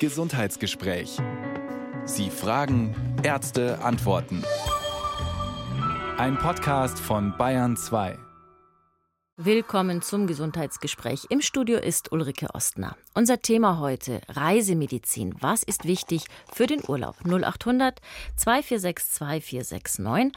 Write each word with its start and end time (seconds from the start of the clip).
Gesundheitsgespräch. 0.00 1.18
Sie 2.04 2.28
fragen, 2.28 2.94
Ärzte 3.22 3.78
antworten. 3.80 4.44
Ein 6.18 6.36
Podcast 6.36 6.98
von 6.98 7.36
Bayern 7.38 7.76
2. 7.76 8.18
Willkommen 9.36 10.02
zum 10.02 10.26
Gesundheitsgespräch. 10.26 11.26
Im 11.28 11.40
Studio 11.40 11.78
ist 11.78 12.10
Ulrike 12.12 12.48
Ostner. 12.54 12.96
Unser 13.14 13.40
Thema 13.40 13.78
heute 13.78 14.20
Reisemedizin. 14.28 15.34
Was 15.40 15.62
ist 15.62 15.84
wichtig 15.84 16.26
für 16.52 16.66
den 16.66 16.82
Urlaub? 16.86 17.16
0800 17.24 18.00
246 18.36 19.12
2469 19.12 20.32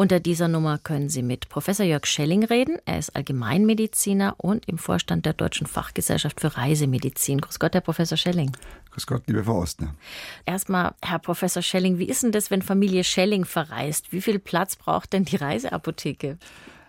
unter 0.00 0.18
dieser 0.18 0.48
Nummer 0.48 0.78
können 0.78 1.10
Sie 1.10 1.22
mit 1.22 1.50
Professor 1.50 1.84
Jörg 1.84 2.06
Schelling 2.06 2.42
reden. 2.42 2.78
Er 2.86 2.98
ist 2.98 3.14
Allgemeinmediziner 3.14 4.34
und 4.38 4.66
im 4.66 4.78
Vorstand 4.78 5.26
der 5.26 5.34
Deutschen 5.34 5.66
Fachgesellschaft 5.66 6.40
für 6.40 6.56
Reisemedizin. 6.56 7.42
Grüß 7.42 7.58
Gott, 7.58 7.74
Herr 7.74 7.82
Professor 7.82 8.16
Schelling. 8.16 8.50
Grüß 8.92 9.06
Gott, 9.06 9.24
liebe 9.26 9.44
Frau 9.44 9.58
Ostner. 9.58 9.94
Erstmal, 10.46 10.94
Herr 11.02 11.18
Professor 11.18 11.60
Schelling, 11.60 11.98
wie 11.98 12.06
ist 12.08 12.22
denn 12.22 12.32
das, 12.32 12.50
wenn 12.50 12.62
Familie 12.62 13.04
Schelling 13.04 13.44
verreist? 13.44 14.10
Wie 14.10 14.22
viel 14.22 14.38
Platz 14.38 14.74
braucht 14.74 15.12
denn 15.12 15.26
die 15.26 15.36
Reiseapotheke? 15.36 16.38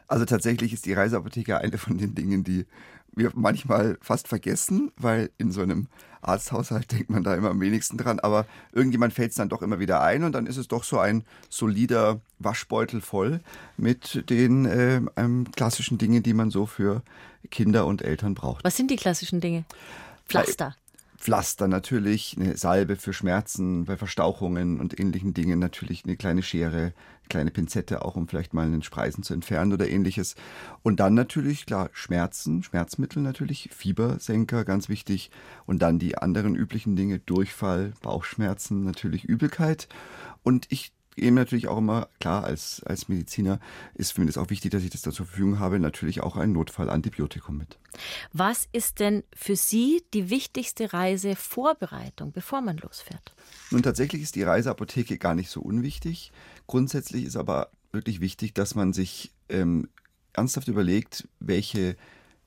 Also 0.08 0.23
tatsächlich 0.23 0.72
ist 0.72 0.86
die 0.86 0.94
Reiseapotheke 0.94 1.58
eine 1.58 1.78
von 1.78 1.98
den 1.98 2.16
Dingen, 2.16 2.45
die 2.45 2.66
wir 3.14 3.32
manchmal 3.36 3.98
fast 4.02 4.28
vergessen, 4.28 4.92
weil 4.98 5.32
in 5.38 5.52
so 5.52 5.62
einem 5.62 5.88
Arzthaushalt 6.22 6.92
denkt 6.92 7.10
man 7.10 7.24
da 7.24 7.36
immer 7.36 7.50
am 7.50 7.60
wenigsten 7.60 7.98
dran, 7.98 8.20
aber 8.20 8.46
irgendjemand 8.72 9.14
fällt 9.14 9.32
es 9.32 9.38
dann 9.38 9.50
doch 9.50 9.62
immer 9.62 9.80
wieder 9.80 10.02
ein 10.02 10.24
und 10.24 10.34
dann 10.34 10.46
ist 10.46 10.58
es 10.58 10.68
doch 10.68 10.84
so 10.84 11.00
ein 11.00 11.24
solider 11.50 12.22
Waschbeutel 12.40 13.02
voll 13.02 13.42
mit 13.78 14.30
den 14.30 14.66
äh, 14.66 15.02
klassischen 15.56 15.98
Dingen, 15.98 16.24
die 16.24 16.34
man 16.34 16.52
so 16.52 16.66
für 16.66 17.02
Kinder 17.50 17.86
und 17.86 18.02
Eltern 18.02 18.36
braucht. 18.36 18.64
Was 18.64 18.78
sind 18.78 18.92
die 18.92 18.96
klassischen 18.96 19.42
Dinge? 19.42 19.66
Pflaster. 20.28 20.76
Pflaster 21.21 21.67
natürlich, 21.67 22.35
eine 22.35 22.57
Salbe 22.57 22.95
für 22.95 23.13
Schmerzen 23.13 23.85
bei 23.85 23.95
Verstauchungen 23.95 24.80
und 24.80 24.99
ähnlichen 24.99 25.35
Dingen, 25.35 25.59
natürlich 25.59 26.03
eine 26.03 26.17
kleine 26.17 26.41
Schere, 26.41 26.94
kleine 27.30 27.52
Pinzette 27.52 28.03
auch, 28.03 28.16
um 28.16 28.28
vielleicht 28.28 28.55
mal 28.55 28.66
einen 28.66 28.81
Spreisen 28.81 29.23
zu 29.23 29.36
entfernen 29.36 29.72
oder 29.72 29.88
ähnliches. 29.88 30.33
Und 30.81 31.00
dann 31.00 31.13
natürlich, 31.13 31.67
klar, 31.67 31.91
Schmerzen, 31.94 32.63
Schmerzmittel 32.63 33.22
natürlich, 33.22 33.69
Fiebersenker, 33.72 34.66
ganz 34.66 34.89
wichtig. 34.89 35.30
Und 35.67 35.83
dann 35.83 36.00
die 36.00 36.17
anderen 36.17 36.55
üblichen 36.55 36.95
Dinge, 36.95 37.19
Durchfall, 37.19 37.94
Bauchschmerzen, 38.02 38.83
natürlich 38.83 39.23
Übelkeit. 39.23 39.89
Und 40.41 40.66
ich 40.69 40.91
eben 41.16 41.36
natürlich 41.36 41.67
auch 41.67 41.78
immer, 41.78 42.08
klar, 42.20 42.44
als, 42.44 42.81
als 42.84 43.09
Mediziner 43.09 43.59
ist 43.95 44.14
für 44.14 44.22
mich 44.22 44.34
das 44.34 44.38
auch 44.38 44.50
wichtig, 44.50 44.72
dass 44.72 44.84
ich 44.84 44.90
das 44.90 45.02
da 45.02 45.12
zur 45.12 45.26
Verfügung 45.26 45.59
habe, 45.59 45.80
natürlich 45.80 46.22
auch 46.22 46.36
ein 46.36 46.52
Notfallantibiotikum 46.52 47.58
mit. 47.58 47.78
Was 48.34 48.68
ist 48.72 49.00
denn 49.00 49.23
für 49.36 49.56
Sie 49.56 50.03
die 50.14 50.30
wichtigste 50.30 50.94
Reisevorbereitung, 50.94 52.31
bevor 52.31 52.62
man 52.62 52.78
losfährt? 52.78 53.34
Nun, 53.72 53.84
tatsächlich 53.84 54.22
ist 54.22 54.36
die 54.36 54.44
Reiseapotheke 54.44 55.18
gar 55.18 55.36
nicht 55.36 55.50
so 55.50 55.62
unwichtig. 55.62 56.31
Grundsätzlich 56.68 57.25
ist 57.25 57.36
aber 57.36 57.70
wirklich 57.92 58.22
wichtig, 58.22 58.53
dass 58.53 58.75
man 58.75 58.94
sich 58.94 59.31
ähm, 59.50 59.90
ernsthaft 60.34 60.68
überlegt, 60.68 61.28
welche 61.40 61.98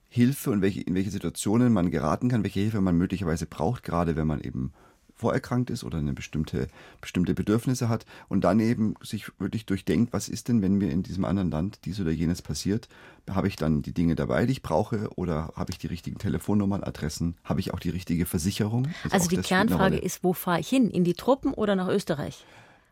Hilfe 0.09 0.51
und 0.51 0.63
welche, 0.63 0.81
in 0.81 0.95
welche 0.95 1.11
Situationen 1.11 1.73
man 1.73 1.91
geraten 1.91 2.29
kann, 2.29 2.45
welche 2.45 2.61
Hilfe 2.61 2.81
man 2.81 2.97
möglicherweise 2.97 3.47
braucht, 3.47 3.83
gerade 3.83 4.17
wenn 4.17 4.27
man 4.27 4.41
eben 4.41 4.73
vorerkrankt 5.15 5.71
ist 5.71 5.85
oder 5.85 5.99
eine 5.99 6.13
bestimmte, 6.13 6.67
bestimmte 7.01 7.35
Bedürfnisse 7.35 7.89
hat 7.89 8.05
und 8.29 8.43
dann 8.45 8.61
eben 8.61 8.95
sich 9.01 9.27
wirklich 9.39 9.67
durchdenkt, 9.67 10.13
was 10.13 10.29
ist 10.29 10.49
denn, 10.49 10.61
wenn 10.63 10.75
mir 10.75 10.91
in 10.91 11.03
diesem 11.03 11.25
anderen 11.25 11.51
Land 11.51 11.81
dies 11.85 12.01
oder 12.01 12.11
jenes 12.11 12.43
passiert? 12.43 12.89
Habe 13.31 13.49
ich 13.49 13.57
dann 13.57 13.83
die 13.83 13.95
Dinge 13.95 14.17
dabei, 14.17 14.47
die 14.47 14.53
ich 14.53 14.63
brauche 14.63 15.09
oder 15.17 15.53
habe 15.57 15.71
ich 15.71 15.79
die 15.79 15.87
richtigen 15.87 16.19
Telefonnummern, 16.19 16.83
Adressen? 16.83 17.37
Habe 17.45 17.61
ich 17.61 17.73
auch 17.73 17.81
die 17.81 17.91
richtige 17.91 18.27
Versicherung? 18.27 18.89
Also 19.11 19.29
die 19.29 19.39
Kernfrage 19.39 19.97
ist, 19.97 20.25
wo 20.25 20.33
fahre 20.33 20.61
ich 20.61 20.69
hin? 20.69 20.91
In 20.91 21.05
die 21.05 21.15
Truppen 21.15 21.55
oder 21.55 21.77
nach 21.77 21.89
Österreich? 21.89 22.45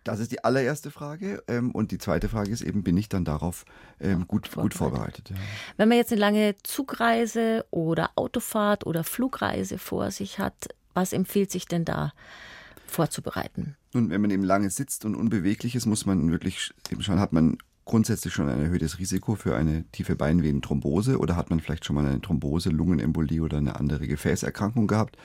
Das 0.05 0.19
ist 0.19 0.33
die 0.33 0.43
allererste 0.43 0.91
Frage. 0.91 1.43
Ähm, 1.47 1.71
und 1.71 1.93
die 1.93 1.99
zweite 1.99 2.29
Frage 2.29 2.51
ist 2.51 2.63
eben, 2.63 2.83
bin 2.83 2.97
ich 2.97 3.09
dann 3.09 3.25
darauf 3.25 3.65
ähm, 4.01 4.27
gut, 4.27 4.49
vorbereitet. 4.49 4.63
gut 4.63 4.75
vorbereitet? 4.75 5.31
Ja. 5.31 5.37
Wenn 5.77 5.89
man 5.89 5.99
jetzt 5.99 6.13
eine 6.13 6.21
lange 6.21 6.57
Zugreise 6.63 7.65
oder 7.71 8.11
Autofahrt 8.17 8.85
oder 8.85 9.05
Flugreise 9.05 9.79
vor 9.79 10.11
sich 10.11 10.39
hat, 10.39 10.69
was 10.95 11.13
empfiehlt 11.13 11.51
sich 11.51 11.67
denn 11.67 11.85
da 11.85 12.13
vorzubereiten? 12.87 13.77
Nun, 13.93 14.11
wenn 14.11 14.21
man 14.21 14.31
eben 14.31 14.45
lange 14.45 14.71
sitzt 14.71 15.05
und 15.05 15.15
unbeweglich 15.15 15.75
ist, 15.75 15.87
muss 15.87 16.07
man 16.07 16.31
wirklich 16.31 16.73
eben 16.91 17.03
schauen, 17.03 17.21
hat 17.21 17.33
man 17.33 17.59
grundsätzlich 17.85 18.33
schon 18.33 18.49
ein 18.49 18.61
erhöhtes 18.61 18.99
Risiko 18.99 19.35
für 19.35 19.57
eine 19.57 19.85
tiefe 19.93 20.17
Beinvenenthrombose 20.17 21.19
oder 21.19 21.37
hat 21.37 21.51
man 21.51 21.61
vielleicht 21.61 21.85
schon 21.85 21.97
mal 21.97 22.07
eine 22.07 22.21
Thrombose, 22.21 22.71
Lungenembolie 22.71 23.43
oder 23.43 23.59
eine 23.59 23.77
andere 23.77 24.07
Gefäßerkrankung 24.07 24.87
gehabt. 24.87 25.17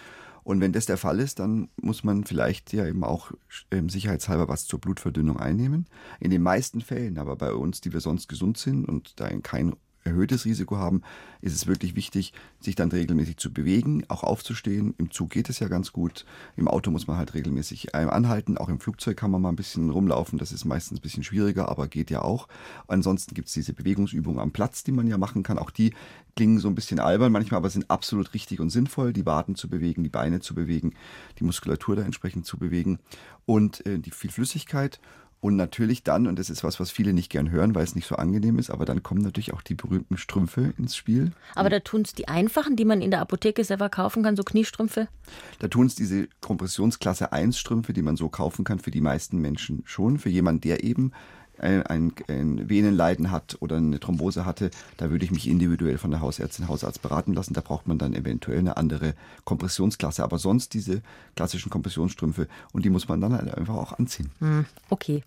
Und 0.43 0.61
wenn 0.61 0.71
das 0.71 0.85
der 0.85 0.97
Fall 0.97 1.19
ist, 1.19 1.39
dann 1.39 1.67
muss 1.75 2.05
man 2.05 2.23
vielleicht 2.23 2.71
ja 2.71 2.87
eben 2.87 3.03
auch 3.03 3.31
ähm, 3.69 3.89
sicherheitshalber 3.89 4.47
was 4.47 4.65
zur 4.65 4.79
Blutverdünnung 4.79 5.37
einnehmen. 5.37 5.87
In 6.21 6.31
den 6.31 6.41
meisten 6.41 6.79
Fällen, 6.79 7.17
aber 7.17 7.35
bei 7.35 7.53
uns, 7.53 7.81
die 7.81 7.91
wir 7.91 7.99
sonst 7.99 8.29
gesund 8.29 8.57
sind 8.57 8.85
und 8.85 9.19
da 9.19 9.27
kein 9.41 9.75
erhöhtes 10.07 10.45
Risiko 10.45 10.77
haben, 10.77 11.01
ist 11.41 11.53
es 11.53 11.67
wirklich 11.67 11.95
wichtig, 11.95 12.33
sich 12.59 12.75
dann 12.75 12.91
regelmäßig 12.91 13.37
zu 13.37 13.53
bewegen, 13.53 14.03
auch 14.07 14.23
aufzustehen. 14.23 14.93
Im 14.97 15.11
Zug 15.11 15.29
geht 15.29 15.49
es 15.49 15.59
ja 15.59 15.67
ganz 15.67 15.93
gut. 15.93 16.25
Im 16.55 16.67
Auto 16.67 16.89
muss 16.91 17.07
man 17.07 17.17
halt 17.17 17.33
regelmäßig 17.33 17.93
anhalten. 17.93 18.57
Auch 18.57 18.69
im 18.69 18.79
Flugzeug 18.79 19.17
kann 19.17 19.31
man 19.31 19.41
mal 19.41 19.49
ein 19.49 19.55
bisschen 19.55 19.89
rumlaufen. 19.89 20.39
Das 20.39 20.51
ist 20.51 20.65
meistens 20.65 20.99
ein 20.99 21.01
bisschen 21.01 21.23
schwieriger, 21.23 21.69
aber 21.69 21.87
geht 21.87 22.09
ja 22.09 22.21
auch. 22.21 22.47
Ansonsten 22.87 23.35
gibt 23.35 23.49
es 23.49 23.53
diese 23.53 23.73
Bewegungsübungen 23.73 24.39
am 24.39 24.51
Platz, 24.51 24.83
die 24.83 24.91
man 24.91 25.07
ja 25.07 25.17
machen 25.17 25.43
kann. 25.43 25.59
Auch 25.59 25.71
die 25.71 25.93
klingen 26.35 26.59
so 26.59 26.67
ein 26.67 26.75
bisschen 26.75 26.99
albern 26.99 27.31
manchmal, 27.31 27.57
aber 27.57 27.69
sind 27.69 27.89
absolut 27.89 28.33
richtig 28.33 28.59
und 28.59 28.69
sinnvoll, 28.69 29.11
die 29.11 29.25
Waden 29.25 29.55
zu 29.55 29.69
bewegen, 29.69 30.03
die 30.03 30.09
Beine 30.09 30.39
zu 30.39 30.55
bewegen, 30.55 30.93
die 31.39 31.43
Muskulatur 31.43 31.95
da 31.95 32.03
entsprechend 32.03 32.45
zu 32.45 32.57
bewegen 32.57 32.99
und 33.45 33.85
äh, 33.85 33.99
die 33.99 34.11
viel 34.11 34.31
Flüssigkeit 34.31 34.99
und 35.39 35.55
natürlich 35.55 36.03
dann, 36.03 36.27
und 36.27 36.39
das 36.39 36.49
ist 36.49 36.63
was, 36.63 36.79
was 36.79 36.89
viele 36.89 37.13
nicht 37.13 37.29
gern 37.29 37.51
hören, 37.51 37.75
weil 37.75 37.83
es 37.83 37.95
nicht 37.95 38.07
so 38.07 38.15
angenehm 38.15 38.57
ist, 38.57 38.69
aber 38.69 38.85
dann 38.85 39.03
kommen 39.03 39.21
natürlich 39.21 39.53
auch 39.53 39.61
die 39.61 39.75
berühmten 39.75 40.17
Strümpfe 40.17 40.73
ins 40.77 40.95
Spiel. 40.95 41.31
Aber 41.53 41.69
da 41.69 41.79
tun 41.79 42.01
es 42.01 42.13
die 42.13 42.27
einfachen, 42.27 42.75
die 42.75 42.85
man 42.85 43.01
in 43.01 43.11
der 43.11 43.21
Apotheke 43.21 43.63
selber 43.63 43.89
kaufen 43.89 44.23
kann, 44.23 44.35
so 44.35 44.43
Kniestrümpfe? 44.43 45.07
Da 45.59 45.67
tun 45.67 45.85
es 45.85 45.95
diese 45.95 46.27
Kompressionsklasse 46.41 47.31
1 47.31 47.57
Strümpfe, 47.57 47.93
die 47.93 48.01
man 48.01 48.17
so 48.17 48.29
kaufen 48.29 48.65
kann, 48.65 48.79
für 48.79 48.91
die 48.91 49.01
meisten 49.01 49.37
Menschen 49.37 49.83
schon. 49.85 50.17
Für 50.17 50.29
jemanden, 50.29 50.61
der 50.61 50.83
eben 50.83 51.11
ein, 51.59 51.83
ein, 51.83 52.13
ein 52.27 52.69
Venenleiden 52.69 53.31
hat 53.31 53.57
oder 53.59 53.77
eine 53.77 53.99
Thrombose 53.99 54.45
hatte, 54.45 54.71
da 54.97 55.09
würde 55.09 55.25
ich 55.25 55.31
mich 55.31 55.47
individuell 55.47 55.97
von 55.97 56.11
der 56.11 56.21
Hausärztin, 56.21 56.67
Hausarzt 56.67 57.01
beraten 57.01 57.33
lassen. 57.33 57.53
Da 57.53 57.61
braucht 57.61 57.87
man 57.87 57.97
dann 57.97 58.13
eventuell 58.13 58.59
eine 58.59 58.77
andere 58.77 59.13
Kompressionsklasse. 59.45 60.23
Aber 60.23 60.39
sonst 60.39 60.73
diese 60.73 61.01
klassischen 61.35 61.69
Kompressionsstrümpfe 61.69 62.47
und 62.71 62.85
die 62.85 62.89
muss 62.89 63.07
man 63.07 63.21
dann 63.21 63.33
halt 63.33 63.53
einfach 63.53 63.75
auch 63.75 63.93
anziehen. 63.97 64.31
Hm, 64.39 64.65
okay. 64.89 65.23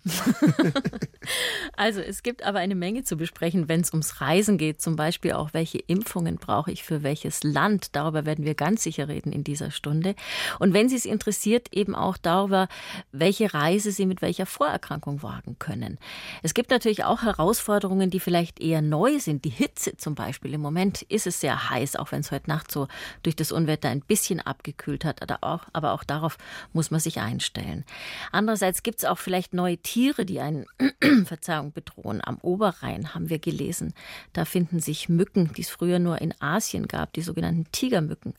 also 1.77 2.01
es 2.01 2.23
gibt 2.23 2.43
aber 2.43 2.59
eine 2.59 2.75
Menge 2.75 3.03
zu 3.03 3.17
besprechen, 3.17 3.67
wenn 3.67 3.81
es 3.81 3.91
ums 3.91 4.21
Reisen 4.21 4.57
geht. 4.57 4.81
Zum 4.81 4.95
Beispiel 4.95 5.33
auch, 5.33 5.53
welche 5.53 5.79
Impfungen 5.79 6.37
brauche 6.37 6.71
ich 6.71 6.83
für 6.83 7.03
welches 7.03 7.43
Land. 7.43 7.95
Darüber 7.95 8.25
werden 8.25 8.45
wir 8.45 8.55
ganz 8.55 8.83
sicher 8.83 9.07
reden 9.07 9.31
in 9.31 9.43
dieser 9.43 9.71
Stunde. 9.71 10.15
Und 10.59 10.73
wenn 10.73 10.89
Sie 10.89 10.95
es 10.95 11.05
interessiert, 11.05 11.73
eben 11.73 11.95
auch 11.95 12.17
darüber, 12.17 12.67
welche 13.11 13.53
Reise 13.53 13.91
Sie 13.91 14.05
mit 14.05 14.21
welcher 14.21 14.45
Vorerkrankung 14.45 15.23
wagen 15.23 15.57
können. 15.59 15.97
Es 16.43 16.53
gibt 16.53 16.71
natürlich 16.71 17.03
auch 17.03 17.21
Herausforderungen, 17.21 18.09
die 18.09 18.19
vielleicht 18.19 18.59
eher 18.59 18.81
neu 18.81 19.19
sind. 19.19 19.45
Die 19.45 19.49
Hitze 19.49 19.97
zum 19.97 20.15
Beispiel. 20.15 20.53
Im 20.53 20.61
Moment 20.61 21.01
ist 21.03 21.27
es 21.27 21.39
sehr 21.39 21.69
heiß, 21.69 21.95
auch 21.95 22.11
wenn 22.11 22.21
es 22.21 22.31
heute 22.31 22.49
Nacht 22.49 22.71
so 22.71 22.87
durch 23.23 23.35
das 23.35 23.51
Unwetter 23.51 23.89
ein 23.89 24.01
bisschen 24.01 24.39
abgekühlt 24.39 25.05
hat. 25.05 25.21
Aber 25.21 25.39
auch, 25.41 25.65
aber 25.73 25.93
auch 25.93 26.03
darauf 26.03 26.37
muss 26.73 26.91
man 26.91 26.99
sich 26.99 27.19
einstellen. 27.19 27.85
Andererseits 28.31 28.83
gibt 28.83 28.99
es 28.99 29.05
auch 29.05 29.17
vielleicht 29.17 29.53
neue 29.53 29.77
Tiere, 29.77 30.25
die 30.25 30.39
einen, 30.39 30.65
Verzeihung, 31.25 31.71
bedrohen. 31.71 32.21
Am 32.23 32.37
Oberrhein 32.41 33.13
haben 33.13 33.29
wir 33.29 33.39
gelesen, 33.39 33.93
da 34.33 34.45
finden 34.45 34.79
sich 34.79 35.09
Mücken, 35.09 35.53
die 35.53 35.61
es 35.61 35.69
früher 35.69 35.99
nur 35.99 36.21
in 36.21 36.33
Asien 36.41 36.87
gab, 36.87 37.13
die 37.13 37.21
sogenannten 37.21 37.71
Tigermücken. 37.71 38.33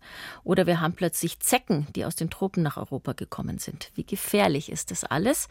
Oder 0.45 0.67
wir 0.67 0.81
haben 0.81 0.95
plötzlich 0.95 1.41
Zecken, 1.41 1.87
die 1.95 2.05
aus 2.05 2.17
den 2.17 2.31
Tropen 2.31 2.63
nach 2.63 2.77
Europa 2.77 3.13
gekommen 3.13 3.59
sind. 3.59 3.91
Wie 3.95 4.05
gefährlich 4.05 4.71
ist 4.71 4.91
das 4.91 5.05
alles? 5.05 5.49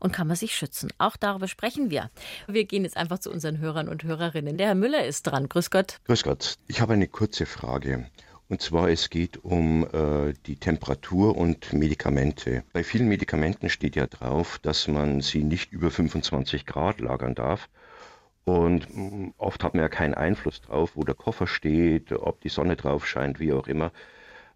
Und 0.00 0.12
kann 0.12 0.26
man 0.26 0.36
sich 0.36 0.54
schützen? 0.54 0.90
Auch 0.98 1.16
darüber 1.16 1.48
sprechen 1.48 1.67
sprechen 1.68 1.90
wir. 1.90 2.10
Wir 2.46 2.64
gehen 2.64 2.84
jetzt 2.84 2.96
einfach 2.96 3.18
zu 3.18 3.30
unseren 3.30 3.58
Hörern 3.58 3.88
und 3.88 4.02
Hörerinnen. 4.02 4.56
Der 4.56 4.68
Herr 4.68 4.74
Müller 4.74 5.04
ist 5.04 5.24
dran. 5.24 5.50
Grüß 5.50 5.70
Gott. 5.70 5.98
Grüß 6.06 6.22
Gott. 6.22 6.56
Ich 6.66 6.80
habe 6.80 6.94
eine 6.94 7.08
kurze 7.08 7.44
Frage. 7.44 8.06
Und 8.48 8.62
zwar, 8.62 8.88
es 8.88 9.10
geht 9.10 9.44
um 9.44 9.86
äh, 9.92 10.32
die 10.46 10.56
Temperatur 10.56 11.36
und 11.36 11.74
Medikamente. 11.74 12.64
Bei 12.72 12.82
vielen 12.82 13.08
Medikamenten 13.08 13.68
steht 13.68 13.96
ja 13.96 14.06
drauf, 14.06 14.58
dass 14.62 14.88
man 14.88 15.20
sie 15.20 15.44
nicht 15.44 15.70
über 15.70 15.90
25 15.90 16.64
Grad 16.64 17.00
lagern 17.00 17.34
darf. 17.34 17.68
Und 18.46 18.88
mh, 18.94 19.02
mm, 19.02 19.34
oft 19.36 19.62
hat 19.62 19.74
man 19.74 19.82
ja 19.82 19.90
keinen 19.90 20.14
Einfluss 20.14 20.62
drauf, 20.62 20.92
wo 20.94 21.04
der 21.04 21.14
Koffer 21.14 21.46
steht, 21.46 22.12
ob 22.12 22.40
die 22.40 22.48
Sonne 22.48 22.76
drauf 22.76 23.06
scheint, 23.06 23.40
wie 23.40 23.52
auch 23.52 23.68
immer. 23.68 23.92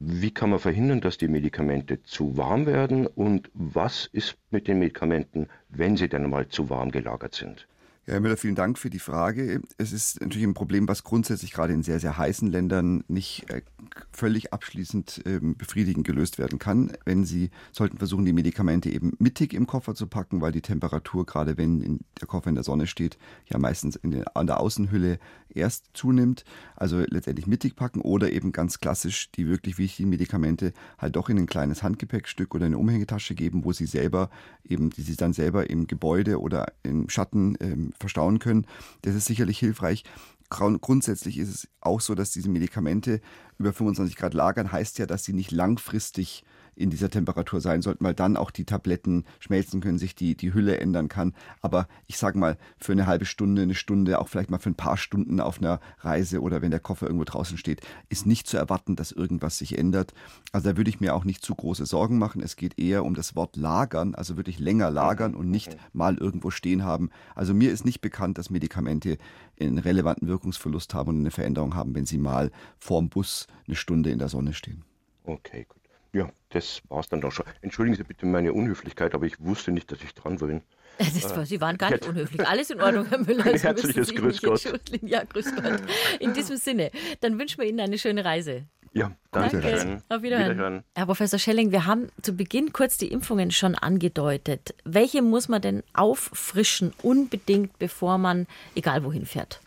Wie 0.05 0.33
kann 0.33 0.51
man 0.51 0.59
verhindern, 0.59 1.01
dass 1.01 1.17
die 1.17 1.29
Medikamente 1.29 2.03
zu 2.03 2.37
warm 2.37 2.67
werden 2.67 3.07
und 3.07 3.49
was 3.55 4.07
ist 4.13 4.37
mit 4.51 4.67
den 4.67 4.81
Medikamenten, 4.81 5.47
wenn 5.69 5.97
sie 5.97 6.09
dann 6.09 6.29
mal 6.29 6.49
zu 6.49 6.69
warm 6.71 6.91
gelagert 6.91 7.35
sind? 7.35 7.69
Ja, 8.05 8.15
Herr 8.15 8.21
Müller, 8.21 8.37
vielen 8.37 8.57
Dank 8.57 8.81
für 8.81 8.91
die 8.91 8.99
Frage. 8.99 9.63
Es 9.79 9.93
ist 9.93 10.21
natürlich 10.21 10.45
ein 10.45 10.55
Problem, 10.55 10.89
was 10.89 11.05
grundsätzlich 11.05 11.53
gerade 11.53 11.73
in 11.73 11.85
sehr, 11.85 12.01
sehr 12.01 12.19
heißen 12.19 12.51
Ländern 12.51 13.05
nicht 13.07 13.49
äh, 13.49 13.63
völlig 14.11 14.53
abschließend 14.53 15.23
ähm, 15.25 15.55
befriedigend 15.57 16.05
gelöst 16.05 16.37
werden 16.39 16.59
kann. 16.59 16.91
Wenn 17.05 17.25
Sie 17.25 17.51
sollten 17.71 17.99
versuchen, 17.99 18.25
die 18.25 18.33
Medikamente 18.33 18.91
eben 18.91 19.13
mittig 19.21 19.55
im 19.55 19.69
Koffer 19.69 19.95
zu 19.95 20.09
packen, 20.09 20.41
weil 20.41 20.51
die 20.51 20.63
Temperatur, 20.63 21.25
gerade 21.27 21.57
wenn 21.57 22.01
der 22.21 22.27
Koffer 22.27 22.49
in 22.49 22.57
der 22.57 22.65
Sonne 22.65 22.89
steht, 22.89 23.19
ja 23.47 23.61
meistens 23.61 24.01
den, 24.03 24.27
an 24.27 24.49
der 24.49 24.59
Außenhülle 24.59 25.21
erst 25.55 25.91
zunimmt. 25.95 26.45
Also 26.75 27.05
letztendlich 27.07 27.47
mittig 27.47 27.77
packen 27.77 28.01
oder 28.01 28.33
eben 28.33 28.51
ganz 28.51 28.81
klassisch 28.81 29.31
die 29.31 29.47
wirklich 29.47 29.79
wichtigen 29.79 30.09
Medikamente 30.09 30.73
halt 30.99 31.15
doch 31.15 31.29
in 31.29 31.39
ein 31.39 31.47
kleines 31.47 31.85
Handgepäckstück 31.85 32.55
oder 32.55 32.67
eine 32.67 32.79
Umhängetasche 32.79 33.37
geben, 33.37 33.65
wo 33.65 33.73
Sie 33.73 33.87
selber 33.87 34.31
eben, 34.65 34.91
die 34.91 35.03
Sie 35.03 35.15
dann 35.15 35.33
selber 35.33 35.71
im 35.71 35.87
Gebäude 35.87 36.41
oder 36.41 36.73
im 36.83 37.09
Schatten 37.09 37.57
ähm, 37.61 37.92
verstauen 37.99 38.39
können. 38.39 38.67
Das 39.03 39.15
ist 39.15 39.27
sicherlich 39.27 39.59
hilfreich. 39.59 40.05
Grundsätzlich 40.49 41.39
ist 41.39 41.49
es 41.49 41.69
auch 41.81 42.01
so, 42.01 42.15
dass 42.15 42.33
diese 42.33 42.51
Medikamente 42.51 43.21
über 43.59 43.73
25 43.73 44.17
Grad 44.17 44.35
lagern, 44.35 44.71
heißt 44.71 44.99
ja, 44.99 45.07
dass 45.07 45.25
sie 45.25 45.33
nicht 45.33 45.51
langfristig 45.51 46.45
in 46.75 46.91
dieser 46.91 47.11
Temperatur 47.11 47.61
sein 47.61 47.83
sollten, 47.83 48.05
weil 48.05 48.15
dann 48.15 48.37
auch 48.37 48.51
die 48.51 48.65
Tabletten 48.65 49.25
schmelzen 49.39 49.81
können, 49.81 49.99
sich 49.99 50.15
die, 50.15 50.37
die 50.37 50.55
Hülle 50.55 50.79
ändern 50.79 51.09
kann. 51.09 51.35
Aber 51.61 51.87
ich 52.07 52.17
sage 52.17 52.39
mal, 52.39 52.57
für 52.79 52.93
eine 52.93 53.07
halbe 53.07 53.25
Stunde, 53.25 53.63
eine 53.63 53.75
Stunde, 53.75 54.19
auch 54.19 54.29
vielleicht 54.29 54.51
mal 54.51 54.59
für 54.59 54.71
ein 54.71 54.75
paar 54.75 54.97
Stunden 54.97 55.41
auf 55.41 55.59
einer 55.59 55.81
Reise 56.01 56.41
oder 56.41 56.63
wenn 56.63 56.71
der 56.71 56.81
Koffer 56.81 57.07
irgendwo 57.07 57.25
draußen 57.25 57.59
steht, 57.59 57.83
ist 58.09 58.27
nicht 58.27 58.47
zu 58.47 58.57
erwarten, 58.57 58.97
dass 58.97 59.13
irgendwas 59.13 59.59
sich 59.59 59.79
ändert. 59.79 60.15
Also 60.53 60.71
da 60.71 60.77
würde 60.77 60.91
ich 60.91 61.01
mir 61.01 61.15
auch 61.15 61.25
nicht 61.25 61.45
zu 61.45 61.55
große 61.55 61.87
Sorgen 61.87 62.19
machen. 62.19 62.43
Es 62.43 62.57
geht 62.57 62.79
eher 62.79 63.05
um 63.05 63.15
das 63.15 63.37
Wort 63.37 63.57
lagern, 63.57 64.15
also 64.15 64.37
wirklich 64.37 64.59
länger 64.59 64.91
lagern 64.91 65.35
und 65.35 65.51
nicht 65.51 65.77
mal 65.93 66.17
irgendwo 66.17 66.51
stehen 66.51 66.85
haben. 66.85 67.11
Also 67.35 67.55
mir 67.55 67.71
ist 67.71 67.85
nicht 67.85 68.01
bekannt, 68.01 68.39
dass 68.39 68.51
Medikamente 68.51 69.19
einen 69.61 69.79
relevanten 69.79 70.29
Wirkungsverlust 70.29 70.95
haben 70.95 71.11
und 71.11 71.19
eine 71.19 71.31
Veränderung 71.31 71.75
haben, 71.75 71.95
wenn 71.95 72.07
sie 72.07 72.19
mal 72.19 72.51
vorm 72.79 73.09
Bus 73.09 73.47
eine 73.67 73.77
Stunde 73.77 74.11
in 74.11 74.19
der 74.19 74.29
Sonne 74.29 74.55
stehen. 74.55 74.85
Okay, 75.25 75.67
gut. 75.69 75.82
Ja, 76.15 76.29
das 76.51 76.83
war's 76.89 77.09
dann 77.09 77.21
doch 77.21 77.33
schon. 77.33 77.47
Entschuldigen 77.63 77.97
Sie 77.97 78.05
bitte 78.05 78.27
meine 78.27 78.53
Unhöflichkeit, 78.53 79.15
aber 79.15 79.25
ich 79.25 79.41
wusste 79.41 79.73
nicht, 79.73 79.91
dass 79.91 80.03
ich 80.03 80.15
dran 80.15 80.37
bin. 80.37 80.63
Das 80.99 81.35
war, 81.35 81.47
Sie 81.47 81.61
waren 81.61 81.79
gar 81.79 81.91
nicht 81.91 82.07
unhöflich. 82.07 82.47
Alles 82.47 82.71
in 82.71 82.81
Ordnung, 82.83 83.07
Herr 83.07 83.19
Müller. 83.19 83.47
Ein 83.47 83.59
herzliches 83.59 84.15
Grüß 84.15 84.43
Gott. 84.43 84.63
Ja, 85.01 85.25
Grüß 85.25 85.55
Gott. 85.57 85.81
In 86.21 86.35
diesem 86.35 86.59
Sinne, 86.59 86.91
dann 87.21 87.39
wünschen 87.39 87.61
wir 87.63 87.69
Ihnen 87.69 87.81
eine 87.81 87.99
schöne 87.99 88.25
Reise. 88.25 88.67
Ja, 88.95 89.13
danke. 89.31 89.61
danke. 89.61 90.03
Auf 90.11 90.23
Wiederhören. 90.23 90.51
Wiederhören. 90.51 90.85
Herr 90.95 91.07
Professor 91.07 91.39
Schelling, 91.39 91.73
wir 91.73 91.87
haben 91.87 92.11
zu 92.21 92.35
Beginn 92.35 92.75
kurz 92.75 92.99
die 92.99 93.09
Impfungen 93.09 93.51
schon 93.51 93.75
angedeutet. 93.75 94.75
Welche 94.85 95.23
muss 95.23 95.49
man 95.49 95.63
denn 95.63 95.83
auffrischen, 95.95 96.93
unbedingt, 97.03 97.79
bevor 97.79 98.19
man 98.19 98.47
egal 98.75 99.03
wohin 99.05 99.25
fährt? 99.25 99.61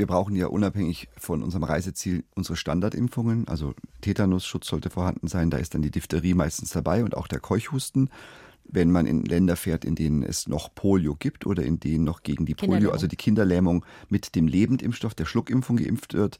Wir 0.00 0.06
brauchen 0.06 0.34
ja 0.34 0.46
unabhängig 0.46 1.10
von 1.18 1.42
unserem 1.42 1.62
Reiseziel 1.62 2.24
unsere 2.34 2.56
Standardimpfungen. 2.56 3.46
Also 3.48 3.74
Tetanusschutz 4.00 4.66
sollte 4.66 4.88
vorhanden 4.88 5.28
sein. 5.28 5.50
Da 5.50 5.58
ist 5.58 5.74
dann 5.74 5.82
die 5.82 5.90
Diphtherie 5.90 6.32
meistens 6.32 6.70
dabei 6.70 7.04
und 7.04 7.14
auch 7.14 7.28
der 7.28 7.38
Keuchhusten. 7.38 8.08
Wenn 8.64 8.90
man 8.90 9.04
in 9.04 9.26
Länder 9.26 9.56
fährt, 9.56 9.84
in 9.84 9.96
denen 9.96 10.22
es 10.22 10.48
noch 10.48 10.74
Polio 10.74 11.16
gibt 11.16 11.44
oder 11.44 11.64
in 11.64 11.80
denen 11.80 12.04
noch 12.04 12.22
gegen 12.22 12.46
die 12.46 12.54
Polio, 12.54 12.92
also 12.92 13.08
die 13.08 13.16
Kinderlähmung 13.16 13.84
mit 14.08 14.34
dem 14.36 14.48
Lebendimpfstoff 14.48 15.14
der 15.14 15.26
Schluckimpfung 15.26 15.76
geimpft 15.76 16.14
wird, 16.14 16.38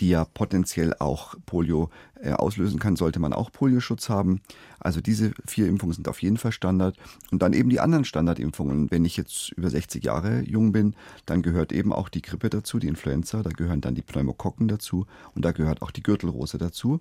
die 0.00 0.08
ja 0.08 0.24
potenziell 0.24 0.94
auch 0.98 1.34
Polio 1.46 1.90
äh, 2.20 2.32
auslösen 2.32 2.78
kann, 2.78 2.96
sollte 2.96 3.20
man 3.20 3.32
auch 3.32 3.52
Polioschutz 3.52 4.08
haben. 4.08 4.40
Also 4.80 5.00
diese 5.00 5.32
vier 5.46 5.68
Impfungen 5.68 5.94
sind 5.94 6.08
auf 6.08 6.22
jeden 6.22 6.38
Fall 6.38 6.52
Standard. 6.52 6.96
Und 7.30 7.42
dann 7.42 7.52
eben 7.52 7.68
die 7.68 7.80
anderen 7.80 8.04
Standardimpfungen. 8.04 8.90
Wenn 8.90 9.04
ich 9.04 9.16
jetzt 9.16 9.50
über 9.52 9.70
60 9.70 10.04
Jahre 10.04 10.42
jung 10.42 10.72
bin, 10.72 10.94
dann 11.26 11.42
gehört 11.42 11.72
eben 11.72 11.92
auch 11.92 12.08
die 12.08 12.22
Grippe 12.22 12.48
dazu, 12.50 12.78
die 12.78 12.88
Influenza, 12.88 13.42
da 13.42 13.50
gehören 13.50 13.80
dann 13.80 13.94
die 13.94 14.02
Pneumokokken 14.02 14.68
dazu 14.68 15.06
und 15.34 15.44
da 15.44 15.52
gehört 15.52 15.82
auch 15.82 15.90
die 15.90 16.02
Gürtelrose 16.02 16.58
dazu. 16.58 17.00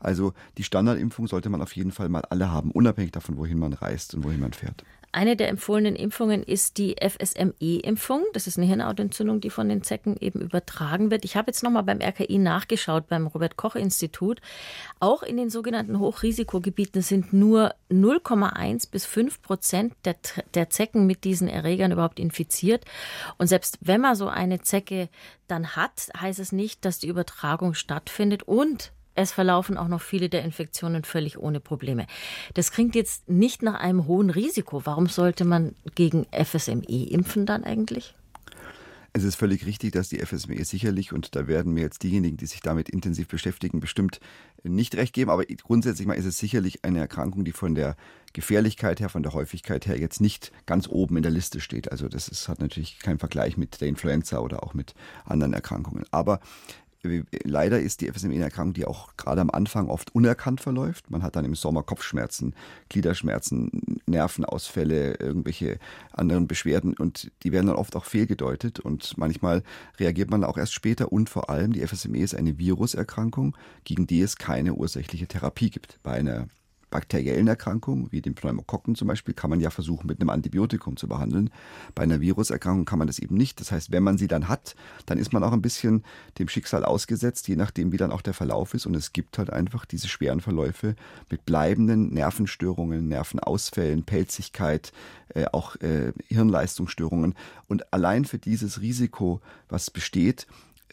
Also 0.00 0.32
die 0.58 0.64
Standardimpfung 0.64 1.28
sollte 1.28 1.48
man 1.48 1.62
auf 1.62 1.76
jeden 1.76 1.92
Fall 1.92 2.08
mal 2.08 2.24
alle 2.28 2.50
haben, 2.50 2.70
unabhängig 2.70 3.12
davon, 3.12 3.36
wohin 3.36 3.58
man 3.58 3.72
reist 3.72 4.14
und 4.14 4.24
wohin 4.24 4.40
man 4.40 4.52
fährt. 4.52 4.84
Eine 5.14 5.36
der 5.36 5.50
empfohlenen 5.50 5.94
Impfungen 5.94 6.42
ist 6.42 6.78
die 6.78 6.96
FSME-Impfung. 6.98 8.24
Das 8.32 8.46
ist 8.46 8.56
eine 8.56 8.66
Hirnhautentzündung, 8.66 9.42
die 9.42 9.50
von 9.50 9.68
den 9.68 9.82
Zecken 9.82 10.16
eben 10.18 10.40
übertragen 10.40 11.10
wird. 11.10 11.26
Ich 11.26 11.36
habe 11.36 11.50
jetzt 11.50 11.62
nochmal 11.62 11.82
beim 11.82 12.00
RKI 12.00 12.38
nachgeschaut, 12.38 13.08
beim 13.08 13.26
Robert-Koch-Institut. 13.26 14.40
Auch 15.00 15.22
in 15.22 15.36
den 15.36 15.50
sogenannten 15.50 15.98
Hochrisikogebieten 15.98 17.02
sind 17.02 17.34
nur 17.34 17.74
0,1 17.90 18.90
bis 18.90 19.04
5 19.04 19.42
Prozent 19.42 19.92
der, 20.06 20.16
der 20.54 20.70
Zecken 20.70 21.06
mit 21.06 21.24
diesen 21.24 21.48
Erregern 21.48 21.92
überhaupt 21.92 22.18
infiziert. 22.18 22.86
Und 23.36 23.48
selbst 23.48 23.76
wenn 23.82 24.00
man 24.00 24.16
so 24.16 24.28
eine 24.28 24.62
Zecke 24.62 25.10
dann 25.46 25.76
hat, 25.76 26.08
heißt 26.18 26.38
es 26.38 26.52
nicht, 26.52 26.86
dass 26.86 26.98
die 26.98 27.08
Übertragung 27.08 27.74
stattfindet. 27.74 28.44
Und 28.44 28.92
es 29.14 29.32
verlaufen 29.32 29.76
auch 29.76 29.88
noch 29.88 30.00
viele 30.00 30.28
der 30.28 30.44
Infektionen 30.44 31.04
völlig 31.04 31.38
ohne 31.38 31.60
Probleme. 31.60 32.06
Das 32.54 32.72
klingt 32.72 32.94
jetzt 32.94 33.28
nicht 33.28 33.62
nach 33.62 33.80
einem 33.80 34.06
hohen 34.06 34.30
Risiko. 34.30 34.82
Warum 34.84 35.06
sollte 35.06 35.44
man 35.44 35.74
gegen 35.94 36.26
FSME 36.32 37.08
impfen 37.10 37.46
dann 37.46 37.64
eigentlich? 37.64 38.14
Es 39.14 39.24
ist 39.24 39.34
völlig 39.34 39.66
richtig, 39.66 39.92
dass 39.92 40.08
die 40.08 40.24
FSME 40.24 40.64
sicherlich, 40.64 41.12
und 41.12 41.36
da 41.36 41.46
werden 41.46 41.74
mir 41.74 41.82
jetzt 41.82 42.02
diejenigen, 42.02 42.38
die 42.38 42.46
sich 42.46 42.60
damit 42.60 42.88
intensiv 42.88 43.28
beschäftigen, 43.28 43.78
bestimmt 43.78 44.20
nicht 44.62 44.94
recht 44.94 45.12
geben, 45.12 45.30
aber 45.30 45.44
grundsätzlich 45.44 46.06
mal 46.06 46.14
ist 46.14 46.24
es 46.24 46.38
sicherlich 46.38 46.82
eine 46.82 47.00
Erkrankung, 47.00 47.44
die 47.44 47.52
von 47.52 47.74
der 47.74 47.96
Gefährlichkeit 48.32 49.00
her, 49.00 49.10
von 49.10 49.22
der 49.22 49.34
Häufigkeit 49.34 49.86
her 49.86 49.98
jetzt 49.98 50.22
nicht 50.22 50.50
ganz 50.64 50.88
oben 50.88 51.18
in 51.18 51.22
der 51.22 51.32
Liste 51.32 51.60
steht. 51.60 51.92
Also 51.92 52.08
das 52.08 52.28
ist, 52.28 52.48
hat 52.48 52.60
natürlich 52.60 53.00
keinen 53.00 53.18
Vergleich 53.18 53.58
mit 53.58 53.82
der 53.82 53.88
Influenza 53.88 54.38
oder 54.38 54.62
auch 54.62 54.72
mit 54.72 54.94
anderen 55.26 55.52
Erkrankungen. 55.52 56.04
Aber 56.10 56.40
Leider 57.04 57.80
ist 57.80 58.00
die 58.00 58.08
FSME 58.12 58.34
eine 58.34 58.44
Erkrankung, 58.44 58.74
die 58.74 58.84
auch 58.84 59.16
gerade 59.16 59.40
am 59.40 59.50
Anfang 59.50 59.88
oft 59.88 60.14
unerkannt 60.14 60.60
verläuft. 60.60 61.10
Man 61.10 61.24
hat 61.24 61.34
dann 61.34 61.44
im 61.44 61.56
Sommer 61.56 61.82
Kopfschmerzen, 61.82 62.54
Gliederschmerzen, 62.90 64.00
Nervenausfälle, 64.06 65.14
irgendwelche 65.14 65.78
anderen 66.12 66.46
Beschwerden 66.46 66.94
und 66.94 67.32
die 67.42 67.50
werden 67.50 67.66
dann 67.66 67.76
oft 67.76 67.96
auch 67.96 68.04
fehlgedeutet 68.04 68.78
und 68.78 69.18
manchmal 69.18 69.64
reagiert 69.98 70.30
man 70.30 70.44
auch 70.44 70.56
erst 70.56 70.74
später 70.74 71.10
und 71.10 71.28
vor 71.28 71.50
allem 71.50 71.72
die 71.72 71.84
FSME 71.84 72.18
ist 72.18 72.36
eine 72.36 72.58
Viruserkrankung, 72.58 73.56
gegen 73.82 74.06
die 74.06 74.20
es 74.20 74.36
keine 74.36 74.74
ursächliche 74.74 75.26
Therapie 75.26 75.70
gibt. 75.70 75.98
Bei 76.04 76.12
einer 76.12 76.46
bakteriellen 76.92 77.48
Erkrankungen, 77.48 78.12
wie 78.12 78.20
den 78.20 78.36
Pneumokokken 78.36 78.94
zum 78.94 79.08
Beispiel, 79.08 79.34
kann 79.34 79.50
man 79.50 79.58
ja 79.58 79.70
versuchen, 79.70 80.06
mit 80.06 80.20
einem 80.20 80.30
Antibiotikum 80.30 80.96
zu 80.96 81.08
behandeln. 81.08 81.50
Bei 81.96 82.04
einer 82.04 82.20
Viruserkrankung 82.20 82.84
kann 82.84 83.00
man 83.00 83.08
das 83.08 83.18
eben 83.18 83.34
nicht. 83.36 83.58
Das 83.60 83.72
heißt, 83.72 83.90
wenn 83.90 84.04
man 84.04 84.18
sie 84.18 84.28
dann 84.28 84.48
hat, 84.48 84.76
dann 85.06 85.18
ist 85.18 85.32
man 85.32 85.42
auch 85.42 85.52
ein 85.52 85.62
bisschen 85.62 86.04
dem 86.38 86.48
Schicksal 86.48 86.84
ausgesetzt, 86.84 87.48
je 87.48 87.56
nachdem, 87.56 87.90
wie 87.90 87.96
dann 87.96 88.12
auch 88.12 88.22
der 88.22 88.34
Verlauf 88.34 88.74
ist. 88.74 88.86
Und 88.86 88.94
es 88.94 89.12
gibt 89.12 89.38
halt 89.38 89.50
einfach 89.50 89.84
diese 89.86 90.06
schweren 90.06 90.40
Verläufe 90.40 90.94
mit 91.30 91.44
bleibenden 91.44 92.12
Nervenstörungen, 92.12 93.08
Nervenausfällen, 93.08 94.04
Pelzigkeit, 94.04 94.92
äh, 95.34 95.46
auch 95.50 95.76
äh, 95.76 96.12
Hirnleistungsstörungen. 96.28 97.34
Und 97.66 97.92
allein 97.92 98.24
für 98.24 98.38
dieses 98.38 98.80
Risiko, 98.80 99.40
was 99.68 99.90
besteht, 99.90 100.46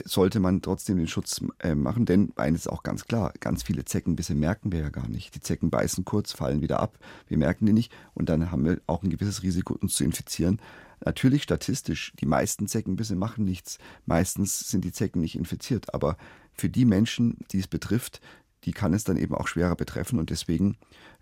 sollte 0.05 0.39
man 0.39 0.61
trotzdem 0.61 0.97
den 0.97 1.07
Schutz 1.07 1.41
äh, 1.59 1.75
machen, 1.75 2.05
denn 2.05 2.31
eines 2.35 2.61
ist 2.61 2.67
auch 2.67 2.83
ganz 2.83 3.05
klar, 3.05 3.33
ganz 3.39 3.63
viele 3.63 3.85
Zeckenbisse 3.85 4.35
merken 4.35 4.71
wir 4.71 4.79
ja 4.79 4.89
gar 4.89 5.07
nicht. 5.07 5.35
Die 5.35 5.41
Zecken 5.41 5.69
beißen 5.69 6.05
kurz, 6.05 6.33
fallen 6.33 6.61
wieder 6.61 6.79
ab, 6.79 6.97
wir 7.27 7.37
merken 7.37 7.65
die 7.65 7.73
nicht 7.73 7.91
und 8.13 8.29
dann 8.29 8.51
haben 8.51 8.65
wir 8.65 8.81
auch 8.87 9.03
ein 9.03 9.09
gewisses 9.09 9.43
Risiko, 9.43 9.75
uns 9.75 9.95
zu 9.95 10.03
infizieren. 10.03 10.59
Natürlich 11.03 11.43
statistisch, 11.43 12.13
die 12.19 12.25
meisten 12.25 12.67
Zeckenbisse 12.67 13.15
machen 13.15 13.45
nichts, 13.45 13.77
meistens 14.05 14.59
sind 14.69 14.83
die 14.83 14.91
Zecken 14.91 15.21
nicht 15.21 15.37
infiziert, 15.37 15.93
aber 15.93 16.17
für 16.53 16.69
die 16.69 16.85
Menschen, 16.85 17.37
die 17.51 17.59
es 17.59 17.67
betrifft, 17.67 18.19
die 18.65 18.71
kann 18.71 18.93
es 18.93 19.03
dann 19.03 19.17
eben 19.17 19.35
auch 19.35 19.47
schwerer 19.47 19.75
betreffen 19.75 20.19
und 20.19 20.29
deswegen 20.29 20.77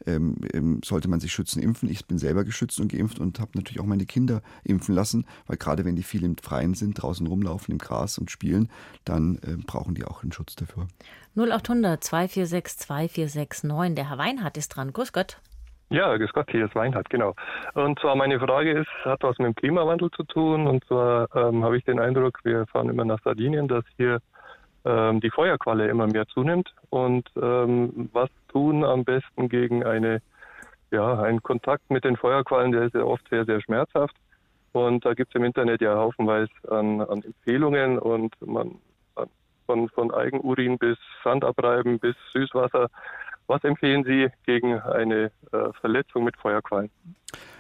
ähm, 0.06 0.36
ähm, 0.54 0.82
sollte 0.84 1.10
man 1.10 1.20
sich 1.20 1.32
schützen, 1.32 1.62
impfen. 1.62 1.90
Ich 1.90 2.06
bin 2.06 2.18
selber 2.18 2.44
geschützt 2.44 2.80
und 2.80 2.92
geimpft 2.92 3.20
und 3.20 3.40
habe 3.40 3.52
natürlich 3.56 3.80
auch 3.80 3.86
meine 3.86 4.06
Kinder 4.06 4.42
impfen 4.64 4.94
lassen, 4.96 5.26
weil 5.48 5.58
gerade 5.58 5.86
wenn 5.86 5.96
die 5.96 6.04
viel 6.04 6.24
im 6.24 6.38
Freien 6.38 6.74
sind, 6.74 7.02
draußen 7.02 7.26
rumlaufen 7.26 7.72
im 7.72 7.78
Gras 7.78 8.18
und 8.18 8.32
spielen, 8.32 8.70
dann 9.06 9.38
äh, 9.44 9.58
brauchen 9.66 9.96
die 9.96 10.06
auch 10.06 10.24
einen 10.24 10.32
Schutz 10.32 10.56
dafür. 10.56 10.88
0800 11.36 12.04
246 12.04 12.80
2469. 12.80 13.96
Der 13.96 14.10
Herr 14.10 14.18
Weinhardt 14.18 14.58
ist 14.58 14.70
dran. 14.70 14.92
Grüß 14.94 15.14
Gott. 15.14 15.40
Ja, 15.90 16.18
grüß 16.18 16.34
Gott, 16.34 16.52
hier 16.52 16.66
ist 16.66 16.76
Weinhardt, 16.76 17.10
genau. 17.10 17.34
Und 17.74 17.98
zwar 18.00 18.16
meine 18.16 18.40
Frage 18.40 18.72
ist, 18.72 18.90
hat 19.06 19.24
was 19.24 19.38
mit 19.38 19.48
dem 19.48 19.56
Klimawandel 19.56 20.12
zu 20.12 20.24
tun. 20.24 20.68
Und 20.68 20.84
zwar 20.86 21.34
ähm, 21.34 21.64
habe 21.64 21.78
ich 21.78 21.86
den 21.86 22.00
Eindruck, 22.00 22.40
wir 22.44 22.66
fahren 22.68 22.90
immer 22.90 23.06
nach 23.06 23.22
Sardinien, 23.24 23.70
dass 23.70 23.86
hier 23.96 24.20
ähm, 24.88 25.20
die 25.20 25.30
Feuerqualle 25.30 25.88
immer 25.88 26.08
mehr 26.08 26.28
zunimmt. 26.28 26.74
Und 26.90 27.30
ähm, 27.36 28.10
was 28.14 28.30
tun 28.48 28.84
am 28.84 29.04
besten 29.04 29.50
gegen 29.50 29.84
eine, 29.84 30.22
ja, 30.92 31.22
einen 31.22 31.44
Kontakt 31.44 31.90
mit 31.90 32.06
den 32.06 32.16
Feuerquallen, 32.16 32.72
der 32.72 32.84
ist 32.84 32.96
ja 32.96 33.04
oft 33.04 33.28
sehr, 33.30 33.46
sehr 33.46 33.62
schmerzhaft. 33.62 34.16
Und 34.72 35.06
da 35.06 35.14
gibt 35.14 35.34
es 35.34 35.36
im 35.36 35.44
Internet 35.44 35.82
ja 35.82 35.96
haufenweise 35.96 36.52
an, 36.70 37.02
an 37.02 37.24
Empfehlungen 37.24 38.00
und 38.00 38.34
man 38.46 38.80
von, 39.68 39.90
von 39.90 40.14
Eigenurin 40.14 40.78
bis 40.78 40.98
Sandabreiben 41.24 42.00
bis 42.00 42.16
Süßwasser. 42.34 42.88
Was 43.48 43.64
empfehlen 43.64 44.04
Sie 44.04 44.30
gegen 44.46 44.80
eine 44.80 45.32
äh, 45.52 45.72
Verletzung 45.80 46.24
mit 46.24 46.36
Feuerquallen? 46.38 46.90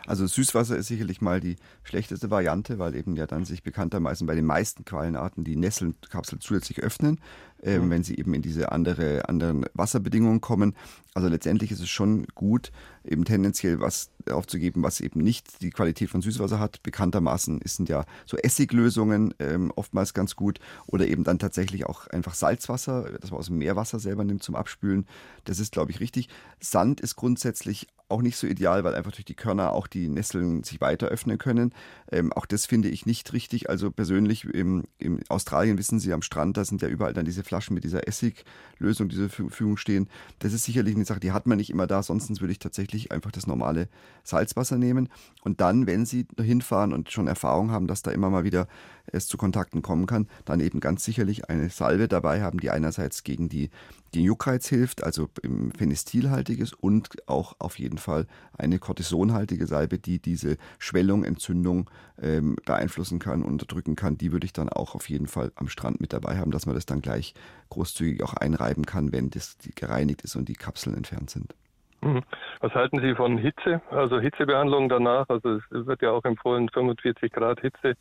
Also 0.07 0.25
Süßwasser 0.25 0.77
ist 0.77 0.87
sicherlich 0.87 1.21
mal 1.21 1.41
die 1.41 1.57
schlechteste 1.83 2.31
Variante, 2.31 2.79
weil 2.79 2.95
eben 2.95 3.15
ja 3.17 3.27
dann 3.27 3.45
sich 3.45 3.61
bekanntermaßen 3.61 4.25
bei 4.25 4.35
den 4.35 4.45
meisten 4.45 4.85
Quallenarten 4.85 5.43
die 5.43 5.57
Nesselkapsel 5.57 6.39
zusätzlich 6.39 6.79
öffnen, 6.79 7.19
äh, 7.61 7.77
mhm. 7.77 7.89
wenn 7.89 8.03
sie 8.03 8.17
eben 8.17 8.33
in 8.33 8.41
diese 8.41 8.71
andere, 8.71 9.27
anderen 9.27 9.65
Wasserbedingungen 9.73 10.39
kommen. 10.39 10.75
Also 11.13 11.27
letztendlich 11.27 11.71
ist 11.71 11.81
es 11.81 11.89
schon 11.89 12.25
gut, 12.35 12.71
eben 13.03 13.25
tendenziell 13.25 13.81
was 13.81 14.11
aufzugeben, 14.29 14.81
was 14.81 15.01
eben 15.01 15.21
nicht 15.21 15.61
die 15.61 15.71
Qualität 15.71 16.09
von 16.09 16.21
Süßwasser 16.21 16.59
hat. 16.59 16.83
Bekanntermaßen 16.83 17.59
sind 17.65 17.89
ja 17.89 18.05
so 18.25 18.37
Essiglösungen 18.37 19.33
ähm, 19.39 19.71
oftmals 19.75 20.13
ganz 20.13 20.35
gut 20.35 20.59
oder 20.85 21.07
eben 21.07 21.23
dann 21.25 21.39
tatsächlich 21.39 21.85
auch 21.85 22.07
einfach 22.07 22.33
Salzwasser, 22.33 23.17
das 23.19 23.31
man 23.31 23.39
aus 23.39 23.47
dem 23.47 23.57
Meerwasser 23.57 23.99
selber 23.99 24.23
nimmt 24.23 24.43
zum 24.43 24.55
Abspülen. 24.55 25.05
Das 25.43 25.59
ist, 25.59 25.73
glaube 25.73 25.91
ich, 25.91 25.99
richtig. 25.99 26.29
Sand 26.61 27.01
ist 27.01 27.15
grundsätzlich 27.15 27.87
auch 28.09 28.21
nicht 28.21 28.37
so 28.37 28.47
ideal, 28.47 28.83
weil 28.83 28.95
einfach 28.95 29.11
durch 29.11 29.25
die 29.25 29.35
Körner 29.35 29.73
auch 29.73 29.87
die 29.87 29.96
Nesseln 30.07 30.63
sich 30.63 30.79
weiter 30.81 31.07
öffnen 31.07 31.39
können. 31.39 31.73
Ähm, 32.11 32.31
auch 32.31 32.45
das 32.45 32.67
finde 32.67 32.89
ich 32.89 33.07
nicht 33.07 33.33
richtig. 33.33 33.69
Also 33.69 33.89
persönlich 33.89 34.45
im, 34.45 34.83
im 34.99 35.19
Australien 35.29 35.77
wissen 35.77 35.99
Sie 35.99 36.13
am 36.13 36.21
Strand, 36.21 36.57
da 36.57 36.63
sind 36.63 36.81
ja 36.81 36.87
überall 36.87 37.13
dann 37.13 37.25
diese 37.25 37.43
Flaschen 37.43 37.73
mit 37.73 37.83
dieser 37.83 38.07
Essiglösung, 38.07 39.09
die 39.09 39.15
zur 39.15 39.29
Verfügung 39.29 39.77
stehen. 39.77 40.07
Das 40.39 40.53
ist 40.53 40.65
sicherlich 40.65 40.95
eine 40.95 41.05
Sache, 41.05 41.19
die 41.19 41.31
hat 41.31 41.47
man 41.47 41.57
nicht 41.57 41.71
immer 41.71 41.87
da. 41.87 42.03
Sonst 42.03 42.27
würde 42.39 42.51
ich 42.51 42.59
tatsächlich 42.59 43.11
einfach 43.11 43.31
das 43.31 43.47
normale 43.47 43.89
Salzwasser 44.23 44.77
nehmen. 44.77 45.09
Und 45.41 45.59
dann, 45.59 45.87
wenn 45.87 46.05
Sie 46.05 46.27
hinfahren 46.39 46.93
und 46.93 47.11
schon 47.11 47.27
Erfahrung 47.27 47.71
haben, 47.71 47.87
dass 47.87 48.03
da 48.03 48.11
immer 48.11 48.29
mal 48.29 48.43
wieder 48.43 48.67
es 49.11 49.27
zu 49.27 49.37
Kontakten 49.37 49.81
kommen 49.81 50.05
kann, 50.05 50.27
dann 50.45 50.59
eben 50.59 50.79
ganz 50.79 51.03
sicherlich 51.03 51.49
eine 51.49 51.69
Salbe 51.69 52.07
dabei 52.07 52.41
haben, 52.41 52.59
die 52.59 52.69
einerseits 52.69 53.23
gegen 53.23 53.49
die 53.49 53.69
gegen 54.11 54.25
Juckreiz 54.25 54.67
hilft, 54.67 55.03
also 55.03 55.29
Phenestilhaltiges 55.77 56.73
und 56.73 57.27
auch 57.27 57.55
auf 57.59 57.77
jeden 57.79 57.97
Fall 57.97 58.25
eine 58.57 58.79
Cortisonhaltige 58.79 59.67
Salbe, 59.67 59.99
die 59.99 60.19
diese 60.19 60.57
Schwellung, 60.79 61.23
Entzündung 61.23 61.89
ähm, 62.21 62.55
beeinflussen 62.65 63.19
kann, 63.19 63.43
unterdrücken 63.43 63.95
kann. 63.95 64.17
Die 64.17 64.31
würde 64.31 64.45
ich 64.45 64.53
dann 64.53 64.69
auch 64.69 64.95
auf 64.95 65.09
jeden 65.09 65.27
Fall 65.27 65.51
am 65.55 65.67
Strand 65.67 65.99
mit 65.99 66.13
dabei 66.13 66.37
haben, 66.37 66.51
dass 66.51 66.65
man 66.65 66.75
das 66.75 66.85
dann 66.85 67.01
gleich 67.01 67.33
großzügig 67.69 68.23
auch 68.23 68.33
einreiben 68.33 68.85
kann, 68.85 69.11
wenn 69.11 69.29
das 69.29 69.57
gereinigt 69.75 70.21
ist 70.21 70.35
und 70.35 70.47
die 70.47 70.55
Kapseln 70.55 70.95
entfernt 70.95 71.29
sind. 71.29 71.53
Mhm. 72.01 72.21
Was 72.59 72.73
halten 72.73 73.01
Sie 73.01 73.15
von 73.15 73.37
Hitze, 73.37 73.81
also 73.89 74.19
Hitzebehandlung 74.19 74.89
danach? 74.89 75.25
Also 75.29 75.55
es 75.55 75.63
wird 75.69 76.01
ja 76.01 76.11
auch 76.11 76.23
empfohlen 76.25 76.69
45 76.69 77.31
Grad 77.31 77.59
Hitze, 77.61 77.95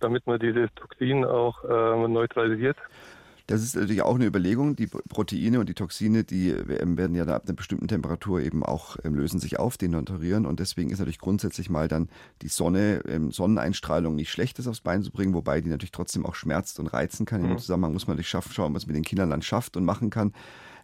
damit 0.00 0.26
man 0.26 0.38
dieses 0.38 0.68
Toxin 0.74 1.24
auch 1.24 1.64
äh, 1.64 2.08
neutralisiert. 2.08 2.76
Das 3.48 3.62
ist 3.62 3.76
natürlich 3.76 4.02
auch 4.02 4.16
eine 4.16 4.26
Überlegung. 4.26 4.76
Die 4.76 4.86
Proteine 4.86 5.58
und 5.58 5.70
die 5.70 5.74
Toxine, 5.74 6.22
die 6.22 6.50
ähm, 6.50 6.98
werden 6.98 7.16
ja 7.16 7.24
ab 7.24 7.44
einer 7.46 7.56
bestimmten 7.56 7.88
Temperatur 7.88 8.42
eben 8.42 8.62
auch 8.62 8.98
ähm, 9.04 9.14
lösen 9.14 9.40
sich 9.40 9.58
auf, 9.58 9.78
denaturieren. 9.78 10.44
Und 10.44 10.60
deswegen 10.60 10.90
ist 10.90 10.98
natürlich 10.98 11.18
grundsätzlich 11.18 11.70
mal 11.70 11.88
dann 11.88 12.10
die 12.42 12.48
Sonne, 12.48 13.00
ähm, 13.08 13.30
Sonneneinstrahlung 13.30 14.14
nicht 14.16 14.30
schlecht, 14.30 14.58
das 14.58 14.68
aufs 14.68 14.82
Bein 14.82 15.02
zu 15.02 15.10
bringen, 15.10 15.32
wobei 15.32 15.62
die 15.62 15.70
natürlich 15.70 15.92
trotzdem 15.92 16.26
auch 16.26 16.34
schmerzt 16.34 16.78
und 16.78 16.88
reizen 16.88 17.24
kann. 17.24 17.40
Mhm. 17.40 17.48
Dem 17.48 17.58
Zusammenhang 17.58 17.94
muss 17.94 18.06
man 18.06 18.18
sich 18.18 18.28
schauen, 18.28 18.74
was 18.74 18.86
mit 18.86 18.94
den 18.94 19.02
Kindern 19.02 19.30
dann 19.30 19.40
schafft 19.40 19.78
und 19.78 19.86
machen 19.86 20.10
kann. 20.10 20.34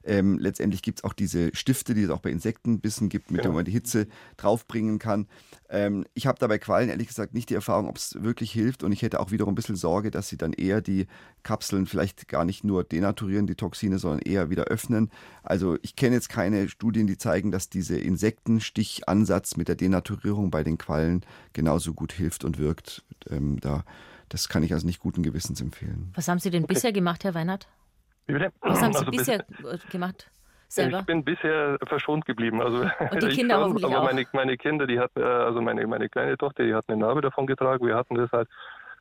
Ähm, 0.05 0.39
letztendlich 0.39 0.83
gibt 0.83 1.01
es 1.01 1.05
auch 1.05 1.13
diese 1.13 1.55
Stifte, 1.55 1.95
die 1.95 2.03
es 2.03 2.11
auch 2.11 2.21
bei 2.21 2.31
Insektenbissen 2.31 3.09
gibt, 3.09 3.31
mit 3.31 3.39
ja. 3.39 3.43
denen 3.45 3.55
man 3.55 3.65
die 3.65 3.73
Hitze 3.73 4.07
draufbringen 4.37 4.99
kann. 4.99 5.27
Ähm, 5.69 6.05
ich 6.15 6.27
habe 6.27 6.39
dabei 6.39 6.59
Quallen 6.59 6.91
ehrlich 6.91 7.09
gesagt 7.09 7.35
nicht 7.35 7.51
die 7.51 7.55
Erfahrung, 7.55 7.89
ob 7.89 7.97
es 7.97 8.23
wirklich 8.23 8.53
hilft. 8.53 8.83
Und 8.83 8.93
ich 8.93 9.03
hätte 9.03 9.21
auch 9.21 9.31
wiederum 9.31 9.53
ein 9.53 9.55
bisschen 9.57 9.77
Sorge, 9.77 10.11
dass 10.11 10.29
sie 10.29 10.37
dann 10.37 10.53
eher 10.53 10.81
die 10.81 11.07
Kapseln 11.43 11.87
vielleicht 11.87 12.29
gar 12.29 12.45
nicht 12.45 12.65
nur 12.65 12.85
denaturieren, 12.85 13.47
die 13.47 13.55
Toxine, 13.55 13.99
sondern 13.99 14.21
eher 14.21 14.51
wieder 14.51 14.65
öffnen. 14.65 15.11
Also 15.43 15.79
ich 15.83 15.97
kenne 15.97 16.17
jetzt 16.17 16.29
keine 16.29 16.69
Studien, 16.69 17.07
die 17.07 17.17
zeigen, 17.17 17.51
dass 17.51 17.71
dieser 17.71 17.99
Insektenstichansatz 17.99 19.57
mit 19.57 19.69
der 19.69 19.77
Denaturierung 19.77 20.51
bei 20.51 20.65
den 20.65 20.79
Quallen 20.79 21.25
genauso 21.53 21.95
gut 21.95 22.13
hilft 22.13 22.45
und 22.45 22.59
wirkt. 22.59 23.05
Ähm, 23.31 23.59
da, 23.61 23.85
das 24.29 24.49
kann 24.49 24.63
ich 24.63 24.73
also 24.73 24.87
nicht 24.87 25.01
guten 25.01 25.23
Gewissens 25.23 25.61
empfehlen. 25.61 26.13
Was 26.15 26.29
haben 26.29 26.39
Sie 26.39 26.51
denn 26.51 26.65
okay. 26.65 26.75
bisher 26.75 26.93
gemacht, 26.93 27.25
Herr 27.25 27.35
Weinert? 27.35 27.69
Wie 28.27 28.33
bitte? 28.33 28.53
Was 28.61 28.83
haben 28.83 28.93
Sie 28.93 28.99
also 29.01 29.11
bisher 29.11 29.45
bis, 29.49 29.87
gemacht? 29.89 30.31
Selber? 30.69 31.01
Ich 31.01 31.07
bin 31.07 31.25
bisher 31.25 31.79
verschont 31.87 32.25
geblieben. 32.27 32.61
Also 32.61 32.79
Und 32.79 33.23
die 33.23 33.29
Kinder 33.37 33.57
schon, 33.57 33.65
hoffentlich 33.65 33.85
aber 33.85 34.01
auch. 34.01 34.05
Meine, 34.05 34.27
meine 34.33 34.57
Kinder, 34.57 34.87
die 34.87 34.99
hatten, 34.99 35.21
äh, 35.21 35.25
also 35.25 35.61
meine, 35.61 35.87
meine 35.87 36.09
kleine 36.09 36.37
Tochter, 36.37 36.65
die 36.65 36.75
hat 36.75 36.85
eine 36.89 36.99
Narbe 36.99 37.21
davon 37.21 37.47
getragen. 37.47 37.87
Wir 37.87 37.97
hatten 37.97 38.15
das 38.15 38.31
halt 38.33 38.49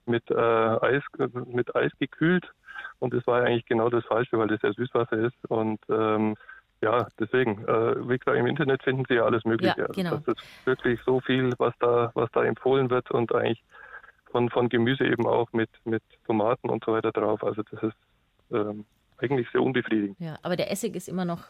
mit, 0.05 0.29
äh, 0.29 0.35
Eis, 0.35 1.03
mit 1.45 1.75
Eis 1.75 1.91
gekühlt. 1.99 2.51
Und 2.99 3.13
das 3.13 3.25
war 3.27 3.41
eigentlich 3.43 3.65
genau 3.65 3.89
das 3.89 4.05
Falsche, 4.05 4.37
weil 4.37 4.47
das 4.47 4.61
ja 4.61 4.71
Süßwasser 4.73 5.17
ist. 5.17 5.45
Und 5.47 5.79
ähm, 5.89 6.35
ja, 6.81 7.07
deswegen, 7.19 7.63
äh, 7.65 8.09
wie 8.09 8.17
gesagt, 8.17 8.37
im 8.37 8.45
Internet 8.45 8.83
finden 8.83 9.05
Sie 9.07 9.15
ja 9.15 9.23
alles 9.23 9.45
Mögliche. 9.45 9.73
Ja, 9.77 9.87
genau. 9.87 10.11
Also 10.11 10.33
das 10.33 10.43
ist 10.43 10.65
wirklich 10.65 10.99
so 11.05 11.21
viel, 11.21 11.53
was 11.57 11.73
da, 11.79 12.11
was 12.13 12.29
da 12.33 12.43
empfohlen 12.43 12.89
wird 12.89 13.09
und 13.09 13.33
eigentlich 13.33 13.63
von, 14.31 14.49
von 14.49 14.67
Gemüse 14.67 15.05
eben 15.05 15.25
auch 15.25 15.51
mit, 15.53 15.69
mit 15.85 16.03
Tomaten 16.25 16.69
und 16.69 16.83
so 16.83 16.91
weiter 16.91 17.11
drauf. 17.11 17.43
Also 17.43 17.63
das 17.71 17.83
ist 17.83 17.95
ähm, 18.51 18.85
eigentlich 19.17 19.47
sehr 19.51 19.61
unbefriedigend. 19.61 20.19
Ja, 20.19 20.37
aber 20.41 20.55
der 20.55 20.71
Essig 20.71 20.95
ist 20.95 21.07
immer 21.07 21.25
noch. 21.25 21.45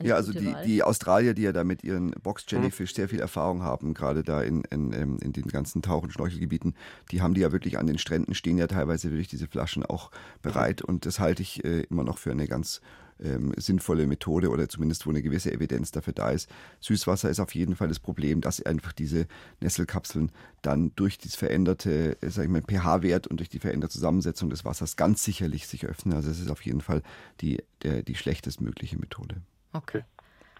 Ja, 0.00 0.16
also 0.16 0.32
die, 0.32 0.54
die 0.64 0.82
Australier, 0.82 1.34
die 1.34 1.42
ja 1.42 1.52
da 1.52 1.64
mit 1.64 1.84
ihren 1.84 2.10
Box 2.22 2.44
Jellyfish 2.48 2.92
mhm. 2.92 2.96
sehr 2.96 3.08
viel 3.08 3.20
Erfahrung 3.20 3.62
haben, 3.62 3.94
gerade 3.94 4.22
da 4.22 4.42
in, 4.42 4.62
in, 4.70 4.92
ähm, 4.92 5.18
in 5.22 5.32
den 5.32 5.46
ganzen 5.46 5.82
Tauch- 5.82 6.02
und 6.02 6.12
Schnorchelgebieten, 6.12 6.74
die 7.10 7.22
haben 7.22 7.34
die 7.34 7.42
ja 7.42 7.52
wirklich 7.52 7.78
an 7.78 7.86
den 7.86 7.98
Stränden, 7.98 8.34
stehen 8.34 8.58
ja 8.58 8.66
teilweise 8.66 9.10
wirklich 9.10 9.28
diese 9.28 9.46
Flaschen 9.46 9.84
auch 9.84 10.10
bereit. 10.40 10.82
Mhm. 10.82 10.94
Und 10.94 11.06
das 11.06 11.20
halte 11.20 11.42
ich 11.42 11.64
äh, 11.64 11.82
immer 11.82 12.04
noch 12.04 12.18
für 12.18 12.32
eine 12.32 12.48
ganz 12.48 12.80
ähm, 13.22 13.52
sinnvolle 13.56 14.06
Methode 14.06 14.50
oder 14.50 14.68
zumindest 14.68 15.06
wo 15.06 15.10
eine 15.10 15.22
gewisse 15.22 15.52
Evidenz 15.52 15.90
dafür 15.90 16.12
da 16.12 16.30
ist. 16.30 16.48
Süßwasser 16.80 17.30
ist 17.30 17.40
auf 17.40 17.54
jeden 17.54 17.76
Fall 17.76 17.88
das 17.88 18.00
Problem, 18.00 18.40
dass 18.40 18.60
einfach 18.64 18.92
diese 18.92 19.26
Nesselkapseln 19.60 20.32
dann 20.62 20.92
durch 20.96 21.18
das 21.18 21.34
veränderte, 21.34 22.16
äh, 22.20 22.30
sag 22.30 22.44
ich 22.44 22.50
mal, 22.50 22.62
pH-Wert 22.62 23.26
und 23.26 23.38
durch 23.38 23.48
die 23.48 23.58
veränderte 23.58 23.94
Zusammensetzung 23.94 24.50
des 24.50 24.64
Wassers 24.64 24.96
ganz 24.96 25.24
sicherlich 25.24 25.66
sich 25.66 25.86
öffnen. 25.86 26.14
Also 26.14 26.30
es 26.30 26.40
ist 26.40 26.50
auf 26.50 26.62
jeden 26.62 26.80
Fall 26.80 27.02
die, 27.40 27.62
der, 27.82 28.02
die 28.02 28.14
schlechtestmögliche 28.14 28.98
Methode. 28.98 29.36
Okay. 29.72 30.04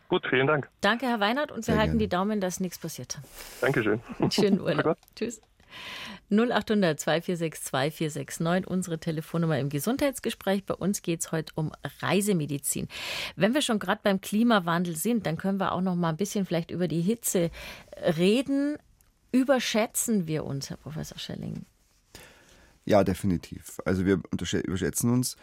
Gut, 0.09 0.26
vielen 0.28 0.47
Dank. 0.47 0.69
Danke, 0.83 1.07
Herr 1.07 1.21
Weinert, 1.21 1.50
und 1.50 1.64
Sehr 1.64 1.75
wir 1.75 1.81
halten 1.81 1.92
gerne. 1.92 2.00
die 2.00 2.09
Daumen, 2.09 2.40
dass 2.40 2.61
nichts 2.61 2.78
passiert. 2.78 3.19
Dankeschön. 3.62 4.00
Schönen 4.31 4.61
Urlaub. 4.61 4.99
Tschüss. 5.16 5.40
0800 6.31 6.99
246 6.99 7.64
2469, 7.64 8.67
unsere 8.67 8.99
Telefonnummer 8.99 9.59
im 9.59 9.69
Gesundheitsgespräch. 9.69 10.64
Bei 10.64 10.75
uns 10.75 11.02
geht 11.02 11.21
es 11.21 11.33
heute 11.33 11.52
um 11.57 11.73
Reisemedizin. 12.00 12.88
Wenn 13.37 13.55
wir 13.55 13.62
schon 13.62 13.79
gerade 13.79 14.00
beim 14.02 14.21
Klimawandel 14.21 14.97
sind, 14.97 15.26
dann 15.26 15.37
können 15.37 15.59
wir 15.59 15.73
auch 15.73 15.81
noch 15.81 15.95
mal 15.95 16.11
ein 16.11 16.17
bisschen 16.17 16.47
vielleicht 16.47 16.71
über 16.71 16.88
die 16.88 17.00
Hitze 17.00 17.50
reden. 18.17 18.76
Überschätzen 19.33 20.26
wir 20.26 20.45
uns, 20.45 20.71
Herr 20.71 20.76
Professor 20.76 21.19
Schelling? 21.19 21.64
Ja, 22.85 23.05
definitiv. 23.05 23.79
Also 23.85 24.05
wir 24.05 24.21
überschätzen 24.64 25.11
uns. 25.11 25.37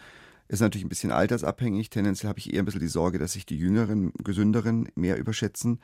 Ist 0.51 0.61
natürlich 0.61 0.83
ein 0.83 0.89
bisschen 0.89 1.11
altersabhängig. 1.11 1.91
Tendenziell 1.91 2.27
habe 2.27 2.39
ich 2.39 2.51
eher 2.51 2.63
ein 2.63 2.65
bisschen 2.65 2.81
die 2.81 2.87
Sorge, 2.87 3.19
dass 3.19 3.33
sich 3.33 3.45
die 3.45 3.55
Jüngeren, 3.55 4.11
Gesünderen 4.23 4.89
mehr 4.95 5.19
überschätzen, 5.19 5.79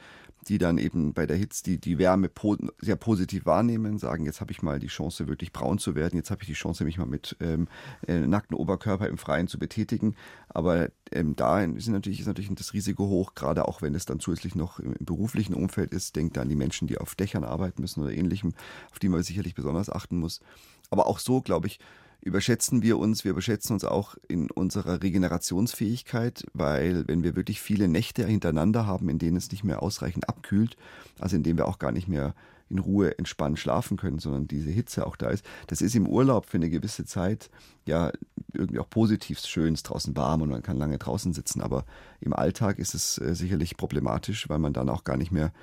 die 0.48 0.58
dann 0.58 0.80
eben 0.80 1.14
bei 1.14 1.28
der 1.28 1.38
Hitze 1.38 1.64
die, 1.64 1.78
die 1.78 2.00
Wärme 2.00 2.30
po 2.30 2.58
sehr 2.80 2.96
positiv 2.96 3.46
wahrnehmen, 3.46 4.00
sagen, 4.00 4.26
jetzt 4.26 4.42
habe 4.42 4.52
ich 4.52 4.64
mal 4.64 4.80
die 4.80 4.88
Chance, 4.88 5.28
wirklich 5.28 5.54
braun 5.54 5.78
zu 5.78 5.94
werden, 5.94 6.18
jetzt 6.18 6.32
habe 6.32 6.42
ich 6.42 6.48
die 6.48 6.54
Chance, 6.54 6.84
mich 6.84 6.98
mal 6.98 7.06
mit 7.06 7.38
ähm, 7.42 7.68
äh, 8.08 8.22
nacktem 8.22 8.58
Oberkörper 8.58 9.08
im 9.08 9.20
Freien 9.20 9.48
zu 9.48 9.60
betätigen. 9.60 10.16
Aber 10.50 10.90
ähm, 11.12 11.36
da 11.36 11.62
ist 11.62 11.88
natürlich, 11.88 12.22
ist 12.22 12.28
natürlich 12.28 12.50
das 12.56 12.74
Risiko 12.74 13.08
hoch, 13.08 13.36
gerade 13.36 13.68
auch 13.68 13.84
wenn 13.84 13.94
es 13.94 14.06
dann 14.06 14.20
zusätzlich 14.20 14.56
noch 14.56 14.80
im, 14.80 14.94
im 14.94 15.06
beruflichen 15.06 15.54
Umfeld 15.54 15.94
ist. 15.94 16.16
Denkt 16.16 16.40
an 16.40 16.50
die 16.50 16.56
Menschen, 16.56 16.88
die 16.88 16.98
auf 16.98 17.14
Dächern 17.14 17.44
arbeiten 17.44 17.84
müssen 17.84 18.02
oder 18.02 18.14
ähnlichem, 18.14 18.56
auf 18.90 18.98
die 18.98 19.10
man 19.10 19.22
sicherlich 19.22 19.54
besonders 19.54 19.92
achten 19.92 20.18
muss. 20.18 20.42
Aber 20.90 21.06
auch 21.06 21.20
so, 21.20 21.42
glaube 21.42 21.68
ich, 21.68 21.80
überschätzen 22.26 22.82
wir 22.82 22.98
uns, 22.98 23.24
wir 23.24 23.32
überschätzen 23.32 23.74
uns 23.74 23.86
auch 23.86 24.16
in 24.28 24.50
unserer 24.50 25.02
Regenerationsfähigkeit, 25.04 26.44
weil 26.54 27.08
wenn 27.08 27.24
wir 27.24 27.36
wirklich 27.36 27.62
viele 27.62 27.88
Nächte 27.88 28.26
hintereinander 28.26 28.88
haben, 28.88 29.10
in 29.10 29.20
denen 29.20 29.38
es 29.38 29.52
nicht 29.52 29.64
mehr 29.64 29.84
ausreichend 29.84 30.28
abkühlt, 30.28 30.76
also 31.20 31.36
in 31.36 31.44
denen 31.44 31.60
wir 31.60 31.68
auch 31.68 31.78
gar 31.78 31.92
nicht 31.92 32.08
mehr 32.08 32.34
in 32.68 32.80
Ruhe 32.80 33.16
entspannt 33.20 33.60
schlafen 33.60 33.96
können, 33.96 34.18
sondern 34.18 34.48
diese 34.48 34.72
Hitze 34.72 35.06
auch 35.06 35.16
da 35.16 35.30
ist. 35.30 35.46
Das 35.68 35.84
ist 35.84 35.96
im 35.96 36.08
Urlaub 36.08 36.48
für 36.48 36.58
eine 36.58 36.72
gewisse 36.72 37.06
Zeit 37.06 37.52
ja 37.86 38.12
irgendwie 38.54 38.80
auch 38.80 38.90
positiv 38.90 39.40
schön, 39.40 39.76
ist 39.76 39.84
draußen 39.84 40.18
warm 40.18 40.42
und 40.42 40.50
man 40.50 40.64
kann 40.64 40.78
lange 40.78 40.98
draußen 40.98 41.32
sitzen, 41.32 41.62
aber 41.62 41.86
im 42.22 42.34
Alltag 42.34 42.80
ist 42.80 42.96
es 42.96 43.20
äh, 43.20 43.36
sicherlich 43.36 43.78
problematisch, 43.78 44.50
weil 44.50 44.58
man 44.58 44.74
dann 44.74 44.90
auch 44.90 45.04
gar 45.04 45.16
nicht 45.16 45.32
mehr 45.32 45.54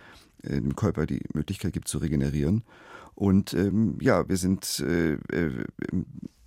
äh, 0.45 0.61
dem 0.61 0.77
Körper 0.77 1.07
die 1.07 1.25
Möglichkeit 1.35 1.73
gibt 1.73 1.89
zu 1.89 1.99
regenerieren. 1.99 2.63
Und 3.17 3.53
ähm, 3.53 3.99
ja, 4.01 4.29
wir 4.29 4.37
sind 4.37 4.79
äh, 4.79 5.15
äh 5.15 5.65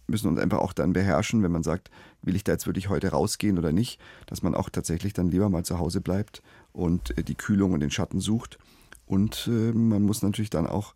müssen 0.07 0.27
uns 0.27 0.39
einfach 0.39 0.59
auch 0.59 0.74
dann 0.74 0.93
beherrschen, 0.93 1.43
wenn 1.43 1.51
man 1.51 1.63
sagt, 1.63 1.89
will 2.21 2.35
ich 2.35 2.43
da 2.43 2.53
jetzt 2.53 2.67
wirklich 2.67 2.89
heute 2.89 3.09
rausgehen 3.09 3.57
oder 3.57 3.71
nicht, 3.71 4.00
dass 4.27 4.41
man 4.41 4.55
auch 4.55 4.69
tatsächlich 4.69 5.13
dann 5.13 5.29
lieber 5.29 5.50
mal 5.50 5.65
zu 5.65 5.79
Hause 5.79 6.01
bleibt 6.01 6.41
und 6.74 7.17
äh, 7.17 7.24
die 7.24 7.35
Kühlung 7.35 7.74
und 7.74 7.79
den 7.79 7.91
Schatten 7.91 8.19
sucht. 8.19 8.57
Und 9.05 9.47
äh, 9.47 9.71
man 9.71 10.03
muss 10.03 10.21
natürlich 10.21 10.50
dann 10.50 10.67
auch 10.67 10.95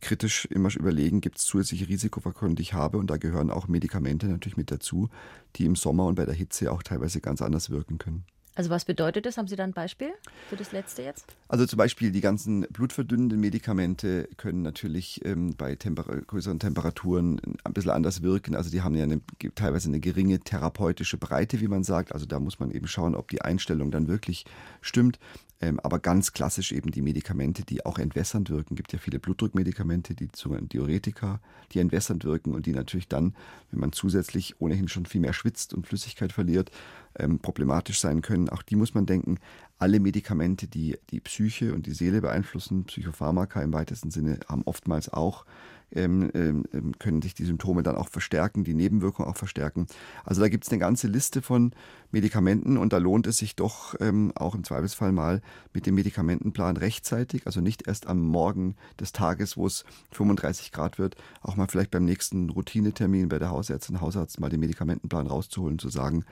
kritisch 0.00 0.46
immer 0.46 0.74
überlegen, 0.74 1.20
gibt 1.20 1.38
es 1.38 1.44
zusätzliche 1.44 1.88
Risikofaktoren, 1.88 2.56
die 2.56 2.62
ich 2.62 2.74
habe. 2.74 2.98
Und 2.98 3.08
da 3.10 3.16
gehören 3.16 3.50
auch 3.50 3.68
Medikamente 3.68 4.26
natürlich 4.26 4.56
mit 4.56 4.70
dazu, 4.70 5.10
die 5.56 5.66
im 5.66 5.76
Sommer 5.76 6.06
und 6.06 6.14
bei 6.14 6.24
der 6.24 6.34
Hitze 6.34 6.72
auch 6.72 6.82
teilweise 6.82 7.20
ganz 7.20 7.42
anders 7.42 7.70
wirken 7.70 7.98
können. 7.98 8.24
Also 8.54 8.70
was 8.70 8.84
bedeutet 8.84 9.26
das? 9.26 9.36
Haben 9.38 9.46
Sie 9.46 9.56
da 9.56 9.64
ein 9.64 9.72
Beispiel 9.72 10.12
für 10.48 10.56
das 10.56 10.72
letzte 10.72 11.02
jetzt? 11.02 11.24
Also 11.48 11.66
zum 11.66 11.76
Beispiel 11.76 12.10
die 12.10 12.20
ganzen 12.20 12.62
blutverdünnenden 12.70 13.38
Medikamente 13.38 14.28
können 14.36 14.62
natürlich 14.62 15.24
ähm, 15.24 15.54
bei 15.56 15.76
Temper 15.76 16.04
größeren 16.04 16.58
Temperaturen 16.58 17.40
ein 17.64 17.72
bisschen 17.72 17.92
anders 17.92 18.22
wirken. 18.22 18.56
Also 18.56 18.70
die 18.70 18.82
haben 18.82 18.94
ja 18.94 19.04
eine, 19.04 19.20
teilweise 19.54 19.88
eine 19.88 20.00
geringe 20.00 20.40
therapeutische 20.40 21.16
Breite, 21.16 21.60
wie 21.60 21.68
man 21.68 21.84
sagt. 21.84 22.12
Also 22.12 22.26
da 22.26 22.40
muss 22.40 22.58
man 22.58 22.70
eben 22.72 22.88
schauen, 22.88 23.14
ob 23.14 23.28
die 23.28 23.42
Einstellung 23.42 23.90
dann 23.90 24.08
wirklich 24.08 24.44
stimmt. 24.80 25.18
Ähm, 25.62 25.78
aber 25.80 25.98
ganz 25.98 26.32
klassisch 26.32 26.72
eben 26.72 26.90
die 26.90 27.02
Medikamente, 27.02 27.64
die 27.64 27.84
auch 27.84 27.98
entwässernd 27.98 28.48
wirken. 28.48 28.74
Es 28.74 28.76
gibt 28.76 28.92
ja 28.92 28.98
viele 28.98 29.18
Blutdruckmedikamente, 29.18 30.14
die 30.14 30.28
sogenannten 30.34 30.70
Diuretika, 30.70 31.40
die 31.72 31.80
entwässernd 31.80 32.24
wirken 32.24 32.54
und 32.54 32.64
die 32.64 32.72
natürlich 32.72 33.08
dann, 33.08 33.34
wenn 33.70 33.80
man 33.80 33.92
zusätzlich 33.92 34.60
ohnehin 34.60 34.88
schon 34.88 35.04
viel 35.04 35.20
mehr 35.20 35.34
schwitzt 35.34 35.74
und 35.74 35.86
Flüssigkeit 35.86 36.32
verliert, 36.32 36.70
ähm, 37.18 37.40
problematisch 37.40 38.00
sein 38.00 38.22
können. 38.22 38.48
Auch 38.48 38.62
die 38.62 38.76
muss 38.76 38.94
man 38.94 39.04
denken. 39.04 39.38
Alle 39.80 39.98
Medikamente, 39.98 40.68
die 40.68 40.98
die 41.10 41.20
Psyche 41.20 41.74
und 41.74 41.86
die 41.86 41.94
Seele 41.94 42.20
beeinflussen, 42.20 42.84
Psychopharmaka 42.84 43.62
im 43.62 43.72
weitesten 43.72 44.10
Sinne, 44.10 44.38
haben 44.46 44.62
oftmals 44.66 45.12
auch 45.12 45.46
ähm, 45.92 46.30
ähm, 46.34 46.64
ähm, 46.72 46.98
können 46.98 47.20
sich 47.22 47.34
die 47.34 47.44
Symptome 47.44 47.82
dann 47.82 47.96
auch 47.96 48.08
verstärken, 48.08 48.62
die 48.62 48.74
Nebenwirkungen 48.74 49.28
auch 49.28 49.36
verstärken. 49.36 49.86
Also 50.24 50.40
da 50.40 50.48
gibt 50.48 50.64
es 50.64 50.70
eine 50.70 50.78
ganze 50.78 51.08
Liste 51.08 51.42
von 51.42 51.72
Medikamenten 52.12 52.76
und 52.76 52.92
da 52.92 52.98
lohnt 52.98 53.26
es 53.26 53.38
sich 53.38 53.56
doch 53.56 53.94
ähm, 54.00 54.32
auch 54.36 54.54
im 54.54 54.64
Zweifelsfall 54.64 55.12
mal 55.12 55.40
mit 55.72 55.86
dem 55.86 55.96
Medikamentenplan 55.96 56.76
rechtzeitig, 56.76 57.46
also 57.46 57.60
nicht 57.60 57.88
erst 57.88 58.06
am 58.06 58.22
Morgen 58.22 58.76
des 59.00 59.12
Tages, 59.12 59.56
wo 59.56 59.66
es 59.66 59.84
35 60.12 60.70
Grad 60.72 60.98
wird, 60.98 61.16
auch 61.40 61.56
mal 61.56 61.66
vielleicht 61.66 61.90
beim 61.90 62.04
nächsten 62.04 62.50
Routinetermin 62.50 63.28
bei 63.28 63.38
der 63.38 63.50
Hausärztin, 63.50 64.00
Hausarzt 64.00 64.38
mal 64.38 64.50
den 64.50 64.60
Medikamentenplan 64.60 65.26
rauszuholen, 65.26 65.78
zu 65.78 65.88
sagen, 65.88 66.24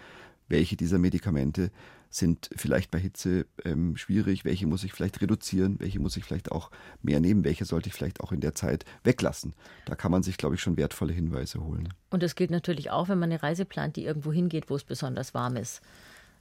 welche 0.49 0.77
dieser 0.77 0.99
Medikamente 0.99 1.71
sind 2.11 2.49
vielleicht 2.57 2.91
bei 2.91 2.99
Hitze 2.99 3.47
ähm, 3.65 3.97
schwierig, 3.97 4.45
welche 4.45 4.67
muss 4.67 4.85
ich 4.85 4.93
vielleicht 4.93 5.21
reduzieren, 5.21 5.77
welche 5.79 6.01
muss 6.01 6.17
ich 6.17 6.25
vielleicht 6.25 6.51
auch 6.51 6.71
mehr 7.03 7.21
nehmen, 7.21 7.45
welche 7.45 7.65
sollte 7.65 7.89
ich 7.89 7.95
vielleicht 7.95 8.21
auch 8.21 8.33
in 8.33 8.41
der 8.41 8.55
Zeit 8.55 8.85
weglassen. 9.05 9.55
Da 9.85 9.95
kann 9.95 10.11
man 10.11 10.23
sich, 10.23 10.39
glaube 10.39 10.55
ich, 10.55 10.63
schon 10.63 10.77
wertvolle 10.77 11.13
Hinweise 11.13 11.63
holen. 11.63 11.93
Und 12.11 12.23
das 12.23 12.35
gilt 12.35 12.51
natürlich 12.51 12.91
auch, 12.91 13.09
wenn 13.09 13.19
man 13.19 13.31
eine 13.31 13.43
Reise 13.43 13.67
plant, 13.67 13.97
die 13.97 14.05
irgendwo 14.05 14.33
hingeht, 14.33 14.71
wo 14.71 14.77
es 14.77 14.85
besonders 14.85 15.35
warm 15.35 15.57
ist. 15.57 15.83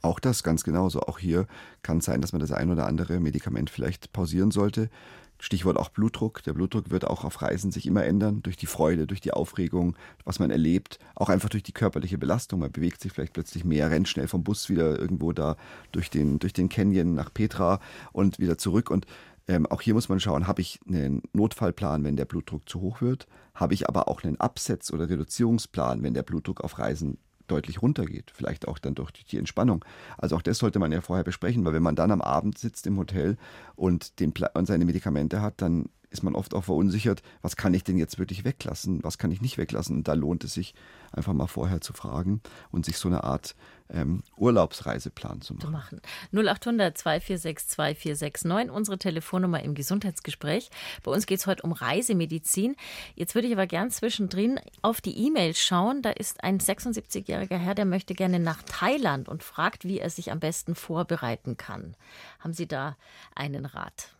Auch 0.02 0.20
das 0.20 0.44
ganz 0.44 0.64
genauso. 0.64 1.02
Auch 1.02 1.20
hier 1.20 1.48
kann 1.82 1.98
es 1.98 2.06
sein, 2.06 2.22
dass 2.22 2.32
man 2.32 2.40
das 2.40 2.52
ein 2.52 2.72
oder 2.72 2.86
andere 2.86 3.20
Medikament 3.20 3.70
vielleicht 3.70 4.14
pausieren 4.14 4.52
sollte. 4.52 4.90
Stichwort 5.39 5.77
auch 5.77 5.89
Blutdruck. 5.89 6.44
Der 6.44 6.53
Blutdruck 6.53 6.89
wird 6.89 7.06
auch 7.06 7.24
auf 7.24 7.41
Reisen 7.41 7.72
sich 7.72 7.86
immer 7.86 8.03
ändern, 8.06 8.41
durch 8.41 8.58
die 8.58 8.65
Freude, 8.65 9.08
durch 9.08 9.22
die 9.22 9.32
Aufregung, 9.32 9.96
was 10.24 10.39
man 10.39 10.51
erlebt, 10.51 11.00
auch 11.15 11.29
einfach 11.29 11.50
durch 11.50 11.63
die 11.63 11.74
körperliche 11.74 12.17
Belastung. 12.17 12.60
Man 12.60 12.72
bewegt 12.72 13.01
sich 13.01 13.12
vielleicht 13.12 13.34
plötzlich 13.34 13.63
mehr, 13.63 13.91
rennt 13.91 14.08
schnell 14.08 14.27
vom 14.27 14.44
Bus 14.44 14.70
wieder 14.70 14.98
irgendwo 14.98 15.34
da 15.34 15.58
durch 15.91 16.10
den, 16.10 16.39
durch 16.39 16.53
den 16.53 16.70
Canyon 16.70 17.13
nach 17.13 17.34
Petra 17.34 17.79
und 18.12 18.39
wieder 18.39 18.58
zurück. 18.58 18.89
Und 18.89 19.06
ähm, 19.48 19.65
auch 19.65 19.82
hier 19.82 19.94
muss 19.94 20.10
man 20.10 20.20
schauen, 20.20 20.48
habe 20.48 20.62
ich 20.62 20.79
einen 20.88 21.22
Notfallplan, 21.34 22.03
wenn 22.03 22.17
der 22.17 22.25
Blutdruck 22.25 22.67
zu 22.67 22.82
hoch 22.82 23.01
wird? 23.01 23.27
Habe 23.53 23.74
ich 23.74 23.88
aber 23.88 24.08
auch 24.08 24.24
einen 24.24 24.38
Absetz- 24.38 24.91
oder 24.91 25.10
Reduzierungsplan, 25.10 26.03
wenn 26.03 26.13
der 26.13 26.24
Blutdruck 26.24 26.62
auf 26.62 26.79
Reisen 26.79 27.17
deutlich 27.48 27.82
runtergeht. 27.82 28.32
Vielleicht 28.34 28.68
auch 28.68 28.77
dann 28.77 28.96
durch 28.96 29.12
die 29.12 29.38
Entspannung. 29.38 29.84
Also 30.18 30.36
auch 30.36 30.42
das 30.42 30.58
sollte 30.58 30.80
man 30.80 30.92
ja 30.92 31.01
vorher 31.01 31.24
besprechen, 31.24 31.66
weil 31.66 31.74
wenn 31.74 31.84
man 31.84 31.96
dann 31.96 32.12
am 32.12 32.22
Abend 32.22 32.58
sitzt 32.58 32.88
im 32.88 32.98
Hotel 32.98 33.38
und, 33.75 34.20
den 34.20 34.34
und 34.54 34.66
seine 34.66 34.86
Medikamente 34.86 35.42
hat, 35.42 35.62
dann 35.62 35.89
ist 36.10 36.24
man 36.24 36.36
oft 36.36 36.54
auch 36.54 36.64
verunsichert, 36.64 37.22
was 37.42 37.56
kann 37.56 37.74
ich 37.74 37.84
denn 37.84 37.98
jetzt 37.98 38.18
wirklich 38.18 38.46
weglassen, 38.46 39.04
was 39.04 39.18
kann 39.18 39.32
ich 39.32 39.42
nicht 39.42 39.58
weglassen. 39.58 39.98
Und 39.98 40.08
da 40.08 40.14
lohnt 40.14 40.44
es 40.44 40.54
sich 40.54 40.74
einfach 41.12 41.34
mal 41.34 41.48
vorher 41.48 41.82
zu 41.82 41.94
fragen 41.94 42.42
und 42.72 42.86
sich 42.86 42.98
so 42.98 43.10
eine 43.10 43.24
Art 43.24 43.56
ähm, 43.90 44.24
Urlaubsreiseplan 44.38 45.42
zu 45.42 45.54
machen. 45.54 45.72
machen. 45.72 46.02
0800 46.32 46.98
246 46.98 47.68
2469, 47.70 48.72
unsere 48.72 48.98
Telefonnummer 48.98 49.62
im 49.64 49.76
Gesundheitsgespräch. 49.76 50.70
Bei 51.04 51.12
uns 51.12 51.26
geht 51.26 51.40
es 51.40 51.48
heute 51.48 51.64
um 51.64 51.72
Reisemedizin. 51.72 52.76
Jetzt 53.16 53.36
würde 53.36 53.48
ich 53.48 53.54
aber 53.54 53.68
gern 53.68 53.92
zwischendrin 53.92 54.60
auf 54.82 55.02
die 55.02 55.18
E-Mail 55.18 55.56
schauen. 55.56 56.02
Da 56.02 56.12
ist 56.12 56.44
ein 56.44 56.60
76-jähriger 56.60 57.58
Herr, 57.58 57.76
der 57.76 57.86
möchte 57.86 58.14
gerne 58.14 58.40
nach 58.40 58.62
Thailand 58.64 59.30
und 59.30 59.44
fragt, 59.44 59.86
wie 59.86 60.00
er 60.00 60.10
sich 60.10 60.32
am 60.32 60.40
besten 60.40 60.76
vorbereiten 60.76 61.58
kann. 61.58 61.96
Haben 62.40 62.54
Sie 62.54 62.68
da 62.68 62.98
einen 63.36 63.66
Rat? 63.66 64.14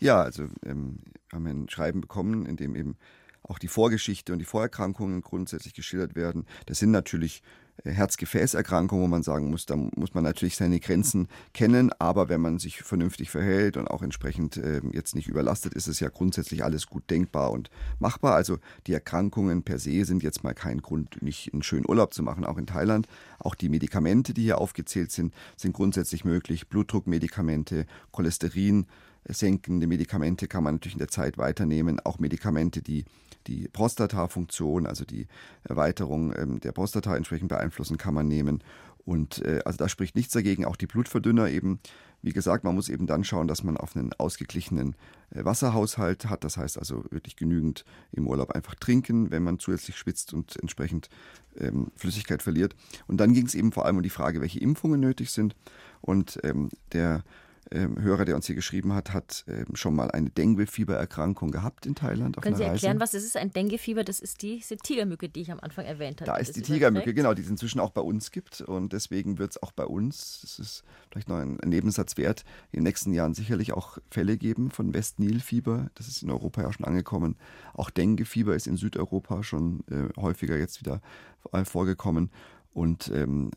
Ja, 0.00 0.22
also 0.22 0.44
ähm, 0.64 0.98
haben 1.32 1.44
wir 1.44 1.52
ein 1.52 1.68
Schreiben 1.68 2.00
bekommen, 2.00 2.46
in 2.46 2.56
dem 2.56 2.76
eben 2.76 2.96
auch 3.42 3.58
die 3.58 3.68
Vorgeschichte 3.68 4.32
und 4.32 4.38
die 4.38 4.44
Vorerkrankungen 4.44 5.22
grundsätzlich 5.22 5.74
geschildert 5.74 6.14
werden. 6.14 6.46
Das 6.66 6.78
sind 6.78 6.90
natürlich 6.90 7.42
äh, 7.84 7.90
Herz-Gefäß-Erkrankungen, 7.90 9.02
wo 9.02 9.08
man 9.08 9.22
sagen 9.22 9.50
muss, 9.50 9.66
da 9.66 9.76
muss 9.76 10.14
man 10.14 10.24
natürlich 10.24 10.56
seine 10.56 10.80
Grenzen 10.80 11.28
kennen, 11.54 11.90
aber 11.98 12.28
wenn 12.28 12.40
man 12.40 12.58
sich 12.58 12.82
vernünftig 12.82 13.30
verhält 13.30 13.76
und 13.76 13.88
auch 13.88 14.02
entsprechend 14.02 14.56
äh, 14.56 14.82
jetzt 14.92 15.14
nicht 15.14 15.28
überlastet, 15.28 15.74
ist 15.74 15.88
es 15.88 16.00
ja 16.00 16.08
grundsätzlich 16.08 16.62
alles 16.62 16.86
gut 16.86 17.08
denkbar 17.10 17.50
und 17.50 17.70
machbar. 17.98 18.34
Also 18.34 18.58
die 18.86 18.92
Erkrankungen 18.92 19.62
per 19.62 19.78
se 19.78 20.04
sind 20.04 20.22
jetzt 20.22 20.44
mal 20.44 20.54
kein 20.54 20.82
Grund, 20.82 21.22
nicht 21.22 21.52
einen 21.52 21.62
schönen 21.62 21.88
Urlaub 21.88 22.12
zu 22.14 22.22
machen, 22.22 22.44
auch 22.44 22.58
in 22.58 22.66
Thailand. 22.66 23.08
Auch 23.38 23.54
die 23.54 23.68
Medikamente, 23.68 24.34
die 24.34 24.42
hier 24.42 24.58
aufgezählt 24.58 25.10
sind, 25.10 25.32
sind 25.56 25.72
grundsätzlich 25.72 26.24
möglich. 26.24 26.68
Blutdruckmedikamente, 26.68 27.86
Cholesterin, 28.12 28.86
senkende 29.34 29.86
Medikamente 29.86 30.48
kann 30.48 30.64
man 30.64 30.74
natürlich 30.74 30.94
in 30.94 31.00
der 31.00 31.08
Zeit 31.08 31.38
weiternehmen. 31.38 32.00
Auch 32.00 32.18
Medikamente, 32.18 32.82
die 32.82 33.04
die 33.46 33.68
Prostatafunktion, 33.68 34.86
also 34.86 35.04
die 35.04 35.26
Erweiterung 35.64 36.34
ähm, 36.36 36.60
der 36.60 36.72
Prostata 36.72 37.16
entsprechend 37.16 37.48
beeinflussen, 37.48 37.96
kann 37.96 38.14
man 38.14 38.28
nehmen. 38.28 38.62
Und 39.04 39.42
äh, 39.44 39.60
also 39.64 39.78
da 39.78 39.88
spricht 39.88 40.16
nichts 40.16 40.34
dagegen. 40.34 40.66
Auch 40.66 40.76
die 40.76 40.86
Blutverdünner 40.86 41.48
eben, 41.48 41.80
wie 42.20 42.32
gesagt, 42.32 42.64
man 42.64 42.74
muss 42.74 42.90
eben 42.90 43.06
dann 43.06 43.24
schauen, 43.24 43.48
dass 43.48 43.64
man 43.64 43.78
auf 43.78 43.96
einen 43.96 44.12
ausgeglichenen 44.12 44.96
äh, 45.30 45.44
Wasserhaushalt 45.44 46.26
hat. 46.26 46.44
Das 46.44 46.58
heißt 46.58 46.78
also 46.78 47.04
wirklich 47.10 47.36
genügend 47.36 47.86
im 48.12 48.26
Urlaub 48.26 48.50
einfach 48.50 48.74
trinken, 48.74 49.30
wenn 49.30 49.42
man 49.42 49.58
zusätzlich 49.58 49.96
schwitzt 49.96 50.34
und 50.34 50.56
entsprechend 50.60 51.08
ähm, 51.56 51.90
Flüssigkeit 51.96 52.42
verliert. 52.42 52.76
Und 53.06 53.18
dann 53.18 53.32
ging 53.32 53.46
es 53.46 53.54
eben 53.54 53.72
vor 53.72 53.86
allem 53.86 53.96
um 53.96 54.02
die 54.02 54.10
Frage, 54.10 54.42
welche 54.42 54.60
Impfungen 54.60 55.00
nötig 55.00 55.30
sind. 55.30 55.56
Und 56.02 56.38
ähm, 56.42 56.68
der 56.92 57.24
ähm, 57.70 58.00
Hörer, 58.00 58.24
der 58.24 58.36
uns 58.36 58.46
hier 58.46 58.54
geschrieben 58.54 58.94
hat, 58.94 59.12
hat 59.12 59.44
ähm, 59.46 59.74
schon 59.74 59.94
mal 59.94 60.10
eine 60.10 60.30
Dengue-Fiebererkrankung 60.30 61.50
gehabt 61.50 61.86
in 61.86 61.94
Thailand. 61.94 62.40
Können 62.40 62.56
Sie 62.56 62.62
erklären, 62.62 62.98
Reise. 62.98 63.12
was 63.12 63.14
es 63.14 63.24
ist? 63.24 63.36
Ein 63.36 63.52
Dengue-Fieber, 63.52 64.04
das 64.04 64.20
ist 64.20 64.42
die, 64.42 64.56
diese 64.56 64.76
Tigermücke, 64.76 65.28
die 65.28 65.42
ich 65.42 65.52
am 65.52 65.60
Anfang 65.60 65.84
erwähnt 65.84 66.20
habe. 66.20 66.30
Da 66.30 66.36
ist 66.36 66.56
die 66.56 66.62
Tigermücke, 66.62 67.12
genau, 67.14 67.34
die 67.34 67.42
es 67.42 67.50
inzwischen 67.50 67.80
auch 67.80 67.90
bei 67.90 68.00
uns 68.00 68.30
gibt. 68.30 68.60
Und 68.60 68.92
deswegen 68.92 69.38
wird 69.38 69.52
es 69.52 69.62
auch 69.62 69.72
bei 69.72 69.84
uns, 69.84 70.40
das 70.42 70.58
ist 70.58 70.84
vielleicht 71.10 71.28
noch 71.28 71.36
ein, 71.36 71.60
ein 71.60 71.68
Nebensatz 71.68 72.16
wert, 72.16 72.44
in 72.72 72.78
den 72.78 72.84
nächsten 72.84 73.12
Jahren 73.12 73.34
sicherlich 73.34 73.72
auch 73.72 73.98
Fälle 74.10 74.36
geben 74.36 74.70
von 74.70 74.94
West-Nil-Fieber. 74.94 75.90
Das 75.94 76.08
ist 76.08 76.22
in 76.22 76.30
Europa 76.30 76.62
ja 76.62 76.72
schon 76.72 76.86
angekommen. 76.86 77.36
Auch 77.74 77.90
Dengue-Fieber 77.90 78.54
ist 78.54 78.66
in 78.66 78.76
Südeuropa 78.76 79.42
schon 79.42 79.84
äh, 79.90 80.08
häufiger 80.20 80.56
jetzt 80.56 80.80
wieder 80.80 81.00
äh, 81.52 81.64
vorgekommen 81.64 82.30
und 82.78 83.10
ähm, 83.12 83.50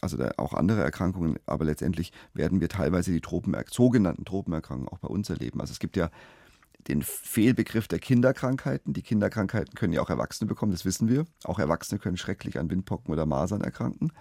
also 0.00 0.18
auch 0.38 0.52
andere 0.52 0.82
Erkrankungen, 0.82 1.38
aber 1.46 1.64
letztendlich 1.64 2.12
werden 2.34 2.60
wir 2.60 2.68
teilweise 2.68 3.12
die 3.12 3.20
Tropen, 3.20 3.54
sogenannten 3.70 4.24
Tropenerkrankungen 4.24 4.92
auch 4.92 4.98
bei 4.98 5.06
uns 5.06 5.30
erleben. 5.30 5.60
Also 5.60 5.70
es 5.70 5.78
gibt 5.78 5.96
ja 5.96 6.10
den 6.88 7.02
Fehlbegriff 7.02 7.86
der 7.86 8.00
Kinderkrankheiten. 8.00 8.92
Die 8.92 9.02
Kinderkrankheiten 9.02 9.74
können 9.74 9.92
ja 9.92 10.02
auch 10.02 10.10
Erwachsene 10.10 10.48
bekommen, 10.48 10.72
das 10.72 10.84
wissen 10.84 11.08
wir. 11.08 11.26
Auch 11.44 11.60
Erwachsene 11.60 12.00
können 12.00 12.16
schrecklich 12.16 12.58
an 12.58 12.68
Windpocken 12.68 13.12
oder 13.12 13.24
Masern 13.24 13.60
erkranken. 13.60 14.12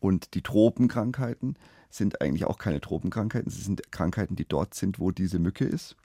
Und 0.00 0.32
die 0.32 0.42
Tropenkrankheiten 0.42 1.56
sind 1.90 2.22
eigentlich 2.22 2.46
auch 2.46 2.56
keine 2.56 2.80
Tropenkrankheiten. 2.80 3.50
Sie 3.50 3.62
sind 3.62 3.92
Krankheiten, 3.92 4.36
die 4.36 4.46
dort 4.46 4.72
sind, 4.72 5.00
wo 5.00 5.10
diese 5.10 5.38
Mücke 5.38 5.66
ist. 5.66 5.96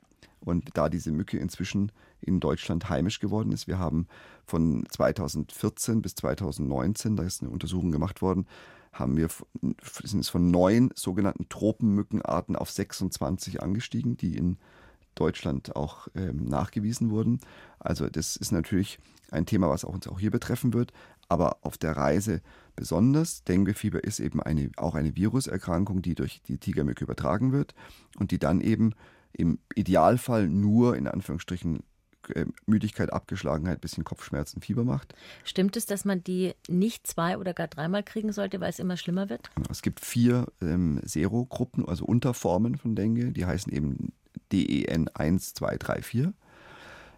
Und 0.42 0.72
da 0.74 0.90
diese 0.90 1.12
Mücke 1.12 1.38
inzwischen 1.38 1.94
in 2.22 2.40
Deutschland 2.40 2.90
heimisch 2.90 3.20
geworden 3.20 3.52
ist, 3.52 3.68
wir 3.68 3.80
haben 3.80 4.08
von 4.46 4.86
2014 4.90 6.02
bis 6.02 6.16
2019, 6.16 7.16
da 7.16 7.24
ist 7.24 7.42
eine 7.42 7.52
Untersuchung 7.52 7.92
gemacht 7.92 8.22
worden, 8.22 8.48
haben 8.94 9.18
wir, 9.18 9.28
sind 10.04 10.20
es 10.20 10.30
von 10.30 10.50
neun 10.50 10.92
sogenannten 10.96 11.50
Tropenmückenarten 11.50 12.56
auf 12.56 12.72
26 12.72 13.62
angestiegen, 13.62 14.18
die 14.18 14.36
in 14.36 14.58
Deutschland 15.16 15.76
auch 15.76 16.08
ähm, 16.16 16.46
nachgewiesen 16.46 17.10
wurden. 17.10 17.40
Also 17.80 18.10
das 18.10 18.36
ist 18.36 18.52
natürlich 18.52 19.00
ein 19.32 19.46
Thema, 19.46 19.70
was 19.70 19.84
auch 19.84 19.94
uns 19.94 20.08
auch 20.08 20.20
hier 20.20 20.32
betreffen 20.32 20.74
wird, 20.74 20.94
aber 21.28 21.58
auf 21.62 21.78
der 21.78 21.98
Reise 21.98 22.42
besonders. 22.76 23.44
Denguefieber 23.44 24.04
ist 24.04 24.20
eben 24.20 24.42
eine, 24.42 24.72
auch 24.78 24.96
eine 24.96 25.16
Viruserkrankung, 25.16 26.02
die 26.02 26.16
durch 26.16 26.42
die 26.44 26.60
Tigermücke 26.60 27.04
übertragen 27.04 27.52
wird 27.52 27.74
und 28.18 28.32
die 28.32 28.40
dann 28.40 28.62
eben 28.62 28.94
im 29.34 29.60
Idealfall 29.76 30.48
nur 30.48 30.96
in 30.96 31.08
Anführungsstrichen 31.08 31.84
Müdigkeit, 32.66 33.12
Abgeschlagenheit, 33.12 33.82
bisschen 33.82 34.04
Kopfschmerzen, 34.04 34.62
Fieber 34.62 34.84
macht. 34.84 35.14
Stimmt 35.44 35.78
es, 35.78 35.86
dass 35.86 36.06
man 36.06 36.24
die 36.24 36.54
nicht 36.68 37.08
zwei 37.08 37.38
oder 37.38 37.54
gar 37.54 37.68
dreimal 37.68 38.04
kriegen 38.04 38.32
sollte, 38.32 38.60
weil 38.60 38.70
es 38.70 38.80
immer 38.80 38.98
schlimmer 38.98 39.30
wird? 39.30 39.50
Genau, 39.56 39.70
es 39.72 39.82
gibt 39.82 40.04
vier 40.04 40.48
ähm, 40.62 41.00
Serogruppen, 41.04 41.88
also 41.88 42.06
Unterformen 42.06 42.78
von 42.78 42.96
Dengue, 42.96 43.32
die 43.32 43.46
heißen 43.46 43.72
eben 43.72 44.14
DEN 44.52 45.10
1, 45.10 45.54
2, 45.54 45.78
3, 45.78 46.02
4. 46.02 46.34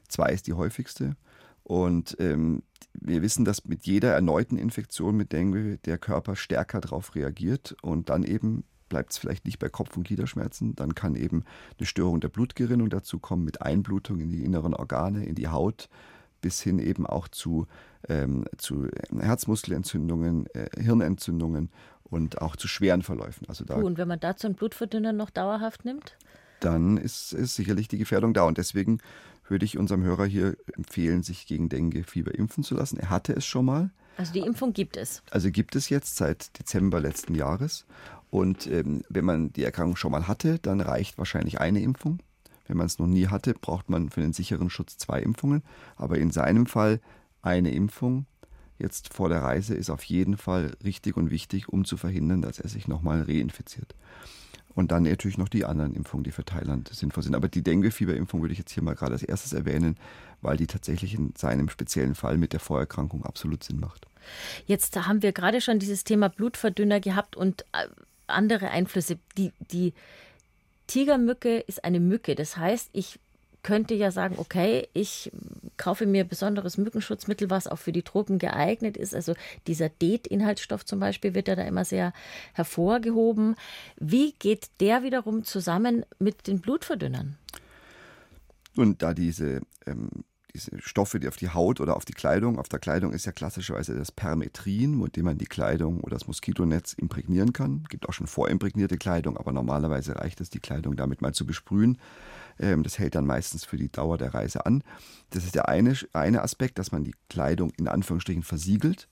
Zwei 0.08 0.30
ist 0.32 0.48
die 0.48 0.54
häufigste. 0.54 1.16
Und 1.64 2.18
ähm, 2.20 2.64
wir 2.94 3.22
wissen, 3.22 3.46
dass 3.46 3.66
mit 3.66 3.86
jeder 3.86 4.14
erneuten 4.14 4.58
Infektion 4.58 5.16
mit 5.16 5.32
Dengue 5.32 5.78
der 5.78 5.98
Körper 5.98 6.36
stärker 6.36 6.82
darauf 6.82 7.16
reagiert 7.16 7.76
und 7.82 8.10
dann 8.10 8.24
eben 8.24 8.64
bleibt 8.90 9.12
es 9.12 9.18
vielleicht 9.18 9.46
nicht 9.46 9.60
bei 9.60 9.70
Kopf- 9.70 9.96
und 9.96 10.04
Gliederschmerzen. 10.04 10.76
Dann 10.76 10.96
kann 10.96 11.16
eben 11.16 11.44
eine 11.78 11.86
Störung 11.86 12.20
der 12.20 12.30
Blutgerinnung 12.30 12.90
dazu 12.90 13.20
kommen 13.20 13.46
mit 13.46 13.62
Einblutung 13.62 14.20
in 14.20 14.30
die 14.30 14.44
inneren 14.44 14.74
Organe, 14.74 15.26
in 15.26 15.36
die 15.36 15.48
Haut, 15.48 15.90
bis 16.42 16.62
hin 16.62 16.80
eben 16.80 17.06
auch 17.06 17.28
zu, 17.28 17.68
ähm, 18.08 18.46
zu 18.58 18.88
Herzmuskelentzündungen, 19.18 20.48
äh, 20.54 20.70
Hirnentzündungen 20.82 21.70
und 22.04 22.42
auch 22.42 22.56
zu 22.56 22.68
schweren 22.68 23.02
Verläufen. 23.02 23.48
Also 23.48 23.66
da, 23.66 23.76
Puh, 23.76 23.86
und 23.86 23.98
wenn 23.98 24.08
man 24.08 24.20
dazu 24.20 24.48
einen 24.48 24.56
Blutverdünner 24.56 25.14
noch 25.14 25.30
dauerhaft 25.30 25.86
nimmt? 25.86 26.18
Dann 26.60 26.98
ist, 26.98 27.34
ist 27.34 27.56
sicherlich 27.56 27.88
die 27.88 27.98
Gefährdung 27.98 28.34
da. 28.34 28.44
Und 28.44 28.58
deswegen 28.58 29.00
würde 29.48 29.66
ich 29.66 29.78
unserem 29.78 30.04
Hörer 30.04 30.26
hier 30.26 30.58
empfehlen, 30.76 31.24
sich 31.24 31.48
gegen 31.48 31.70
Dengue-Fieber 31.70 32.36
impfen 32.36 32.64
zu 32.64 32.76
lassen. 32.76 32.98
Er 32.98 33.10
hatte 33.10 33.34
es 33.34 33.46
schon 33.46 33.66
mal. 33.66 33.92
Also 34.20 34.34
die 34.34 34.42
Impfung 34.42 34.74
gibt 34.74 34.98
es. 34.98 35.24
Also 35.32 35.50
gibt 35.50 35.78
es 35.78 35.88
jetzt 35.88 36.18
seit 36.18 36.60
Dezember 36.60 37.00
letzten 37.00 37.36
Jahres. 37.36 37.86
Und 38.30 38.68
ähm, 38.68 39.02
wenn 39.08 39.24
man 39.24 39.54
die 39.54 39.64
Erkrankung 39.64 39.96
schon 39.96 40.12
mal 40.12 40.28
hatte, 40.28 40.60
dann 40.60 40.82
reicht 40.82 41.18
wahrscheinlich 41.18 41.62
eine 41.62 41.82
Impfung. 41.82 42.20
Wenn 42.68 42.76
man 42.76 42.86
es 42.86 43.00
noch 43.00 43.08
nie 43.08 43.28
hatte, 43.28 43.54
braucht 43.54 43.90
man 43.90 44.10
für 44.10 44.20
den 44.20 44.34
sicheren 44.34 44.70
Schutz 44.70 44.98
zwei 44.98 45.22
Impfungen. 45.22 45.64
Aber 45.96 46.18
in 46.18 46.32
seinem 46.32 46.66
Fall 46.66 47.00
eine 47.42 47.72
Impfung 47.72 48.26
jetzt 48.78 49.14
vor 49.14 49.30
der 49.30 49.42
Reise 49.42 49.74
ist 49.74 49.90
auf 49.90 50.04
jeden 50.04 50.36
Fall 50.36 50.76
richtig 50.84 51.16
und 51.16 51.32
wichtig, 51.32 51.70
um 51.70 51.86
zu 51.86 51.96
verhindern, 51.96 52.42
dass 52.42 52.60
er 52.60 52.68
sich 52.68 52.90
nochmal 52.90 53.22
reinfiziert. 53.22 53.96
Und 54.76 54.92
dann 54.92 55.04
natürlich 55.04 55.38
noch 55.38 55.50
die 55.50 55.64
anderen 55.64 55.94
Impfungen, 55.94 56.26
die 56.26 56.32
für 56.32 56.44
Thailand 56.44 56.90
sinnvoll 56.90 57.24
sind. 57.24 57.36
Aber 57.36 57.48
die 57.48 57.64
Dengue-Fieber-Impfung 57.64 58.42
würde 58.42 58.52
ich 58.52 58.60
jetzt 58.60 58.72
hier 58.74 58.84
mal 58.84 58.96
gerade 58.96 59.14
als 59.14 59.24
erstes 59.24 59.54
erwähnen, 59.54 59.96
weil 60.42 60.58
die 60.58 60.68
tatsächlich 60.68 61.14
in 61.14 61.34
seinem 61.38 61.70
speziellen 61.70 62.16
Fall 62.16 62.38
mit 62.38 62.54
der 62.54 62.60
Vorerkrankung 62.60 63.26
absolut 63.26 63.64
Sinn 63.64 63.80
macht. 63.80 64.08
Jetzt 64.66 64.96
haben 64.96 65.22
wir 65.22 65.32
gerade 65.32 65.62
schon 65.62 65.80
dieses 65.80 66.04
Thema 66.04 66.30
Blutverdünner 66.30 67.00
gehabt 67.00 67.36
und 67.36 67.64
äh, 67.74 67.88
andere 68.28 68.70
Einflüsse. 68.70 69.18
Die, 69.38 69.52
die 69.72 69.94
Tigermücke 70.88 71.60
ist 71.60 71.84
eine 71.84 72.00
Mücke. 72.00 72.36
Das 72.36 72.58
heißt, 72.58 72.90
ich 72.94 73.20
könnte 73.62 73.94
ja 73.94 74.12
sagen, 74.12 74.36
okay, 74.38 74.88
ich 74.94 75.32
kaufe 75.78 76.06
mir 76.06 76.24
besonderes 76.24 76.78
Mückenschutzmittel, 76.78 77.50
was 77.50 77.68
auch 77.68 77.78
für 77.78 77.92
die 77.92 78.04
Tropen 78.04 78.40
geeignet 78.40 78.98
ist. 78.98 79.14
Also 79.14 79.34
dieser 79.68 79.90
DEET-Inhaltsstoff 79.90 80.86
zum 80.86 81.00
Beispiel 81.00 81.34
wird 81.34 81.48
ja 81.48 81.56
da 81.56 81.64
immer 81.64 81.86
sehr 81.86 82.14
hervorgehoben. 82.54 83.56
Wie 83.98 84.34
geht 84.34 84.70
der 84.80 85.04
wiederum 85.04 85.44
zusammen 85.44 86.06
mit 86.20 86.48
den 86.48 86.62
Blutverdünnern? 86.62 87.38
Nun, 88.76 88.98
da 88.98 89.14
diese 89.14 89.62
ähm, 89.86 90.10
diese 90.54 90.72
Stoffe, 90.82 91.20
die 91.20 91.28
auf 91.28 91.38
die 91.38 91.50
Haut 91.50 91.80
oder 91.80 91.96
auf 91.96 92.06
die 92.06 92.14
Kleidung, 92.14 92.58
auf 92.58 92.70
der 92.70 92.80
Kleidung 92.80 93.14
ist 93.14 93.26
ja 93.26 93.32
klassischerweise 93.32 93.96
das 93.96 94.12
Permetrin, 94.12 94.98
mit 94.98 95.16
dem 95.16 95.26
man 95.26 95.38
die 95.38 95.46
Kleidung 95.46 96.02
oder 96.02 96.16
das 96.16 96.28
Moskitonetz 96.28 96.94
imprägnieren 96.94 97.54
kann. 97.54 97.82
Es 97.84 97.90
gibt 97.90 98.10
auch 98.10 98.14
schon 98.14 98.28
vorimprägnierte 98.28 98.98
Kleidung, 98.98 99.38
aber 99.38 99.52
normalerweise 99.52 100.16
reicht 100.16 100.42
es, 100.42 100.50
die 100.50 100.60
Kleidung 100.60 100.96
damit 100.96 101.22
mal 101.22 101.34
zu 101.34 101.46
besprühen. 101.46 102.00
Ähm, 102.60 102.84
das 102.84 103.00
hält 103.00 103.16
dann 103.16 103.26
meistens 103.26 103.64
für 103.64 103.78
die 103.78 103.92
Dauer 103.92 104.18
der 104.18 104.34
Reise 104.34 104.66
an. 104.66 104.84
Das 105.30 105.46
ist 105.46 105.56
der 105.56 105.70
eine, 105.70 105.96
eine 106.14 106.42
Aspekt, 106.42 106.80
dass 106.80 106.92
man 106.92 107.04
die 107.04 107.16
Kleidung 107.30 107.72
in 107.78 107.88
Anführungsstrichen 107.88 108.44
versiegelt. 108.44 109.08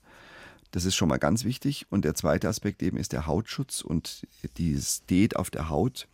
Das 0.70 0.84
ist 0.84 0.96
schon 0.96 1.08
mal 1.08 1.18
ganz 1.18 1.44
wichtig. 1.44 1.86
Und 1.88 2.04
der 2.04 2.14
zweite 2.14 2.48
Aspekt 2.48 2.82
eben 2.82 2.98
ist 2.98 3.12
der 3.12 3.26
Hautschutz 3.26 3.80
und 3.80 4.26
dieses 4.58 5.06
Det 5.06 5.36
auf 5.36 5.50
der 5.50 5.70
Haut 5.70 6.08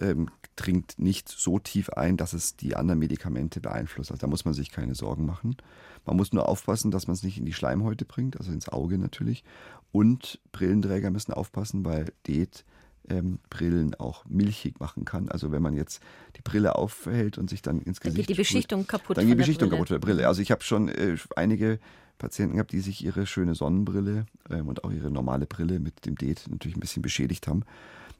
ähm, 0.00 0.28
dringt 0.56 0.98
nicht 0.98 1.28
so 1.28 1.58
tief 1.58 1.90
ein, 1.90 2.16
dass 2.16 2.32
es 2.32 2.56
die 2.56 2.74
anderen 2.74 2.98
Medikamente 2.98 3.60
beeinflusst. 3.60 4.10
Also 4.10 4.20
da 4.20 4.26
muss 4.26 4.44
man 4.44 4.54
sich 4.54 4.70
keine 4.70 4.94
Sorgen 4.94 5.24
machen. 5.24 5.56
Man 6.04 6.16
muss 6.16 6.32
nur 6.32 6.48
aufpassen, 6.48 6.90
dass 6.90 7.06
man 7.06 7.14
es 7.14 7.22
nicht 7.22 7.38
in 7.38 7.44
die 7.44 7.52
Schleimhäute 7.52 8.04
bringt, 8.04 8.36
also 8.38 8.50
ins 8.52 8.68
Auge 8.68 8.98
natürlich. 8.98 9.44
Und 9.92 10.40
Brillenträger 10.52 11.10
müssen 11.10 11.32
aufpassen, 11.32 11.84
weil 11.84 12.12
DET 12.26 12.64
ähm, 13.08 13.38
Brillen 13.50 13.94
auch 13.94 14.24
milchig 14.26 14.80
machen 14.80 15.04
kann. 15.04 15.28
Also 15.28 15.52
wenn 15.52 15.62
man 15.62 15.74
jetzt 15.74 16.02
die 16.36 16.42
Brille 16.42 16.76
aufhält 16.76 17.38
und 17.38 17.48
sich 17.48 17.62
dann 17.62 17.80
ins 17.80 18.00
Gesicht. 18.00 18.16
Dann 18.18 18.22
geht 18.22 18.28
die 18.28 18.40
Beschichtung 18.40 18.80
sprüht, 18.82 18.88
kaputt. 18.88 19.16
Dann 19.16 19.26
geht 19.26 19.34
die 19.34 19.38
Beschichtung 19.38 19.70
kaputt 19.70 19.88
von 19.88 20.00
der 20.00 20.06
Brille. 20.06 20.26
Also 20.26 20.42
ich 20.42 20.50
habe 20.50 20.62
schon 20.62 20.88
äh, 20.88 21.16
einige 21.36 21.78
Patienten 22.18 22.56
gehabt, 22.56 22.72
die 22.72 22.80
sich 22.80 23.04
ihre 23.04 23.26
schöne 23.26 23.54
Sonnenbrille 23.54 24.26
ähm, 24.50 24.68
und 24.68 24.84
auch 24.84 24.90
ihre 24.90 25.10
normale 25.10 25.46
Brille 25.46 25.78
mit 25.78 26.04
dem 26.04 26.16
DET 26.16 26.44
natürlich 26.50 26.76
ein 26.76 26.80
bisschen 26.80 27.02
beschädigt 27.02 27.46
haben. 27.46 27.62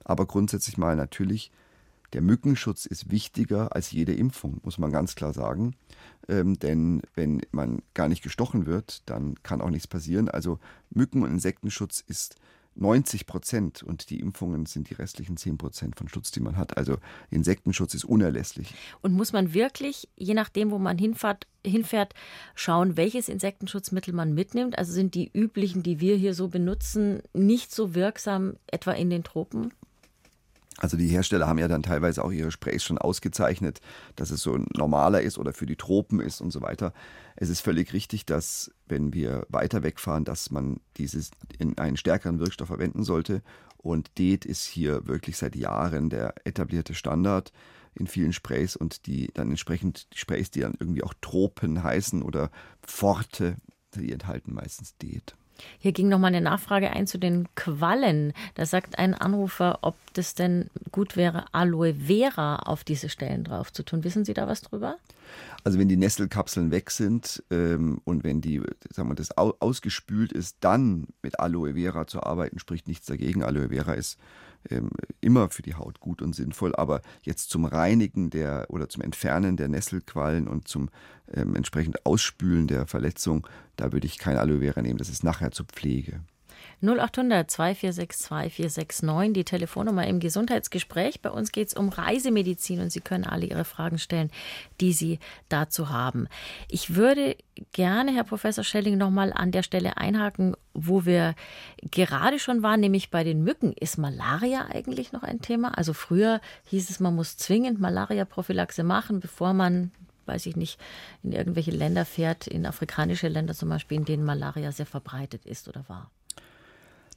Aber 0.05 0.27
grundsätzlich 0.27 0.79
mal 0.79 0.97
natürlich 0.97 1.51
der 2.13 2.23
Mückenschutz 2.23 2.87
ist 2.87 3.11
wichtiger 3.11 3.75
als 3.75 3.91
jede 3.91 4.15
Impfung, 4.15 4.61
muss 4.65 4.79
man 4.79 4.91
ganz 4.91 5.15
klar 5.15 5.33
sagen. 5.33 5.77
Ähm, 6.29 6.59
denn 6.59 7.03
wenn 7.15 7.43
man 7.51 7.83
gar 7.95 8.09
nicht 8.09 8.23
gestochen 8.23 8.67
wird, 8.67 9.09
dann 9.09 9.35
kann 9.43 9.61
auch 9.61 9.71
nichts 9.71 9.87
passieren. 9.87 10.29
Also 10.29 10.59
Mücken- 10.91 11.23
und 11.23 11.31
Insektenschutz 11.31 12.01
ist 12.01 12.37
90 12.79 13.27
Prozent 13.27 13.83
und 13.83 14.09
die 14.11 14.21
Impfungen 14.21 14.67
sind 14.67 14.89
die 14.89 14.95
restlichen 14.95 15.37
10 15.37 15.59
Prozent 15.59 15.97
von 15.97 16.09
Schutz, 16.09 16.31
die 16.31 16.41
man 16.41 16.57
hat. 16.57 16.77
Also 16.77 16.99
Insektenschutz 17.31 17.95
ist 17.95 18.05
unerlässlich. 18.05 18.75
Und 19.03 19.13
muss 19.13 19.33
man 19.33 19.53
wirklich, 19.53 20.09
je 20.17 20.35
nachdem, 20.35 20.71
wo 20.71 20.79
man 20.79 20.97
hinfährt, 20.97 21.47
hinfährt, 21.65 22.15
schauen, 22.55 22.97
welches 22.97 23.29
Insektenschutzmittel 23.29 24.15
man 24.15 24.33
mitnimmt? 24.33 24.79
Also 24.79 24.93
sind 24.93 25.15
die 25.15 25.31
üblichen, 25.33 25.83
die 25.83 26.01
wir 26.01 26.17
hier 26.17 26.35
so 26.35 26.49
benutzen, 26.49 27.21
nicht 27.33 27.73
so 27.73 27.95
wirksam, 27.95 28.55
etwa 28.69 28.93
in 28.93 29.11
den 29.11 29.25
Tropen? 29.25 29.73
Also 30.81 30.97
die 30.97 31.09
Hersteller 31.09 31.49
haben 31.49 31.59
ja 31.59 31.67
dann 31.67 31.83
teilweise 31.83 32.25
auch 32.25 32.31
ihre 32.31 32.53
Sprays 32.53 32.85
schon 32.85 32.99
ausgezeichnet, 32.99 33.81
dass 34.15 34.31
es 34.31 34.43
so 34.43 34.57
normaler 34.77 35.21
ist 35.21 35.37
oder 35.37 35.53
für 35.53 35.67
die 35.67 35.77
Tropen 35.77 36.21
ist 36.21 36.41
und 36.41 36.53
so 36.53 36.63
weiter. 36.63 36.93
Es 37.35 37.49
ist 37.49 37.61
völlig 37.61 37.93
richtig, 37.93 38.27
dass 38.27 38.71
wenn 38.87 39.13
wir 39.13 39.45
weiter 39.49 39.83
wegfahren, 39.83 40.25
dass 40.25 40.53
man 40.53 40.81
dieses 40.97 41.33
in 41.59 41.77
einen 41.79 41.97
stärkeren 41.97 42.39
Wirkstoff 42.39 42.69
verwenden 42.69 43.03
sollte. 43.03 43.43
Und 43.77 44.19
DEET 44.19 44.45
ist 44.45 44.65
hier 44.65 45.07
wirklich 45.09 45.37
seit 45.37 45.57
Jahren 45.57 46.11
der 46.11 46.35
etablierte 46.45 46.95
Standard 46.95 47.53
in 47.95 48.07
vielen 48.07 48.33
Sprays 48.33 48.77
und 48.77 49.07
die 49.07 49.31
dann 49.35 49.51
entsprechend 49.51 50.13
die 50.15 50.19
Sprays, 50.19 50.51
die 50.51 50.61
dann 50.61 50.77
irgendwie 50.79 51.03
auch 51.03 51.15
Tropen 51.21 51.83
heißen 51.83 52.23
oder 52.23 52.51
Pforte, 52.83 53.57
die 53.97 54.13
enthalten 54.13 54.55
meistens 54.55 54.97
DEET. 54.99 55.35
Hier 55.79 55.93
ging 55.93 56.09
noch 56.09 56.19
mal 56.19 56.29
eine 56.29 56.41
Nachfrage 56.41 56.91
ein 56.91 57.07
zu 57.07 57.19
den 57.19 57.49
Quallen. 57.55 58.33
Da 58.55 58.67
sagt 58.67 58.99
ein 58.99 59.15
Anrufer, 59.15 59.79
ob 59.83 59.97
das 60.15 60.35
denn 60.35 60.71
gut 60.93 61.17
wäre, 61.17 61.47
Aloe 61.53 61.95
Vera 61.95 62.57
auf 62.57 62.85
diese 62.85 63.09
Stellen 63.09 63.45
drauf 63.45 63.73
zu 63.73 63.83
tun. 63.83 64.05
Wissen 64.05 64.25
Sie 64.25 64.35
da 64.35 64.47
was 64.47 64.63
drüber? 64.63 64.97
Also 65.65 65.79
wenn 65.79 65.89
die 65.89 65.97
Nesselkapseln 65.97 66.71
weg 66.71 66.91
sind 66.91 67.43
ähm, 67.51 68.01
und 68.05 68.25
wenn 68.25 68.41
die, 68.41 68.63
sagen 68.91 69.09
wir, 69.09 69.15
das 69.15 69.37
ausgespült 69.37 70.33
ist, 70.33 70.57
dann 70.61 71.09
mit 71.23 71.39
Aloe 71.41 71.75
Vera 71.75 72.07
zu 72.07 72.23
arbeiten, 72.23 72.59
spricht 72.59 72.89
nichts 72.89 73.07
dagegen. 73.07 73.43
Aloe 73.43 73.69
Vera 73.69 73.93
ist 73.93 74.19
ähm, 74.71 74.91
immer 75.21 75.51
für 75.51 75.63
die 75.63 75.75
Haut 75.75 76.01
gut 76.01 76.23
und 76.23 76.35
sinnvoll, 76.35 76.75
aber 76.75 77.03
jetzt 77.23 77.51
zum 77.51 77.65
Reinigen 77.65 78.31
der 78.31 78.67
oder 78.69 78.89
zum 78.89 79.03
Entfernen 79.03 79.57
der 79.57 79.69
Nesselquallen 79.69 80.49
und 80.49 80.69
zum 80.69 80.91
ähm, 81.33 81.55
entsprechend 81.55 82.07
Ausspülen 82.07 82.67
der 82.67 82.87
Verletzung, 82.87 83.47
da 83.77 83.93
würde 83.93 84.07
ich 84.07 84.19
kein 84.19 84.37
Aloe 84.37 84.61
Vera 84.61 84.83
nehmen. 84.83 84.99
Das 84.99 85.09
ist 85.09 85.25
nachher 85.25 85.51
zur 85.51 85.67
Pflege. 85.67 86.21
0800 86.81 87.51
2462 87.51 88.55
469, 88.55 89.33
die 89.33 89.45
Telefonnummer 89.45 90.07
im 90.07 90.21
Gesundheitsgespräch. 90.21 91.21
Bei 91.21 91.31
uns 91.31 91.51
geht 91.51 91.69
es 91.69 91.75
um 91.75 91.89
Reisemedizin 91.89 92.81
und 92.81 92.91
Sie 92.91 93.01
können 93.01 93.25
alle 93.25 93.47
Ihre 93.47 93.65
Fragen 93.65 93.99
stellen, 93.99 94.31
die 94.81 94.93
Sie 94.93 95.19
dazu 95.49 95.91
haben. 95.91 96.29
Ich 96.69 96.95
würde 96.95 97.37
gerne, 97.73 98.13
Herr 98.13 98.25
Professor 98.25 98.63
Schelling, 98.63 98.97
nochmal 98.97 99.33
an 99.33 99.51
der 99.51 99.63
Stelle 99.63 99.97
einhaken, 99.97 100.55
wo 100.73 101.05
wir 101.05 101.35
gerade 101.91 102.39
schon 102.39 102.63
waren, 102.63 102.81
nämlich 102.81 103.11
bei 103.11 103.25
den 103.25 103.43
Mücken. 103.43 103.73
Ist 103.73 103.99
Malaria 103.99 104.67
eigentlich 104.73 105.13
noch 105.13 105.25
ein 105.25 105.41
Thema? 105.41 105.77
Also 105.77 105.93
früher 105.93 106.41
hieß 106.67 106.91
es, 106.91 107.01
man 107.01 107.17
muss 107.17 107.37
zwingend 107.37 107.81
Malaria-Prophylaxe 107.81 108.85
machen, 108.85 109.21
bevor 109.21 109.53
man 109.53 109.91
weiß 110.29 110.45
ich 110.45 110.57
nicht, 110.57 110.79
in 111.23 111.33
irgendwelche 111.33 111.71
Länder 111.71 112.05
fährt, 112.05 112.47
in 112.47 112.67
afrikanische 112.67 113.29
Länder 113.29 113.55
zum 113.55 113.71
Beispiel, 113.71 113.97
in 113.97 114.05
denen 114.05 114.25
Malaria 114.25 114.71
sehr 114.73 114.85
verbreitet 114.85 115.47
ist 115.47 115.69
oder 115.69 115.89
war. 115.89 116.11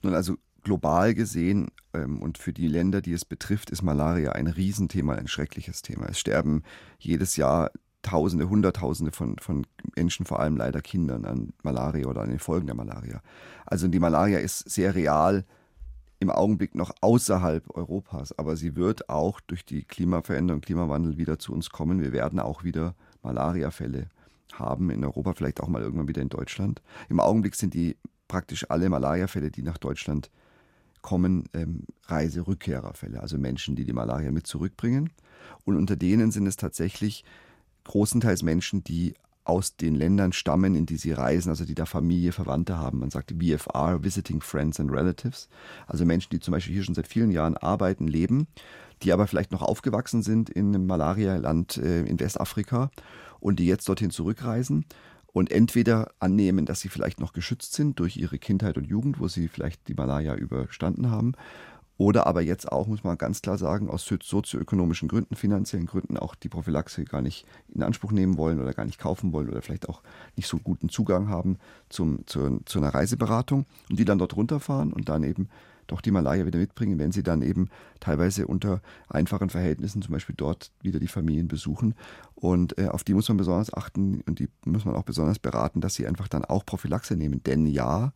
Nun, 0.02 0.14
also 0.14 0.36
global 0.64 1.14
gesehen 1.14 1.70
ähm, 1.94 2.22
und 2.22 2.38
für 2.38 2.54
die 2.54 2.68
Länder, 2.68 3.02
die 3.02 3.14
es 3.14 3.26
betrifft, 3.26 3.70
ist 3.70 3.82
Malaria 3.82 4.34
ein 4.34 4.48
Riesenthema, 4.48 5.16
ein 5.16 5.28
schreckliches 5.28 5.82
Thema. 5.82 6.08
Es 6.10 6.20
sterben 6.20 6.64
jedes 7.00 7.36
Jahr 7.36 7.72
Tausende, 8.04 8.50
Hunderttausende 8.50 9.12
von, 9.12 9.38
von 9.38 9.68
Menschen, 9.96 10.26
vor 10.26 10.40
allem 10.40 10.58
leider 10.58 10.82
Kindern, 10.82 11.24
an 11.24 11.54
Malaria 11.62 12.08
oder 12.08 12.22
an 12.22 12.30
den 12.30 12.40
Folgen 12.40 12.66
der 12.66 12.76
Malaria. 12.76 13.22
Also 13.68 13.88
die 13.88 14.00
Malaria 14.00 14.40
ist 14.40 14.68
sehr 14.68 14.96
real 14.96 15.46
im 16.20 16.32
Augenblick 16.32 16.74
noch 16.74 16.92
außerhalb 17.02 17.70
Europas, 17.76 18.38
aber 18.38 18.56
sie 18.56 18.76
wird 18.76 19.10
auch 19.10 19.40
durch 19.42 19.66
die 19.66 19.84
Klimaveränderung, 19.84 20.62
Klimawandel 20.62 21.18
wieder 21.18 21.38
zu 21.38 21.54
uns 21.54 21.70
kommen. 21.70 22.02
Wir 22.02 22.12
werden 22.12 22.40
auch 22.40 22.64
wieder 22.64 22.96
Malariafälle 23.22 24.08
haben 24.54 24.90
in 24.90 25.04
Europa, 25.06 25.34
vielleicht 25.34 25.62
auch 25.62 25.68
mal 25.68 25.82
irgendwann 25.82 26.08
wieder 26.08 26.22
in 26.22 26.30
Deutschland. 26.30 26.82
Im 27.10 27.20
Augenblick 27.20 27.56
sind 27.56 27.74
die 27.74 27.98
praktisch 28.32 28.66
alle 28.70 28.90
Malariafälle, 28.90 29.52
die 29.52 29.62
nach 29.62 29.78
Deutschland 29.78 30.32
kommen, 31.02 31.50
ähm, 31.54 31.84
Reiserückkehrerfälle, 32.06 33.20
also 33.20 33.38
Menschen, 33.38 33.76
die 33.76 33.84
die 33.84 33.92
Malaria 33.92 34.32
mit 34.32 34.48
zurückbringen. 34.48 35.10
Und 35.66 35.76
unter 35.76 35.98
denen 35.98 36.32
sind 36.32 36.48
es 36.48 36.56
tatsächlich 36.56 37.26
großenteils 37.84 38.42
Menschen, 38.42 38.86
die 38.86 39.16
aus 39.44 39.76
den 39.76 39.96
Ländern 39.96 40.32
stammen, 40.32 40.76
in 40.76 40.86
die 40.86 40.96
sie 40.96 41.12
reisen, 41.12 41.50
also 41.50 41.66
die 41.66 41.76
da 41.76 41.86
Familie, 41.86 42.32
Verwandte 42.32 42.78
haben. 42.78 43.00
Man 43.00 43.10
sagt 43.10 43.34
VFR, 43.34 44.02
Visiting 44.02 44.40
Friends 44.40 44.80
and 44.80 44.92
Relatives. 44.92 45.50
Also 45.86 46.06
Menschen, 46.06 46.30
die 46.32 46.40
zum 46.40 46.54
Beispiel 46.54 46.76
hier 46.76 46.84
schon 46.84 46.96
seit 46.96 47.08
vielen 47.08 47.32
Jahren 47.32 47.58
arbeiten, 47.58 48.08
leben, 48.08 48.48
die 49.04 49.12
aber 49.12 49.28
vielleicht 49.28 49.52
noch 49.52 49.62
aufgewachsen 49.62 50.22
sind 50.22 50.50
in 50.50 50.68
einem 50.68 50.86
Malaria-Land 50.86 51.78
äh, 51.78 52.04
in 52.04 52.18
Westafrika 52.18 52.92
und 53.42 53.60
die 53.60 53.66
jetzt 53.66 53.90
dorthin 53.90 54.12
zurückreisen 54.12 54.86
und 55.34 55.52
entweder 55.52 56.12
annehmen, 56.20 56.66
dass 56.66 56.82
sie 56.82 56.90
vielleicht 56.90 57.20
noch 57.20 57.34
geschützt 57.34 57.74
sind 57.74 58.00
durch 58.00 58.18
ihre 58.18 58.40
Kindheit 58.40 58.78
und 58.78 58.86
Jugend, 58.86 59.20
wo 59.20 59.28
sie 59.28 59.48
vielleicht 59.48 59.88
die 59.88 59.94
Malaria 59.94 60.36
überstanden 60.36 61.10
haben, 61.10 61.34
oder 62.02 62.26
aber 62.26 62.42
jetzt 62.42 62.72
auch, 62.72 62.88
muss 62.88 63.04
man 63.04 63.16
ganz 63.20 63.44
klar 63.44 63.60
sagen, 63.60 63.88
aus 63.88 64.06
sozioökonomischen 64.06 65.08
Gründen, 65.08 65.36
finanziellen 65.36 65.86
Gründen 65.86 66.18
auch 66.18 66.34
die 66.34 66.50
Prophylaxe 66.50 67.06
gar 67.06 67.22
nicht 67.22 67.46
in 67.72 67.84
Anspruch 67.84 68.12
nehmen 68.12 68.38
wollen 68.38 68.60
oder 68.60 68.74
gar 68.74 68.86
nicht 68.86 68.98
kaufen 68.98 69.34
wollen 69.34 69.50
oder 69.50 69.62
vielleicht 69.62 69.88
auch 69.88 70.02
nicht 70.36 70.48
so 70.48 70.58
guten 70.58 70.90
Zugang 70.90 71.30
haben 71.30 71.60
zum, 71.90 72.26
zu, 72.26 72.60
zu 72.66 72.80
einer 72.80 72.90
Reiseberatung 72.90 73.68
und 73.88 74.00
die 74.00 74.06
dann 74.06 74.18
dort 74.18 74.36
runterfahren 74.36 74.94
und 74.94 75.10
dann 75.10 75.22
eben 75.22 75.48
doch 75.92 76.02
die 76.02 76.12
Malaria 76.12 76.46
wieder 76.46 76.60
mitbringen, 76.60 77.00
wenn 77.00 77.12
sie 77.12 77.24
dann 77.24 77.42
eben 77.42 77.70
teilweise 78.00 78.48
unter 78.48 78.82
einfachen 79.10 79.50
Verhältnissen 79.50 80.02
zum 80.02 80.14
Beispiel 80.14 80.36
dort 80.36 80.72
wieder 80.82 81.00
die 81.00 81.08
Familien 81.08 81.48
besuchen. 81.48 81.96
Und 82.36 82.78
äh, 82.78 82.88
auf 82.88 83.04
die 83.04 83.14
muss 83.14 83.28
man 83.28 83.38
besonders 83.38 83.74
achten 83.74 84.22
und 84.22 84.40
die 84.40 84.50
muss 84.66 84.86
man 84.86 84.96
auch 84.96 85.04
besonders 85.04 85.40
beraten, 85.40 85.82
dass 85.82 85.96
sie 85.96 86.08
einfach 86.08 86.28
dann 86.28 86.46
auch 86.46 86.66
Prophylaxe 86.66 87.16
nehmen. 87.16 87.44
Denn 87.44 87.68
ja, 87.68 88.14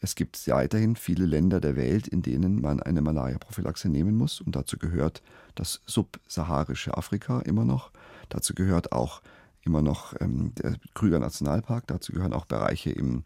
es 0.00 0.14
gibt 0.14 0.48
weiterhin 0.48 0.96
viele 0.96 1.26
Länder 1.26 1.60
der 1.60 1.76
Welt, 1.76 2.08
in 2.08 2.22
denen 2.22 2.60
man 2.60 2.82
eine 2.82 3.02
Malaria-Prophylaxe 3.02 3.88
nehmen 3.88 4.16
muss. 4.16 4.40
Und 4.40 4.56
dazu 4.56 4.76
gehört 4.76 5.22
das 5.54 5.80
subsaharische 5.86 6.96
Afrika 6.96 7.40
immer 7.40 7.64
noch. 7.64 7.92
Dazu 8.28 8.54
gehört 8.54 8.92
auch 8.92 9.22
immer 9.64 9.82
noch 9.82 10.14
ähm, 10.20 10.52
der 10.56 10.74
Krüger 10.94 11.18
Nationalpark. 11.18 11.86
Dazu 11.86 12.12
gehören 12.12 12.32
auch 12.32 12.46
Bereiche 12.46 12.90
im 12.90 13.24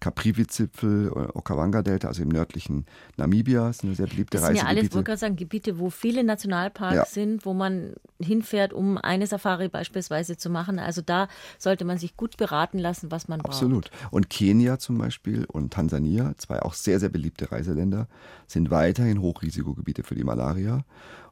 Caprivi-Zipfel, 0.00 1.10
Okawanga-Delta, 1.10 2.08
also 2.08 2.22
im 2.22 2.28
nördlichen 2.28 2.86
Namibia. 3.16 3.68
Das 3.68 3.78
sind 3.78 3.94
sehr 3.94 4.06
beliebte 4.06 4.36
das 4.36 4.46
sind 4.46 4.56
Reisegebiete. 4.56 4.74
ja 4.74 4.80
alles, 4.82 4.94
wollte 4.94 5.06
gerade 5.06 5.18
sagen, 5.18 5.36
Gebiete, 5.36 5.78
wo 5.78 5.90
viele 5.90 6.22
Nationalparks 6.24 6.94
ja. 6.94 7.04
sind, 7.04 7.44
wo 7.44 7.54
man 7.54 7.94
hinfährt, 8.20 8.72
um 8.72 8.98
eine 8.98 9.26
Safari 9.26 9.68
beispielsweise 9.68 10.36
zu 10.36 10.50
machen. 10.50 10.78
Also 10.78 11.02
da 11.02 11.28
sollte 11.58 11.84
man 11.84 11.98
sich 11.98 12.16
gut 12.16 12.36
beraten 12.36 12.78
lassen, 12.78 13.10
was 13.10 13.28
man 13.28 13.40
Absolut. 13.40 13.84
braucht. 13.84 13.94
Absolut. 13.94 14.12
Und 14.12 14.30
Kenia 14.30 14.78
zum 14.78 14.98
Beispiel 14.98 15.46
und 15.46 15.72
Tansania, 15.72 16.34
zwei 16.36 16.62
auch 16.62 16.74
sehr, 16.74 17.00
sehr 17.00 17.08
beliebte 17.08 17.50
Reiseländer, 17.50 18.08
sind 18.46 18.70
weiterhin 18.70 19.20
Hochrisikogebiete 19.20 20.02
für 20.02 20.14
die 20.14 20.24
Malaria. 20.24 20.84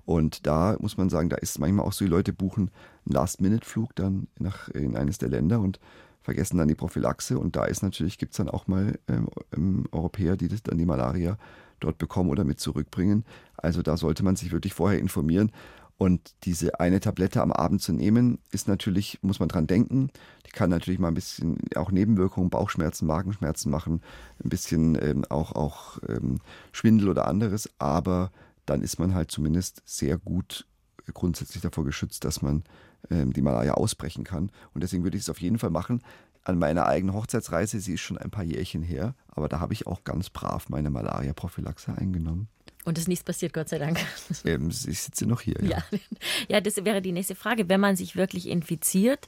Und 0.07 0.47
da 0.47 0.77
muss 0.79 0.97
man 0.97 1.11
sagen, 1.11 1.29
da 1.29 1.37
ist 1.37 1.59
manchmal 1.59 1.85
auch 1.85 1.92
so, 1.92 2.05
die 2.05 2.11
Leute 2.11 2.33
buchen 2.33 2.71
einen 3.05 3.14
Last-Minute-Flug 3.14 3.95
dann 3.97 4.29
nach, 4.38 4.69
in 4.69 4.97
eines 4.97 5.19
der 5.19 5.29
Länder 5.29 5.61
und 5.61 5.81
vergessen 6.23 6.59
dann 6.59 6.69
die 6.69 6.75
Prophylaxe. 6.75 7.38
Und 7.38 7.57
da 7.57 7.64
ist 7.64 7.83
natürlich, 7.83 8.16
gibt 8.16 8.33
es 8.33 8.38
dann 8.38 8.49
auch 8.49 8.69
mal 8.69 8.99
ähm, 9.09 9.29
ähm, 9.55 9.85
Europäer, 9.90 10.37
die 10.37 10.49
das 10.49 10.62
dann 10.62 10.79
die 10.79 10.87
Malaria 10.87 11.37
dort 11.81 11.99
bekommen 11.99 12.31
oder 12.31 12.45
mit 12.45 12.61
zurückbringen. 12.61 13.25
Also 13.57 13.83
da 13.83 13.97
sollte 13.97 14.25
man 14.25 14.37
sich 14.37 14.53
wirklich 14.53 14.75
vorher 14.75 15.01
informieren. 15.01 15.51
Und 15.99 16.35
diese 16.45 16.79
eine 16.79 17.01
Tablette 17.01 17.40
am 17.40 17.53
Abend 17.53 17.81
zu 17.81 17.92
nehmen, 17.92 18.38
ist 18.53 18.69
natürlich, 18.69 19.19
muss 19.23 19.40
man 19.40 19.49
dran 19.49 19.66
denken. 19.66 20.11
Die 20.47 20.51
kann 20.51 20.69
natürlich 20.71 21.01
mal 21.01 21.09
ein 21.09 21.14
bisschen 21.14 21.59
auch 21.75 21.90
Nebenwirkungen, 21.90 22.51
Bauchschmerzen, 22.51 23.07
Magenschmerzen 23.07 23.71
machen, 23.71 24.03
ein 24.45 24.51
bisschen 24.51 24.97
ähm, 25.03 25.25
auch, 25.31 25.53
auch 25.53 25.99
ähm, 26.09 26.38
Schwindel 26.73 27.09
oder 27.09 27.27
anderes. 27.27 27.71
Aber 27.79 28.31
dann 28.67 28.83
ist 28.83 28.99
man 28.99 29.15
halt 29.15 29.31
zumindest 29.31 29.83
sehr 29.85 30.19
gut 30.19 30.67
grundsätzlich 31.15 31.63
davor 31.63 31.85
geschützt, 31.85 32.25
dass 32.25 32.43
man 32.43 32.65
ähm, 33.11 33.33
die 33.33 33.43
Malaria 33.43 33.75
ausbrechen 33.75 34.25
kann. 34.25 34.51
Und 34.75 34.83
deswegen 34.83 35.05
würde 35.05 35.17
ich 35.17 35.23
es 35.23 35.31
auf 35.31 35.41
jeden 35.41 35.59
Fall 35.59 35.71
machen. 35.71 36.03
An 36.43 36.59
meiner 36.59 36.87
eigenen 36.87 37.15
Hochzeitsreise, 37.15 37.81
sie 37.81 37.95
ist 37.95 38.01
schon 38.01 38.19
ein 38.19 38.31
paar 38.31 38.45
Jährchen 38.45 38.83
her, 38.83 39.15
aber 39.29 39.49
da 39.49 39.61
habe 39.61 39.73
ich 39.73 39.87
auch 39.87 40.05
ganz 40.05 40.31
brav 40.31 40.69
meine 40.69 40.91
Malaria-Prophylaxe 40.91 41.97
eingenommen. 41.97 42.49
Und 42.85 42.99
es 42.99 43.05
ist 43.05 43.09
nichts 43.09 43.25
passiert, 43.25 43.53
Gott 43.53 43.69
sei 43.69 43.79
Dank. 43.79 43.99
Ähm, 44.45 44.69
ich 44.69 45.01
sitze 45.01 45.27
noch 45.27 45.41
hier. 45.41 45.57
Ja. 45.61 45.83
ja. 45.91 45.99
ja, 46.49 46.61
das 46.61 46.77
wäre 46.77 47.03
die 47.03 47.13
nächste 47.13 47.35
Frage. 47.35 47.69
Wenn 47.69 47.81
man 47.81 47.97
sich 47.97 48.15
wirklich 48.15 48.49
infiziert, 48.49 49.27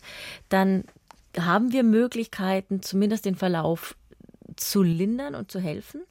dann 0.49 0.85
haben 1.37 1.73
wir 1.73 1.83
Möglichkeiten, 1.83 2.83
zumindest 2.83 3.25
den 3.25 3.35
Verlauf 3.35 3.97
zu 4.57 4.83
lindern 4.83 5.35
und 5.35 5.51
zu 5.51 5.61
helfen? 5.61 6.03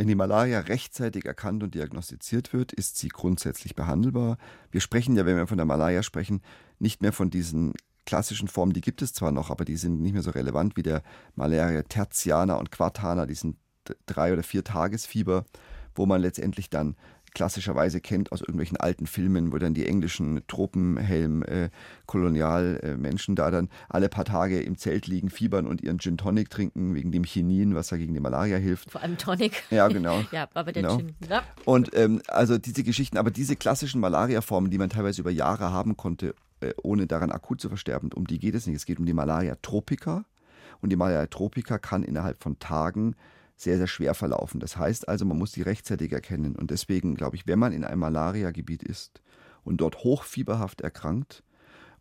Wenn 0.00 0.08
die 0.08 0.14
Malaria 0.14 0.60
rechtzeitig 0.60 1.26
erkannt 1.26 1.62
und 1.62 1.74
diagnostiziert 1.74 2.54
wird, 2.54 2.72
ist 2.72 2.96
sie 2.96 3.08
grundsätzlich 3.10 3.74
behandelbar. 3.74 4.38
Wir 4.70 4.80
sprechen 4.80 5.14
ja, 5.14 5.26
wenn 5.26 5.36
wir 5.36 5.46
von 5.46 5.58
der 5.58 5.66
Malaria 5.66 6.02
sprechen, 6.02 6.40
nicht 6.78 7.02
mehr 7.02 7.12
von 7.12 7.28
diesen 7.28 7.74
klassischen 8.06 8.48
Formen, 8.48 8.72
die 8.72 8.80
gibt 8.80 9.02
es 9.02 9.12
zwar 9.12 9.30
noch, 9.30 9.50
aber 9.50 9.66
die 9.66 9.76
sind 9.76 10.00
nicht 10.00 10.14
mehr 10.14 10.22
so 10.22 10.30
relevant 10.30 10.78
wie 10.78 10.82
der 10.82 11.02
Malaria 11.34 11.82
tertiana 11.82 12.54
und 12.54 12.70
quartana, 12.70 13.26
diesen 13.26 13.58
drei- 14.06 14.32
oder 14.32 14.42
vier 14.42 14.64
Tagesfieber, 14.64 15.44
wo 15.94 16.06
man 16.06 16.22
letztendlich 16.22 16.70
dann 16.70 16.96
klassischerweise 17.34 18.00
kennt 18.00 18.32
aus 18.32 18.40
irgendwelchen 18.40 18.76
alten 18.76 19.06
Filmen, 19.06 19.52
wo 19.52 19.58
dann 19.58 19.74
die 19.74 19.86
englischen 19.86 20.42
Tropenhelm 20.46 21.42
äh, 21.42 21.70
Kolonialmenschen 22.06 23.34
äh, 23.34 23.36
da 23.36 23.50
dann 23.50 23.68
alle 23.88 24.08
paar 24.08 24.24
Tage 24.24 24.60
im 24.60 24.76
Zelt 24.76 25.06
liegen, 25.06 25.30
fiebern 25.30 25.66
und 25.66 25.82
ihren 25.82 25.98
Gin 25.98 26.16
Tonic 26.16 26.50
trinken 26.50 26.94
wegen 26.94 27.12
dem 27.12 27.24
Chinin, 27.24 27.74
was 27.74 27.88
da 27.88 27.96
gegen 27.96 28.14
die 28.14 28.20
Malaria 28.20 28.56
hilft. 28.56 28.90
Vor 28.90 29.02
allem 29.02 29.16
Tonic. 29.18 29.62
Ja, 29.70 29.88
genau. 29.88 30.22
ja, 30.32 30.48
aber 30.54 30.72
der 30.72 30.82
genau. 30.82 30.96
Gin. 30.96 31.14
Ja. 31.28 31.42
Und 31.64 31.94
ähm, 31.94 32.22
also 32.28 32.58
diese 32.58 32.82
Geschichten, 32.82 33.16
aber 33.16 33.30
diese 33.30 33.56
klassischen 33.56 34.00
Malaria-Formen, 34.00 34.70
die 34.70 34.78
man 34.78 34.90
teilweise 34.90 35.20
über 35.20 35.30
Jahre 35.30 35.72
haben 35.72 35.96
konnte, 35.96 36.34
äh, 36.60 36.72
ohne 36.82 37.06
daran 37.06 37.30
akut 37.30 37.60
zu 37.60 37.68
versterben, 37.68 38.12
um 38.12 38.26
die 38.26 38.38
geht 38.38 38.54
es 38.54 38.66
nicht. 38.66 38.76
Es 38.76 38.86
geht 38.86 38.98
um 38.98 39.06
die 39.06 39.14
Malaria 39.14 39.56
tropica. 39.62 40.24
Und 40.80 40.90
die 40.90 40.96
Malaria 40.96 41.26
tropica 41.26 41.78
kann 41.78 42.02
innerhalb 42.02 42.42
von 42.42 42.58
Tagen 42.58 43.14
sehr, 43.60 43.76
sehr 43.76 43.86
schwer 43.86 44.14
verlaufen. 44.14 44.58
Das 44.58 44.76
heißt 44.76 45.08
also, 45.08 45.24
man 45.26 45.38
muss 45.38 45.52
die 45.52 45.62
rechtzeitig 45.62 46.12
erkennen. 46.12 46.56
Und 46.56 46.70
deswegen 46.70 47.14
glaube 47.14 47.36
ich, 47.36 47.46
wenn 47.46 47.58
man 47.58 47.72
in 47.72 47.84
einem 47.84 48.00
Malaria-Gebiet 48.00 48.82
ist 48.82 49.20
und 49.64 49.82
dort 49.82 49.98
hochfieberhaft 49.98 50.80
erkrankt 50.80 51.42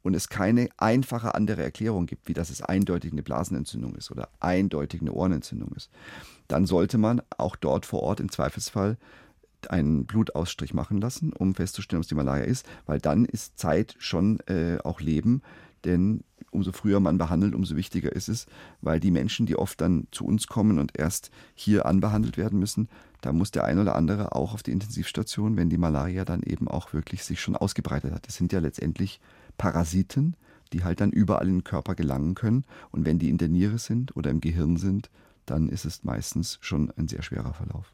und 0.01 0.15
es 0.15 0.29
keine 0.29 0.69
einfache 0.77 1.35
andere 1.35 1.61
Erklärung 1.61 2.05
gibt, 2.05 2.29
wie 2.29 2.33
dass 2.33 2.49
es 2.49 2.61
eindeutig 2.61 3.11
eine 3.11 3.23
Blasenentzündung 3.23 3.95
ist 3.95 4.09
oder 4.09 4.29
eindeutig 4.39 5.01
eine 5.01 5.11
Ohrenentzündung 5.11 5.73
ist, 5.75 5.89
dann 6.47 6.65
sollte 6.65 6.97
man 6.97 7.21
auch 7.37 7.57
dort 7.57 7.85
vor 7.85 8.03
Ort 8.03 8.21
im 8.21 8.31
Zweifelsfall 8.31 8.97
einen 9.67 10.05
Blutausstrich 10.05 10.73
machen 10.73 11.01
lassen, 11.01 11.33
um 11.33 11.53
festzustellen, 11.53 11.99
ob 11.99 12.03
es 12.03 12.07
die 12.07 12.15
Malaria 12.15 12.45
ist, 12.45 12.65
weil 12.85 12.99
dann 12.99 13.25
ist 13.25 13.59
Zeit 13.59 13.95
schon 13.99 14.39
äh, 14.47 14.77
auch 14.85 15.01
Leben, 15.01 15.41
denn 15.83 16.23
umso 16.51 16.71
früher 16.71 16.99
man 16.99 17.17
behandelt, 17.17 17.55
umso 17.55 17.75
wichtiger 17.75 18.11
ist 18.11 18.29
es, 18.29 18.45
weil 18.81 18.99
die 18.99 19.11
Menschen, 19.11 19.45
die 19.45 19.55
oft 19.55 19.79
dann 19.81 20.07
zu 20.11 20.25
uns 20.25 20.47
kommen 20.47 20.79
und 20.79 20.97
erst 20.97 21.31
hier 21.55 21.85
anbehandelt 21.85 22.37
werden 22.37 22.59
müssen, 22.59 22.89
da 23.21 23.33
muss 23.33 23.51
der 23.51 23.65
ein 23.65 23.79
oder 23.79 23.95
andere 23.95 24.33
auch 24.33 24.53
auf 24.53 24.63
die 24.63 24.71
Intensivstation, 24.71 25.57
wenn 25.57 25.69
die 25.69 25.77
Malaria 25.77 26.25
dann 26.25 26.41
eben 26.43 26.67
auch 26.67 26.93
wirklich 26.93 27.23
sich 27.23 27.41
schon 27.41 27.55
ausgebreitet 27.55 28.13
hat. 28.13 28.27
Das 28.27 28.35
sind 28.35 28.53
ja 28.53 28.59
letztendlich 28.59 29.19
Parasiten, 29.57 30.35
die 30.71 30.83
halt 30.83 31.01
dann 31.01 31.11
überall 31.11 31.47
in 31.47 31.57
den 31.57 31.63
Körper 31.63 31.95
gelangen 31.95 32.35
können. 32.35 32.63
Und 32.91 33.05
wenn 33.05 33.19
die 33.19 33.29
in 33.29 33.37
der 33.37 33.49
Niere 33.49 33.77
sind 33.77 34.15
oder 34.15 34.29
im 34.29 34.39
Gehirn 34.39 34.77
sind, 34.77 35.09
dann 35.45 35.67
ist 35.67 35.85
es 35.85 36.03
meistens 36.03 36.59
schon 36.61 36.91
ein 36.95 37.07
sehr 37.07 37.23
schwerer 37.23 37.53
Verlauf. 37.53 37.93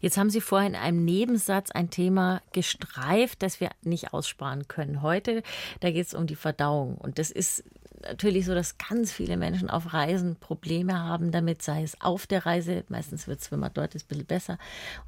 Jetzt 0.00 0.16
haben 0.16 0.30
Sie 0.30 0.40
vorhin 0.40 0.74
in 0.74 0.80
einem 0.80 1.04
Nebensatz 1.04 1.70
ein 1.70 1.90
Thema 1.90 2.42
gestreift, 2.52 3.42
das 3.42 3.60
wir 3.60 3.70
nicht 3.82 4.12
aussparen 4.12 4.68
können. 4.68 5.02
Heute, 5.02 5.42
da 5.80 5.90
geht 5.90 6.06
es 6.06 6.14
um 6.14 6.26
die 6.26 6.36
Verdauung. 6.36 6.96
Und 6.96 7.18
das 7.18 7.30
ist 7.30 7.64
natürlich 8.02 8.46
so, 8.46 8.54
dass 8.54 8.78
ganz 8.78 9.12
viele 9.12 9.36
Menschen 9.36 9.70
auf 9.70 9.92
Reisen 9.92 10.36
Probleme 10.36 10.98
haben 10.98 11.30
damit, 11.30 11.62
sei 11.62 11.82
es 11.82 12.00
auf 12.00 12.26
der 12.26 12.46
Reise, 12.46 12.84
meistens 12.88 13.26
wird 13.26 13.40
es, 13.40 13.50
wenn 13.50 13.60
man 13.60 13.72
dort 13.72 13.94
ist, 13.94 14.04
ein 14.04 14.08
bisschen 14.08 14.26
besser. 14.26 14.58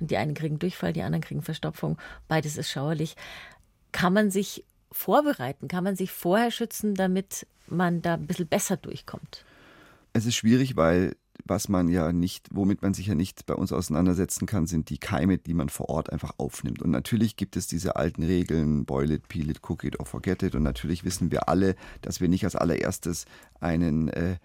Und 0.00 0.10
die 0.10 0.16
einen 0.16 0.34
kriegen 0.34 0.58
Durchfall, 0.58 0.92
die 0.92 1.02
anderen 1.02 1.22
kriegen 1.22 1.42
Verstopfung. 1.42 1.98
Beides 2.28 2.56
ist 2.56 2.70
schauerlich. 2.70 3.16
Kann 3.92 4.12
man 4.12 4.30
sich 4.30 4.64
vorbereiten? 4.90 5.68
Kann 5.68 5.84
man 5.84 5.96
sich 5.96 6.10
vorher 6.10 6.50
schützen, 6.50 6.94
damit 6.94 7.46
man 7.66 8.02
da 8.02 8.14
ein 8.14 8.26
bisschen 8.26 8.48
besser 8.48 8.76
durchkommt? 8.76 9.44
Es 10.12 10.26
ist 10.26 10.36
schwierig, 10.36 10.76
weil 10.76 11.16
was 11.44 11.68
man 11.68 11.88
ja 11.88 12.12
nicht, 12.12 12.48
womit 12.52 12.82
man 12.82 12.94
sich 12.94 13.06
ja 13.06 13.14
nicht 13.14 13.46
bei 13.46 13.54
uns 13.54 13.72
auseinandersetzen 13.72 14.46
kann, 14.46 14.66
sind 14.66 14.90
die 14.90 14.98
Keime, 14.98 15.38
die 15.38 15.54
man 15.54 15.68
vor 15.68 15.88
Ort 15.88 16.10
einfach 16.10 16.34
aufnimmt. 16.38 16.82
Und 16.82 16.90
natürlich 16.90 17.36
gibt 17.36 17.56
es 17.56 17.66
diese 17.66 17.96
alten 17.96 18.22
Regeln, 18.22 18.84
boil 18.84 19.10
it, 19.10 19.28
peel 19.28 19.50
it, 19.50 19.60
cook 19.68 19.84
it 19.84 19.98
or 20.00 20.06
forget 20.06 20.42
it. 20.42 20.54
Und 20.54 20.62
natürlich 20.62 21.04
wissen 21.04 21.30
wir 21.30 21.48
alle, 21.48 21.76
dass 22.02 22.20
wir 22.20 22.28
nicht 22.28 22.44
als 22.44 22.56
allererstes 22.56 23.26
einen 23.60 24.08
äh, 24.08 24.36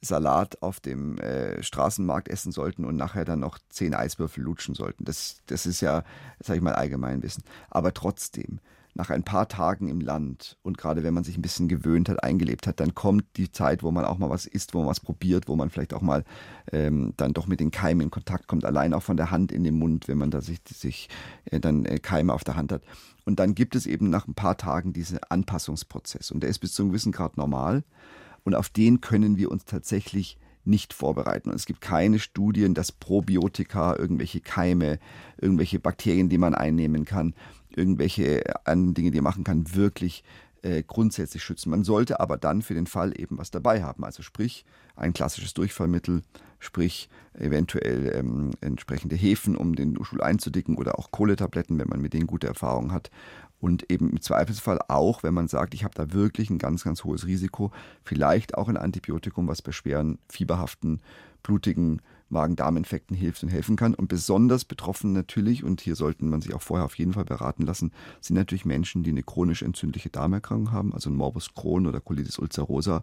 Salat 0.00 0.62
auf 0.62 0.80
dem 0.80 1.18
äh, 1.18 1.62
Straßenmarkt 1.62 2.28
essen 2.28 2.52
sollten 2.52 2.84
und 2.84 2.96
nachher 2.96 3.24
dann 3.24 3.40
noch 3.40 3.58
zehn 3.68 3.94
Eiswürfel 3.94 4.42
lutschen 4.42 4.74
sollten. 4.74 5.04
Das, 5.04 5.42
das 5.46 5.66
ist 5.66 5.80
ja, 5.80 6.04
sag 6.40 6.56
ich 6.56 6.62
mal, 6.62 6.74
Allgemeinwissen. 6.74 7.42
Aber 7.68 7.92
trotzdem, 7.92 8.60
nach 8.98 9.10
ein 9.10 9.22
paar 9.22 9.48
Tagen 9.48 9.88
im 9.88 10.00
Land 10.00 10.58
und 10.62 10.76
gerade 10.76 11.04
wenn 11.04 11.14
man 11.14 11.22
sich 11.22 11.38
ein 11.38 11.42
bisschen 11.42 11.68
gewöhnt 11.68 12.08
hat, 12.08 12.22
eingelebt 12.24 12.66
hat, 12.66 12.80
dann 12.80 12.94
kommt 12.94 13.24
die 13.36 13.50
Zeit, 13.50 13.84
wo 13.84 13.92
man 13.92 14.04
auch 14.04 14.18
mal 14.18 14.28
was 14.28 14.44
isst, 14.44 14.74
wo 14.74 14.78
man 14.78 14.88
was 14.88 14.98
probiert, 14.98 15.46
wo 15.46 15.54
man 15.54 15.70
vielleicht 15.70 15.94
auch 15.94 16.02
mal 16.02 16.24
ähm, 16.72 17.14
dann 17.16 17.32
doch 17.32 17.46
mit 17.46 17.60
den 17.60 17.70
Keimen 17.70 18.02
in 18.02 18.10
Kontakt 18.10 18.48
kommt, 18.48 18.64
allein 18.64 18.92
auch 18.92 19.02
von 19.02 19.16
der 19.16 19.30
Hand 19.30 19.52
in 19.52 19.62
den 19.62 19.78
Mund, 19.78 20.08
wenn 20.08 20.18
man 20.18 20.32
da 20.32 20.40
sich, 20.40 20.58
sich 20.68 21.08
äh, 21.46 21.60
dann 21.60 21.84
äh, 21.84 22.00
Keime 22.00 22.34
auf 22.34 22.42
der 22.42 22.56
Hand 22.56 22.72
hat. 22.72 22.82
Und 23.24 23.38
dann 23.38 23.54
gibt 23.54 23.76
es 23.76 23.86
eben 23.86 24.10
nach 24.10 24.26
ein 24.26 24.34
paar 24.34 24.56
Tagen 24.56 24.92
diesen 24.92 25.18
Anpassungsprozess 25.22 26.32
und 26.32 26.40
der 26.42 26.50
ist 26.50 26.58
bis 26.58 26.72
zu 26.72 26.82
einem 26.82 26.90
gewissen 26.90 27.12
Grad 27.12 27.36
normal. 27.36 27.84
Und 28.44 28.54
auf 28.54 28.68
den 28.68 29.00
können 29.00 29.36
wir 29.36 29.50
uns 29.50 29.64
tatsächlich 29.64 30.38
nicht 30.64 30.92
vorbereiten. 30.92 31.50
Und 31.50 31.56
es 31.56 31.66
gibt 31.66 31.80
keine 31.80 32.18
Studien, 32.18 32.74
dass 32.74 32.92
Probiotika, 32.92 33.96
irgendwelche 33.96 34.40
Keime, 34.40 34.98
irgendwelche 35.40 35.80
Bakterien, 35.80 36.28
die 36.28 36.38
man 36.38 36.54
einnehmen 36.54 37.04
kann, 37.04 37.34
irgendwelche 37.78 38.42
anderen 38.66 38.94
Dinge, 38.94 39.10
die 39.10 39.18
man 39.20 39.30
machen 39.30 39.44
kann, 39.44 39.74
wirklich 39.74 40.24
äh, 40.62 40.82
grundsätzlich 40.82 41.42
schützen. 41.42 41.70
Man 41.70 41.84
sollte 41.84 42.20
aber 42.20 42.36
dann 42.36 42.62
für 42.62 42.74
den 42.74 42.86
Fall 42.86 43.18
eben 43.18 43.38
was 43.38 43.50
dabei 43.50 43.82
haben. 43.82 44.04
Also 44.04 44.22
sprich 44.22 44.64
ein 44.96 45.12
klassisches 45.12 45.54
Durchfallmittel, 45.54 46.22
sprich 46.58 47.08
eventuell 47.34 48.12
ähm, 48.14 48.50
entsprechende 48.60 49.14
Hefen, 49.14 49.56
um 49.56 49.76
den 49.76 50.02
Stuhl 50.04 50.20
einzudicken 50.20 50.76
oder 50.76 50.98
auch 50.98 51.12
Kohletabletten, 51.12 51.78
wenn 51.78 51.88
man 51.88 52.00
mit 52.00 52.12
denen 52.12 52.26
gute 52.26 52.48
Erfahrungen 52.48 52.92
hat. 52.92 53.10
Und 53.60 53.90
eben 53.90 54.10
im 54.10 54.20
Zweifelsfall 54.20 54.80
auch, 54.88 55.22
wenn 55.22 55.34
man 55.34 55.48
sagt, 55.48 55.74
ich 55.74 55.84
habe 55.84 55.94
da 55.94 56.12
wirklich 56.12 56.50
ein 56.50 56.58
ganz, 56.58 56.84
ganz 56.84 57.04
hohes 57.04 57.26
Risiko, 57.26 57.72
vielleicht 58.02 58.56
auch 58.56 58.68
ein 58.68 58.76
Antibiotikum, 58.76 59.48
was 59.48 59.62
bei 59.62 59.72
schweren, 59.72 60.18
fieberhaften, 60.28 61.00
blutigen 61.42 62.00
Magen-Darm-Infekten 62.30 63.16
hilft 63.16 63.42
und 63.42 63.48
helfen 63.48 63.76
kann. 63.76 63.94
Und 63.94 64.08
besonders 64.08 64.64
betroffen 64.64 65.12
natürlich, 65.12 65.64
und 65.64 65.80
hier 65.80 65.94
sollten 65.94 66.28
man 66.28 66.40
sich 66.40 66.54
auch 66.54 66.62
vorher 66.62 66.84
auf 66.84 66.96
jeden 66.96 67.12
Fall 67.12 67.24
beraten 67.24 67.64
lassen, 67.64 67.92
sind 68.20 68.36
natürlich 68.36 68.64
Menschen, 68.64 69.02
die 69.02 69.10
eine 69.10 69.22
chronisch 69.22 69.62
entzündliche 69.62 70.10
Darmerkrankung 70.10 70.72
haben, 70.72 70.94
also 70.94 71.10
ein 71.10 71.16
Morbus 71.16 71.54
Crohn 71.54 71.86
oder 71.86 72.00
Colitis 72.00 72.38
ulcerosa. 72.38 73.02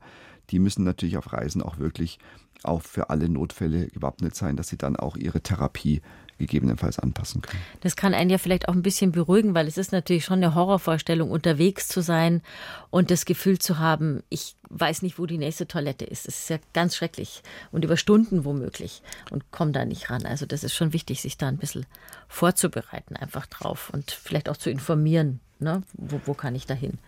Die 0.49 0.59
müssen 0.59 0.83
natürlich 0.83 1.17
auf 1.17 1.33
Reisen 1.33 1.61
auch 1.61 1.79
wirklich 1.79 2.19
auch 2.63 2.81
für 2.81 3.09
alle 3.09 3.29
Notfälle 3.29 3.87
gewappnet 3.87 4.35
sein, 4.35 4.55
dass 4.55 4.67
sie 4.67 4.77
dann 4.77 4.95
auch 4.95 5.17
ihre 5.17 5.41
Therapie 5.41 6.01
gegebenenfalls 6.37 6.99
anpassen 6.99 7.41
können. 7.41 7.61
Das 7.81 7.95
kann 7.95 8.13
einen 8.13 8.29
ja 8.29 8.37
vielleicht 8.37 8.67
auch 8.67 8.73
ein 8.73 8.81
bisschen 8.81 9.11
beruhigen, 9.11 9.53
weil 9.53 9.67
es 9.67 9.77
ist 9.77 9.91
natürlich 9.91 10.25
schon 10.25 10.43
eine 10.43 10.53
Horrorvorstellung, 10.53 11.31
unterwegs 11.31 11.87
zu 11.87 12.01
sein 12.01 12.41
und 12.89 13.09
das 13.09 13.25
Gefühl 13.25 13.59
zu 13.59 13.79
haben, 13.79 14.21
ich 14.29 14.55
weiß 14.69 15.01
nicht, 15.01 15.17
wo 15.17 15.25
die 15.25 15.37
nächste 15.37 15.67
Toilette 15.67 16.05
ist. 16.05 16.27
Das 16.27 16.39
ist 16.39 16.49
ja 16.49 16.57
ganz 16.73 16.95
schrecklich 16.95 17.41
und 17.71 17.85
über 17.85 17.97
Stunden 17.97 18.43
womöglich 18.43 19.01
und 19.31 19.49
komme 19.51 19.71
da 19.71 19.85
nicht 19.85 20.09
ran. 20.09 20.25
Also 20.25 20.45
das 20.45 20.63
ist 20.63 20.73
schon 20.73 20.93
wichtig, 20.93 21.21
sich 21.21 21.37
da 21.37 21.47
ein 21.47 21.57
bisschen 21.57 21.85
vorzubereiten 22.27 23.15
einfach 23.15 23.45
drauf 23.45 23.89
und 23.93 24.11
vielleicht 24.11 24.49
auch 24.49 24.57
zu 24.57 24.69
informieren, 24.69 25.39
ne? 25.59 25.83
wo, 25.93 26.19
wo 26.25 26.33
kann 26.33 26.55
ich 26.55 26.65
da 26.65 26.73
hin. 26.73 26.99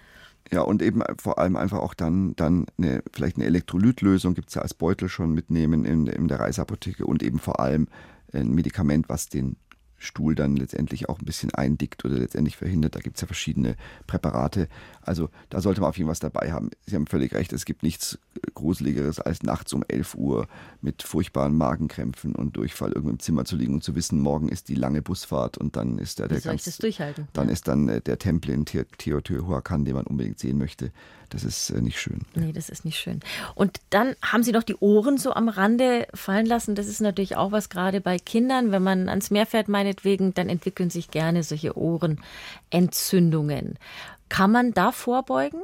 Ja, 0.52 0.62
und 0.62 0.82
eben 0.82 1.02
vor 1.18 1.40
allem 1.40 1.58
einfach 1.58 1.80
auch 1.80 1.94
dann, 1.94 2.36
dann 2.36 2.68
eine, 2.78 3.04
vielleicht 3.12 3.36
eine 3.36 3.46
Elektrolytlösung 3.46 4.34
gibt 4.34 4.50
es 4.50 4.56
ja 4.56 4.62
als 4.62 4.74
Beutel 4.74 5.10
schon 5.10 5.34
mitnehmen 5.34 5.84
in, 5.84 6.08
in 6.08 6.28
der 6.28 6.40
Reiseapotheke 6.40 7.06
und 7.06 7.22
eben 7.22 7.40
vor 7.40 7.60
allem 7.60 7.88
ein 8.32 8.54
Medikament, 8.54 9.10
was 9.10 9.28
den 9.28 9.58
Stuhl 9.98 10.36
dann 10.36 10.56
letztendlich 10.56 11.10
auch 11.10 11.20
ein 11.20 11.26
bisschen 11.26 11.54
eindickt 11.54 12.06
oder 12.06 12.16
letztendlich 12.16 12.58
verhindert. 12.58 12.96
Da 12.96 13.00
gibt 13.00 13.18
es 13.18 13.22
ja 13.22 13.28
verschiedene 13.28 13.76
Präparate. 14.06 14.68
Also 15.02 15.30
da 15.50 15.62
sollte 15.62 15.82
man 15.82 15.90
auf 15.90 15.98
jeden 15.98 16.08
Fall 16.08 16.12
was 16.12 16.20
dabei 16.20 16.52
haben. 16.52 16.70
Sie 16.86 16.96
haben 16.96 17.08
völlig 17.08 17.34
recht, 17.34 17.54
es 17.54 17.66
gibt 17.66 17.84
nichts 17.84 18.20
Gruseligeres 18.54 19.20
als 19.20 19.44
nachts 19.44 19.74
um 19.74 19.84
11 19.88 20.16
Uhr 20.16 20.48
mit 20.82 21.04
furchtbaren 21.04 21.58
Magenkrämpfen 21.58 22.36
und 22.36 22.58
Durchfall 22.58 22.92
irgendwo 22.92 23.10
im 23.10 23.20
Zimmer 23.20 23.46
zu 23.46 23.56
liegen 23.56 23.76
und 23.76 23.84
zu 23.84 23.96
wissen, 23.96 24.20
morgen 24.20 24.50
ist 24.50 24.70
die 24.70 24.76
lange 24.76 25.02
Busfahrt 25.02 25.58
und 25.58 25.76
dann 25.76 25.98
ist 25.98 26.20
da 26.20 26.28
der 26.28 26.40
soll 26.40 26.52
ganz, 26.52 26.62
ich 26.62 26.66
das 26.66 26.78
durchhalten? 26.78 27.28
Dann 27.34 27.48
ja. 27.48 27.54
ist 27.54 27.68
dann 27.68 27.90
äh, 27.90 28.02
der 28.02 28.20
Tempel 28.20 28.52
in 28.52 28.66
Teotihuacan, 28.66 29.86
den 29.86 29.96
man 29.96 30.06
unbedingt 30.06 30.40
sehen 30.40 30.58
möchte. 30.58 30.92
Das 31.30 31.44
ist 31.44 31.70
äh, 31.70 31.82
nicht 31.82 32.00
schön. 32.00 32.22
Nee, 32.36 32.54
das 32.54 32.70
ist 32.70 32.86
nicht 32.86 33.00
schön. 33.00 33.20
Und 33.56 33.80
dann 33.90 34.16
haben 34.22 34.44
Sie 34.44 34.52
noch 34.52 34.64
die 34.64 34.78
Ohren 34.78 35.18
so 35.18 35.34
am 35.34 35.50
Rande 35.50 36.08
fallen 36.14 36.46
lassen. 36.46 36.76
Das 36.76 36.88
ist 36.88 37.02
natürlich 37.02 37.36
auch 37.36 37.52
was 37.52 37.70
gerade 37.70 38.02
bei 38.02 38.18
Kindern. 38.18 38.72
Wenn 38.72 38.84
man 38.84 39.10
ans 39.10 39.32
Meer 39.32 39.46
fährt, 39.46 39.68
meinetwegen, 39.68 40.34
dann 40.34 40.50
entwickeln 40.50 40.90
sich 40.90 41.12
gerne 41.12 41.44
solche 41.44 41.78
Ohrenentzündungen. 41.78 43.78
Kann 44.30 44.52
man 44.52 44.74
da 44.74 44.92
vorbeugen? 44.92 45.62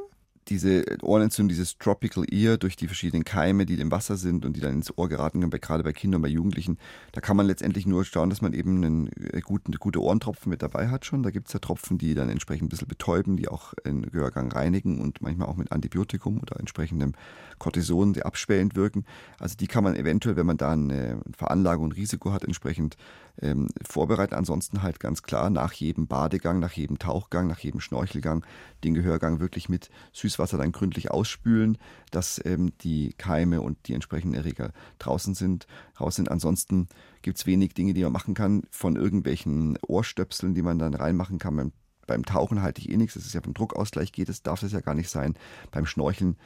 Diese 0.48 0.84
Ohrenentzündung, 1.02 1.48
dieses 1.48 1.78
Tropical 1.78 2.24
Ear 2.30 2.56
durch 2.58 2.76
die 2.76 2.86
verschiedenen 2.86 3.24
Keime, 3.24 3.66
die 3.66 3.80
im 3.80 3.90
Wasser 3.90 4.16
sind 4.16 4.44
und 4.44 4.56
die 4.56 4.60
dann 4.60 4.74
ins 4.74 4.96
Ohr 4.96 5.08
geraten 5.08 5.40
können, 5.40 5.50
gerade 5.50 5.82
bei 5.82 5.92
Kindern, 5.92 6.22
bei 6.22 6.28
Jugendlichen, 6.28 6.78
da 7.12 7.20
kann 7.20 7.36
man 7.36 7.46
letztendlich 7.46 7.86
nur 7.86 8.04
schauen, 8.04 8.30
dass 8.30 8.42
man 8.42 8.52
eben 8.52 8.76
einen 8.76 9.06
äh, 9.32 9.40
guten, 9.40 9.72
gute 9.72 10.02
Ohrentropfen 10.02 10.50
mit 10.50 10.62
dabei 10.62 10.88
hat 10.88 11.04
schon. 11.04 11.22
Da 11.22 11.30
gibt 11.30 11.48
es 11.48 11.52
ja 11.52 11.60
Tropfen, 11.60 11.98
die 11.98 12.14
dann 12.14 12.28
entsprechend 12.28 12.66
ein 12.66 12.68
bisschen 12.68 12.88
betäuben, 12.88 13.36
die 13.36 13.48
auch 13.48 13.74
den 13.86 14.02
Gehörgang 14.02 14.50
reinigen 14.52 15.00
und 15.00 15.22
manchmal 15.22 15.48
auch 15.48 15.56
mit 15.56 15.72
Antibiotikum 15.72 16.40
oder 16.40 16.58
entsprechendem 16.58 17.12
Cortison, 17.58 18.12
die 18.12 18.24
abschwellend 18.24 18.74
wirken. 18.74 19.04
Also 19.38 19.56
die 19.56 19.66
kann 19.66 19.84
man 19.84 19.96
eventuell, 19.96 20.36
wenn 20.36 20.46
man 20.46 20.56
da 20.56 20.72
eine 20.72 21.20
Veranlagung 21.36 21.86
und 21.86 21.96
Risiko 21.96 22.32
hat, 22.32 22.44
entsprechend 22.44 22.96
ähm, 23.40 23.68
vorbereiten. 23.82 24.34
Ansonsten 24.34 24.82
halt 24.82 25.00
ganz 25.00 25.22
klar 25.22 25.50
nach 25.50 25.72
jedem 25.72 26.06
Badegang, 26.06 26.60
nach 26.60 26.72
jedem 26.72 26.98
Tauchgang, 26.98 27.46
nach 27.46 27.58
jedem 27.58 27.80
Schnorchelgang 27.80 28.44
den 28.82 28.94
Gehörgang 28.94 29.40
wirklich 29.40 29.68
mit 29.68 29.90
Süßwasser 30.34 30.58
dann 30.58 30.72
gründlich 30.72 31.10
ausspülen, 31.10 31.78
dass 32.10 32.40
ähm, 32.44 32.72
die 32.80 33.14
Keime 33.16 33.60
und 33.60 33.78
die 33.86 33.94
entsprechenden 33.94 34.34
Erreger 34.34 34.72
draußen 34.98 35.34
sind, 35.34 35.66
raus 36.00 36.16
sind. 36.16 36.30
Ansonsten 36.30 36.88
gibt 37.22 37.38
es 37.38 37.46
wenig 37.46 37.74
Dinge, 37.74 37.94
die 37.94 38.02
man 38.02 38.12
machen 38.12 38.34
kann, 38.34 38.62
von 38.70 38.96
irgendwelchen 38.96 39.78
Ohrstöpseln, 39.86 40.54
die 40.54 40.62
man 40.62 40.78
dann 40.78 40.94
reinmachen 40.94 41.38
kann. 41.38 41.56
Beim, 41.56 41.72
beim 42.06 42.24
Tauchen 42.24 42.62
halte 42.62 42.80
ich 42.80 42.90
eh 42.90 42.96
nichts, 42.96 43.14
das 43.14 43.26
ist 43.26 43.34
ja 43.34 43.40
vom 43.40 43.54
Druckausgleich 43.54 44.12
geht, 44.12 44.28
das 44.28 44.42
darf 44.42 44.60
das 44.60 44.72
ja 44.72 44.80
gar 44.80 44.94
nicht 44.94 45.08
sein. 45.08 45.34
Beim 45.70 45.86
Schnorcheln 45.86 46.36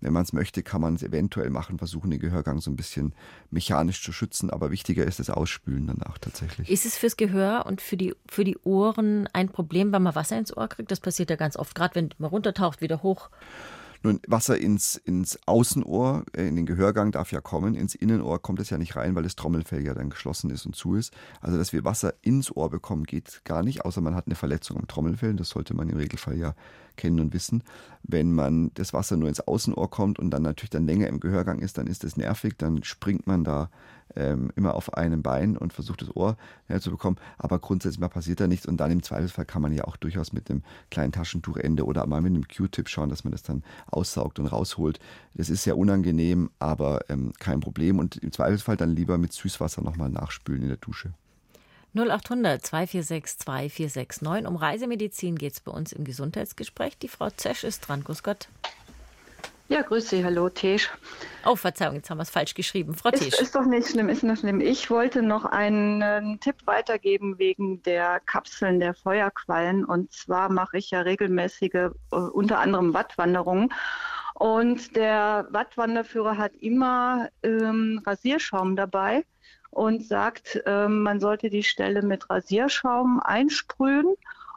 wenn 0.00 0.12
man 0.12 0.22
es 0.22 0.32
möchte, 0.32 0.62
kann 0.62 0.80
man 0.80 0.94
es 0.94 1.02
eventuell 1.02 1.50
machen, 1.50 1.78
versuchen, 1.78 2.10
den 2.10 2.20
Gehörgang 2.20 2.60
so 2.60 2.70
ein 2.70 2.76
bisschen 2.76 3.14
mechanisch 3.50 4.02
zu 4.02 4.12
schützen. 4.12 4.50
Aber 4.50 4.70
wichtiger 4.70 5.04
ist 5.04 5.18
das 5.18 5.30
Ausspülen 5.30 5.86
danach 5.86 6.18
tatsächlich. 6.18 6.70
Ist 6.70 6.84
es 6.84 6.96
fürs 6.96 7.16
Gehör 7.16 7.64
und 7.66 7.80
für 7.80 7.96
die, 7.96 8.14
für 8.28 8.44
die 8.44 8.58
Ohren 8.58 9.28
ein 9.32 9.48
Problem, 9.48 9.92
wenn 9.92 10.02
man 10.02 10.14
Wasser 10.14 10.38
ins 10.38 10.56
Ohr 10.56 10.68
kriegt? 10.68 10.90
Das 10.90 11.00
passiert 11.00 11.30
ja 11.30 11.36
ganz 11.36 11.56
oft, 11.56 11.74
gerade 11.74 11.94
wenn 11.94 12.10
man 12.18 12.30
runtertaucht, 12.30 12.80
wieder 12.80 13.02
hoch. 13.02 13.30
Nun, 14.06 14.20
Wasser 14.28 14.56
ins, 14.56 14.94
ins 14.94 15.36
Außenohr, 15.46 16.24
äh, 16.32 16.46
in 16.46 16.54
den 16.54 16.64
Gehörgang 16.64 17.10
darf 17.10 17.32
ja 17.32 17.40
kommen. 17.40 17.74
Ins 17.74 17.96
Innenohr 17.96 18.40
kommt 18.40 18.60
es 18.60 18.70
ja 18.70 18.78
nicht 18.78 18.94
rein, 18.94 19.16
weil 19.16 19.24
das 19.24 19.34
Trommelfell 19.34 19.84
ja 19.84 19.94
dann 19.94 20.10
geschlossen 20.10 20.48
ist 20.50 20.64
und 20.64 20.76
zu 20.76 20.94
ist. 20.94 21.12
Also, 21.40 21.58
dass 21.58 21.72
wir 21.72 21.84
Wasser 21.84 22.14
ins 22.22 22.54
Ohr 22.54 22.70
bekommen, 22.70 23.02
geht 23.02 23.40
gar 23.44 23.64
nicht, 23.64 23.84
außer 23.84 24.00
man 24.00 24.14
hat 24.14 24.26
eine 24.26 24.36
Verletzung 24.36 24.76
am 24.76 24.86
Trommelfell. 24.86 25.34
Das 25.34 25.48
sollte 25.48 25.74
man 25.74 25.88
im 25.88 25.96
Regelfall 25.96 26.38
ja 26.38 26.54
kennen 26.94 27.18
und 27.18 27.34
wissen. 27.34 27.64
Wenn 28.04 28.30
man 28.30 28.70
das 28.74 28.92
Wasser 28.92 29.16
nur 29.16 29.28
ins 29.28 29.40
Außenohr 29.40 29.90
kommt 29.90 30.20
und 30.20 30.30
dann 30.30 30.42
natürlich 30.42 30.70
dann 30.70 30.86
länger 30.86 31.08
im 31.08 31.18
Gehörgang 31.18 31.58
ist, 31.58 31.76
dann 31.76 31.88
ist 31.88 32.04
das 32.04 32.16
nervig, 32.16 32.54
dann 32.58 32.84
springt 32.84 33.26
man 33.26 33.42
da 33.42 33.70
ähm, 34.14 34.50
immer 34.56 34.74
auf 34.74 34.94
einem 34.94 35.22
Bein 35.22 35.56
und 35.56 35.72
versucht 35.72 36.02
das 36.02 36.14
Ohr 36.14 36.36
herzubekommen. 36.66 37.18
Aber 37.38 37.58
grundsätzlich 37.58 38.00
mal 38.00 38.08
passiert 38.08 38.40
da 38.40 38.46
nichts 38.46 38.66
und 38.66 38.78
dann 38.78 38.90
im 38.90 39.02
Zweifelsfall 39.02 39.44
kann 39.44 39.62
man 39.62 39.72
ja 39.72 39.84
auch 39.84 39.96
durchaus 39.96 40.32
mit 40.32 40.50
einem 40.50 40.62
kleinen 40.90 41.12
Taschentuchende 41.12 41.84
oder 41.84 42.06
mal 42.06 42.20
mit 42.20 42.30
einem 42.30 42.46
Q-Tip 42.48 42.88
schauen, 42.88 43.08
dass 43.08 43.24
man 43.24 43.32
das 43.32 43.42
dann 43.42 43.62
aussaugt 43.86 44.38
und 44.38 44.46
rausholt. 44.46 45.00
Das 45.34 45.50
ist 45.50 45.64
sehr 45.64 45.76
unangenehm, 45.76 46.50
aber 46.58 47.08
ähm, 47.08 47.32
kein 47.38 47.60
Problem 47.60 47.98
und 47.98 48.16
im 48.16 48.32
Zweifelsfall 48.32 48.76
dann 48.76 48.94
lieber 48.94 49.18
mit 49.18 49.32
Süßwasser 49.32 49.82
nochmal 49.82 50.10
nachspülen 50.10 50.62
in 50.62 50.68
der 50.68 50.78
Dusche. 50.78 51.12
0800 51.94 52.62
246 52.62 53.38
2469. 53.38 54.46
Um 54.46 54.56
Reisemedizin 54.56 55.36
geht 55.36 55.54
es 55.54 55.60
bei 55.60 55.72
uns 55.72 55.92
im 55.92 56.04
Gesundheitsgespräch. 56.04 56.98
Die 56.98 57.08
Frau 57.08 57.30
Zesch 57.30 57.64
ist 57.64 57.80
dran. 57.80 58.04
Grüß 58.04 58.22
Gott. 58.22 58.48
Ja, 59.68 59.82
grüß 59.82 60.10
Sie, 60.10 60.24
hallo 60.24 60.48
Tesch. 60.48 60.88
Oh, 61.44 61.56
Verzeihung, 61.56 61.96
jetzt 61.96 62.08
haben 62.08 62.18
wir 62.18 62.22
es 62.22 62.30
falsch 62.30 62.54
geschrieben. 62.54 62.94
Frau 62.94 63.10
Tesch. 63.10 63.28
Ist, 63.28 63.40
ist 63.40 63.54
doch 63.56 63.64
nicht 63.64 63.88
schlimm, 63.88 64.08
ist 64.08 64.22
nicht 64.22 64.38
schlimm. 64.38 64.60
Ich 64.60 64.90
wollte 64.90 65.22
noch 65.22 65.44
einen, 65.44 66.38
Tipp 66.38 66.54
weitergeben 66.66 67.38
wegen 67.38 67.82
der 67.82 68.20
Kapseln 68.20 68.78
der 68.78 68.94
Feuerquallen. 68.94 69.84
Und 69.84 70.12
zwar 70.12 70.52
mache 70.52 70.78
ich 70.78 70.92
ja 70.92 71.00
regelmäßige, 71.00 71.90
uh, 72.12 72.16
unter 72.16 72.60
anderem 72.60 72.94
Wattwanderungen. 72.94 73.72
Und 74.34 74.94
der 74.94 75.48
Wattwanderführer 75.50 76.38
hat 76.38 76.54
immer 76.56 77.28
ähm, 77.42 78.00
Rasierschaum 78.06 78.76
dabei 78.76 79.24
und 79.70 80.06
sagt, 80.06 80.62
ähm, 80.66 81.02
man 81.02 81.18
sollte 81.18 81.50
die 81.50 81.64
Stelle 81.64 82.02
mit 82.02 82.30
Rasierschaum 82.30 83.20
einsprühen 83.20 84.14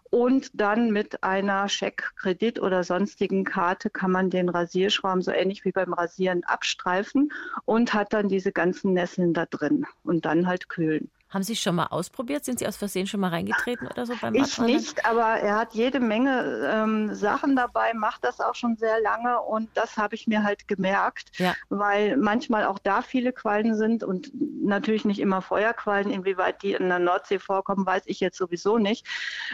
und 0.10 0.52
dann 0.60 0.92
mit 0.92 1.24
einer 1.24 1.70
Scheck, 1.70 2.12
Kredit 2.16 2.60
oder 2.60 2.84
sonstigen 2.84 3.44
Karte 3.44 3.90
kann 3.90 4.12
man 4.12 4.30
den 4.30 4.50
Rasierschraum 4.50 5.22
so 5.22 5.32
ähnlich 5.32 5.66
wie 5.66 5.72
beim 5.72 5.94
Rasieren 5.94 6.44
abstreifen 6.44 7.32
und 7.66 7.94
hat 7.94 8.14
dann 8.14 8.30
diese 8.30 8.52
ganzen 8.52 8.94
Nesseln 8.94 9.34
da 9.34 9.46
drin 9.46 9.86
und 10.04 10.26
dann 10.26 10.48
halt 10.48 10.70
kühlen. 10.70 11.10
Haben 11.30 11.44
Sie 11.44 11.56
schon 11.56 11.76
mal 11.76 11.86
ausprobiert? 11.86 12.44
Sind 12.44 12.58
Sie 12.58 12.68
aus 12.68 12.76
Versehen 12.76 13.06
schon 13.06 13.20
mal 13.20 13.30
reingetreten 13.30 13.88
oder 13.88 14.08
so 14.08 14.16
beim 14.20 14.34
Ich 14.34 14.58
nicht, 14.58 15.06
aber 15.06 15.22
er 15.22 15.58
hat 15.58 15.76
jede 15.76 16.00
Menge 16.00 16.68
ähm, 16.74 17.14
Sachen 17.14 17.56
dabei, 17.56 17.94
macht 17.94 18.24
das 18.24 18.40
auch 18.40 18.56
schon 18.56 18.78
sehr 18.78 19.00
lange 19.02 19.40
und 19.40 19.70
das 19.76 19.96
habe 19.96 20.16
ich 20.16 20.26
mir 20.26 20.44
halt 20.44 20.68
gemerkt, 20.68 21.38
ja. 21.38 21.54
weil 21.70 22.18
manchmal 22.18 22.66
auch 22.66 22.80
da 22.80 23.04
viele 23.04 23.32
Quallen 23.32 23.76
sind 23.76 24.04
und 24.04 24.32
natürlich 24.64 25.06
nicht 25.06 25.20
immer 25.20 25.44
Feuerquallen. 25.44 26.10
Inwieweit 26.10 26.64
die 26.64 26.74
in 26.74 26.90
der 26.90 26.98
Nordsee 26.98 27.38
vorkommen, 27.38 27.86
weiß 27.86 28.04
ich 28.08 28.20
jetzt 28.20 28.38
sowieso 28.38 28.80
nicht. 28.80 29.06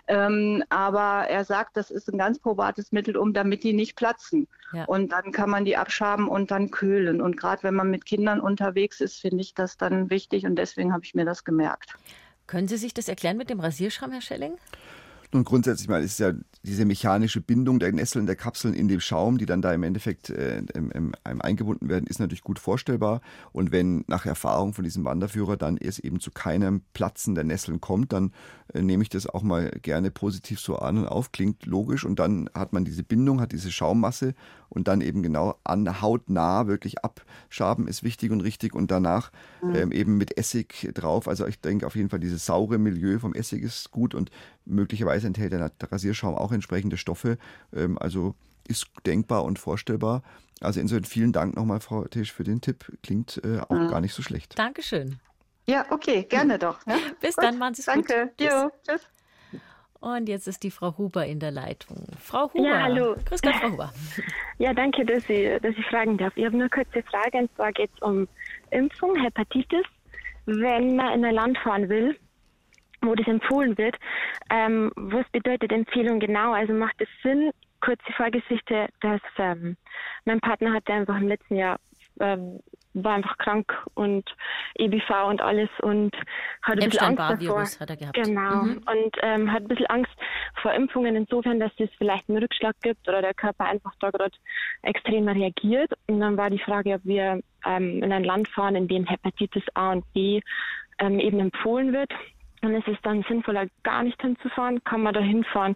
Ähm, 0.08 0.64
aber 0.70 1.28
er 1.28 1.44
sagt, 1.44 1.76
das 1.76 1.92
ist 1.92 2.08
ein 2.10 2.18
ganz 2.18 2.40
probates 2.40 2.94
Mittel, 2.94 3.18
um 3.18 3.34
damit 3.34 3.66
die 3.66 3.74
nicht 3.74 3.98
platzen. 3.98 4.48
Ja. 4.72 4.86
Und 4.86 5.12
dann 5.12 5.34
kann 5.34 5.50
man 5.50 5.66
die 5.66 5.76
abschaben 5.76 6.30
und 6.30 6.52
dann 6.52 6.72
kühlen. 6.72 7.22
Und 7.22 7.36
gerade 7.36 7.64
wenn 7.64 7.76
man 7.76 7.92
mit 7.92 8.06
Kindern 8.06 8.40
unterwegs 8.40 9.02
ist, 9.02 9.20
finde 9.20 9.42
ich 9.42 9.54
das 9.54 9.78
dann 9.78 10.10
wichtig 10.10 10.46
und 10.46 10.56
deswegen 10.56 10.94
habe 10.94 11.04
ich 11.04 11.14
mir 11.14 11.26
das 11.26 11.44
gemerkt. 11.44 11.65
Können 12.48 12.68
Sie 12.68 12.78
sich 12.78 12.94
das 12.94 13.08
erklären 13.08 13.38
mit 13.38 13.50
dem 13.50 13.60
Rasierschramm, 13.60 14.12
Herr 14.12 14.22
Schelling? 14.22 14.58
Nun 15.34 15.44
grundsätzlich 15.44 15.88
mal 15.88 16.04
ist 16.04 16.20
ja 16.20 16.34
diese 16.64 16.86
mechanische 16.86 17.42
Bindung 17.42 17.80
der 17.80 17.92
Nesseln 17.92 18.26
der 18.26 18.36
Kapseln 18.36 18.74
in 18.74 18.88
dem 18.88 19.00
Schaum, 19.00 19.38
die 19.38 19.46
dann 19.46 19.62
da 19.62 19.74
im 19.74 19.84
Endeffekt 19.84 20.30
äh, 20.30 20.58
im, 20.74 20.92
im, 20.92 21.14
im 21.30 21.42
eingebunden 21.42 21.90
werden, 21.90 22.08
ist 22.08 22.20
natürlich 22.20 22.42
gut 22.42 22.60
vorstellbar. 22.60 23.22
Und 23.52 23.72
wenn 23.72 24.04
nach 24.08 24.26
Erfahrung 24.26 24.74
von 24.74 24.84
diesem 24.84 25.06
Wanderführer 25.06 25.58
dann 25.58 25.78
es 25.78 26.00
eben 26.00 26.20
zu 26.20 26.32
keinem 26.32 26.82
Platzen 26.94 27.36
der 27.36 27.44
Nesseln 27.44 27.82
kommt, 27.82 28.14
dann 28.14 28.32
äh, 28.74 28.82
nehme 28.82 29.04
ich 29.04 29.10
das 29.10 29.28
auch 29.28 29.44
mal 29.44 29.70
gerne 29.82 30.12
positiv 30.12 30.60
so 30.60 30.78
an 30.78 30.98
und 30.98 31.08
auf. 31.08 31.32
Klingt 31.32 31.66
logisch. 31.66 32.04
Und 32.06 32.20
dann 32.20 32.50
hat 32.54 32.74
man 32.74 32.84
diese 32.84 33.04
Bindung, 33.04 33.42
hat 33.42 33.52
diese 33.52 33.72
Schaummasse 33.72 34.34
und 34.70 34.88
dann 34.88 35.02
eben 35.02 35.24
genau 35.24 35.60
an 35.64 36.02
hautnah 36.02 36.68
wirklich 36.68 37.04
abschaben 37.04 37.88
ist 37.88 38.04
wichtig 38.04 38.32
und 38.32 38.42
richtig 38.42 38.76
und 38.76 38.92
danach 38.92 39.32
mhm. 39.62 39.76
ähm, 39.76 39.92
eben 39.92 40.18
mit 40.18 40.38
Essig 40.38 40.92
drauf. 40.94 41.28
Also 41.28 41.46
ich 41.46 41.62
denke 41.62 41.86
auf 41.86 41.96
jeden 41.96 42.10
Fall 42.10 42.20
dieses 42.20 42.46
saure 42.46 42.78
Milieu 42.78 43.20
vom 43.20 43.34
Essig 43.34 43.62
ist 43.64 43.92
gut 43.92 44.16
und 44.16 44.32
möglicherweise 44.66 45.28
enthält 45.28 45.54
der 45.54 45.72
Rasierschaum 45.80 46.36
auch 46.36 46.52
entsprechende 46.52 46.98
Stoffe. 46.98 47.38
Ähm, 47.74 47.98
also 47.98 48.36
ist 48.68 48.88
denkbar 49.06 49.44
und 49.44 49.60
vorstellbar. 49.60 50.24
Also 50.62 50.80
insofern 50.80 51.04
vielen 51.04 51.32
Dank 51.32 51.56
nochmal, 51.56 51.80
Frau 51.80 52.06
Tisch, 52.06 52.32
für 52.32 52.44
den 52.44 52.62
Tipp. 52.62 52.86
Klingt 53.04 53.42
äh, 53.44 53.60
auch 53.60 53.70
mhm. 53.70 53.90
gar 53.90 54.02
nicht 54.02 54.14
so 54.14 54.22
schlecht. 54.22 54.58
Dankeschön. 54.58 55.20
Ja, 55.68 55.86
okay, 55.90 56.24
gerne 56.24 56.60
doch. 56.60 56.86
Ja? 56.86 56.98
Bis 57.22 57.36
Gut, 57.36 57.46
dann, 57.46 57.58
machen 57.58 57.74
Sie 57.74 57.82
es 57.82 57.88
gut. 57.88 58.10
Danke. 58.10 58.32
Jo, 58.40 58.72
tschüss. 58.88 59.02
Und 60.00 60.30
jetzt 60.30 60.48
ist 60.48 60.62
die 60.62 60.70
Frau 60.70 60.96
Huber 61.00 61.26
in 61.26 61.40
der 61.40 61.50
Leitung. 61.50 62.06
Frau 62.20 62.54
Huber. 62.54 62.64
Ja, 62.64 62.84
hallo. 62.84 63.16
Grüß 63.26 63.42
Gott, 63.42 63.56
Frau 63.56 63.72
Huber. 63.72 63.94
Ja, 64.58 64.74
danke, 64.74 65.06
dass 65.06 65.30
ich, 65.30 65.62
dass 65.62 65.76
ich 65.76 65.86
fragen 65.88 66.18
darf. 66.18 66.32
Ich 66.38 66.46
habe 66.46 66.56
nur 66.56 66.70
eine 66.72 66.86
kurze 66.86 67.04
Frage, 67.04 67.40
und 67.40 67.54
zwar 67.56 67.74
geht 67.74 67.90
es 67.94 68.02
um 68.02 68.26
Impfung, 68.72 69.14
Hepatitis. 69.18 69.84
Wenn 70.46 70.96
man 70.96 71.14
in 71.16 71.26
ein 71.26 71.36
Land 71.36 71.58
fahren 71.58 71.90
will, 71.90 72.18
wo 73.06 73.16
das 73.16 73.28
empfohlen 73.28 73.78
wird, 73.78 73.96
ähm, 74.50 74.92
was 74.96 75.28
bedeutet 75.30 75.72
Empfehlung 75.72 76.20
genau? 76.20 76.54
Also 76.54 76.74
macht 76.74 77.00
es 77.00 77.10
Sinn, 77.24 77.52
kurze 77.82 78.12
Vorgeschichte, 78.16 78.88
dass 79.02 79.22
ähm, 79.38 79.78
mein 80.26 80.40
Partner 80.40 80.74
hatte 80.74 80.94
einfach 80.94 81.18
im 81.18 81.28
letzten 81.28 81.56
Jahr 81.56 81.78
ähm, 82.20 82.60
war 82.96 83.14
einfach 83.16 83.38
krank 83.38 83.74
und 83.94 84.24
EBV 84.76 85.28
und 85.28 85.42
alles 85.42 85.70
und 85.82 86.16
hat 86.62 86.82
ein 86.82 86.90
bisschen 86.90 87.18
Angst 87.18 87.42
davor. 87.44 87.64
hat 87.64 87.90
er 87.90 87.98
gehabt. 87.98 88.16
Genau. 88.16 88.64
Mhm. 88.64 88.78
Und 88.78 89.18
ähm, 89.22 89.52
hat 89.52 89.64
ein 89.64 89.68
bisschen 89.68 89.88
Angst 89.88 90.14
vor 90.62 90.72
Impfungen 90.72 91.16
insofern, 91.16 91.60
dass 91.60 91.72
es 91.78 91.90
vielleicht 91.98 92.30
einen 92.30 92.38
Rückschlag 92.38 92.76
gibt 92.82 93.08
oder 93.08 93.22
der 93.22 93.34
Körper 93.34 93.66
einfach 93.66 93.94
da 94.00 94.12
gerade 94.12 94.36
extrem 94.82 95.28
reagiert. 95.28 95.92
Und 96.08 96.22
dann 96.22 96.38
war 96.38 96.50
die 96.50 96.60
Frage, 96.60 96.94
ob 96.94 97.02
wir 97.04 97.42
ähm, 97.66 98.02
in 98.02 98.12
ein 98.12 98.24
Land 98.24 98.48
fahren, 98.48 98.76
in 98.76 98.88
dem 98.88 99.06
Hepatitis 99.06 99.64
A 99.74 99.92
und 99.92 100.14
B 100.14 100.40
ähm, 101.00 101.20
eben 101.20 101.40
empfohlen 101.40 101.92
wird. 101.92 102.12
Und 102.66 102.74
ist 102.74 102.88
es 102.88 102.98
dann 103.04 103.24
sinnvoller, 103.28 103.68
gar 103.84 104.04
nicht 104.04 104.20
hinzufahren? 104.22 104.84
Kann 104.84 105.02
man 105.02 105.14
da 105.14 105.20
hinfahren, 105.20 105.76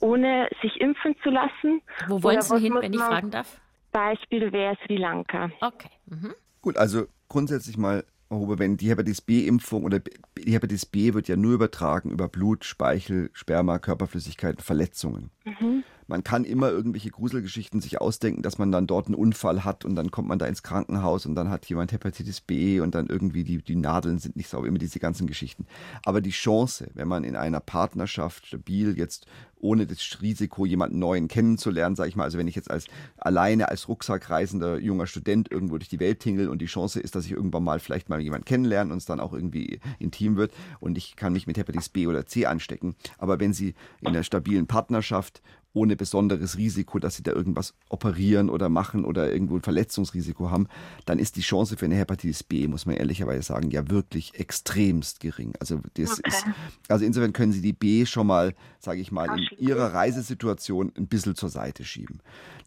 ohne 0.00 0.48
sich 0.62 0.80
impfen 0.80 1.14
zu 1.22 1.30
lassen? 1.30 1.82
Wo 2.08 2.22
wollen 2.22 2.42
Sie 2.42 2.58
hin, 2.58 2.74
wenn 2.80 2.92
ich 2.92 3.00
fragen 3.00 3.30
darf? 3.30 3.60
Beispiel 3.92 4.52
wäre 4.52 4.76
Sri 4.84 4.96
Lanka. 4.96 5.50
Okay. 5.60 5.90
Mhm. 6.06 6.34
Gut, 6.60 6.76
also 6.76 7.06
grundsätzlich 7.28 7.78
mal, 7.78 8.04
wenn 8.28 8.76
die 8.76 8.90
Hepatitis 8.90 9.20
B-Impfung 9.20 9.84
oder 9.84 10.00
die 10.00 10.52
Hepatitis 10.52 10.84
B 10.84 11.14
wird 11.14 11.28
ja 11.28 11.36
nur 11.36 11.54
übertragen 11.54 12.10
über 12.10 12.28
Blut, 12.28 12.64
Speichel, 12.64 13.30
Sperma, 13.32 13.78
Körperflüssigkeiten, 13.78 14.62
Verletzungen. 14.62 15.30
Mhm 15.44 15.84
man 16.08 16.22
kann 16.22 16.44
immer 16.44 16.70
irgendwelche 16.70 17.10
Gruselgeschichten 17.10 17.80
sich 17.80 18.00
ausdenken, 18.00 18.42
dass 18.42 18.58
man 18.58 18.70
dann 18.70 18.86
dort 18.86 19.06
einen 19.06 19.14
Unfall 19.14 19.64
hat 19.64 19.84
und 19.84 19.96
dann 19.96 20.10
kommt 20.10 20.28
man 20.28 20.38
da 20.38 20.46
ins 20.46 20.62
Krankenhaus 20.62 21.26
und 21.26 21.34
dann 21.34 21.50
hat 21.50 21.66
jemand 21.66 21.92
Hepatitis 21.92 22.40
B 22.40 22.80
und 22.80 22.94
dann 22.94 23.06
irgendwie 23.06 23.44
die, 23.44 23.58
die 23.58 23.76
Nadeln 23.76 24.18
sind 24.18 24.36
nicht 24.36 24.48
sauber, 24.48 24.66
immer 24.66 24.78
diese 24.78 25.00
ganzen 25.00 25.26
Geschichten. 25.26 25.66
Aber 26.04 26.20
die 26.20 26.30
Chance, 26.30 26.88
wenn 26.94 27.08
man 27.08 27.24
in 27.24 27.36
einer 27.36 27.60
Partnerschaft 27.60 28.46
stabil 28.46 28.96
jetzt 28.96 29.26
ohne 29.58 29.86
das 29.86 30.18
Risiko, 30.20 30.66
jemanden 30.66 30.98
neuen 30.98 31.28
kennenzulernen, 31.28 31.96
sage 31.96 32.08
ich 32.08 32.16
mal. 32.16 32.24
Also 32.24 32.38
wenn 32.38 32.48
ich 32.48 32.54
jetzt 32.54 32.70
als 32.70 32.86
alleine 33.16 33.68
als 33.68 33.88
Rucksackreisender 33.88 34.78
junger 34.78 35.06
Student 35.06 35.50
irgendwo 35.50 35.78
durch 35.78 35.88
die 35.88 36.00
Welt 36.00 36.20
tingel 36.20 36.48
und 36.48 36.60
die 36.60 36.66
Chance 36.66 37.00
ist, 37.00 37.14
dass 37.14 37.24
ich 37.24 37.32
irgendwann 37.32 37.64
mal 37.64 37.80
vielleicht 37.80 38.08
mal 38.08 38.20
jemanden 38.20 38.44
kennenlerne 38.44 38.92
und 38.92 38.98
es 38.98 39.06
dann 39.06 39.20
auch 39.20 39.32
irgendwie 39.32 39.80
intim 39.98 40.36
wird 40.36 40.52
und 40.78 40.98
ich 40.98 41.16
kann 41.16 41.32
mich 41.32 41.46
mit 41.46 41.56
Hepatitis 41.56 41.88
B 41.88 42.06
oder 42.06 42.26
C 42.26 42.46
anstecken. 42.46 42.94
Aber 43.18 43.40
wenn 43.40 43.52
Sie 43.52 43.74
in 44.00 44.08
einer 44.08 44.22
stabilen 44.22 44.66
Partnerschaft 44.66 45.42
ohne 45.76 45.94
besonderes 45.94 46.56
Risiko, 46.56 46.98
dass 46.98 47.16
sie 47.16 47.22
da 47.22 47.32
irgendwas 47.32 47.74
operieren 47.90 48.48
oder 48.48 48.70
machen 48.70 49.04
oder 49.04 49.30
irgendwo 49.30 49.56
ein 49.56 49.62
Verletzungsrisiko 49.62 50.50
haben, 50.50 50.68
dann 51.04 51.18
ist 51.18 51.36
die 51.36 51.42
Chance 51.42 51.76
für 51.76 51.84
eine 51.84 51.96
Hepatitis 51.96 52.42
B, 52.42 52.66
muss 52.66 52.86
man 52.86 52.96
ehrlicherweise 52.96 53.42
sagen, 53.42 53.70
ja 53.70 53.90
wirklich 53.90 54.40
extremst 54.40 55.20
gering. 55.20 55.52
Also 55.60 55.80
das 55.94 56.18
okay. 56.18 56.22
ist, 56.28 56.46
also 56.88 57.04
insofern 57.04 57.34
können 57.34 57.52
Sie 57.52 57.60
die 57.60 57.74
B 57.74 58.06
schon 58.06 58.26
mal, 58.26 58.54
sage 58.78 59.00
ich 59.00 59.12
mal, 59.12 59.28
in 59.38 59.46
Ihrer 59.58 59.92
Reisesituation 59.92 60.92
ein 60.96 61.08
bisschen 61.08 61.36
zur 61.36 61.50
Seite 61.50 61.84
schieben. 61.84 62.20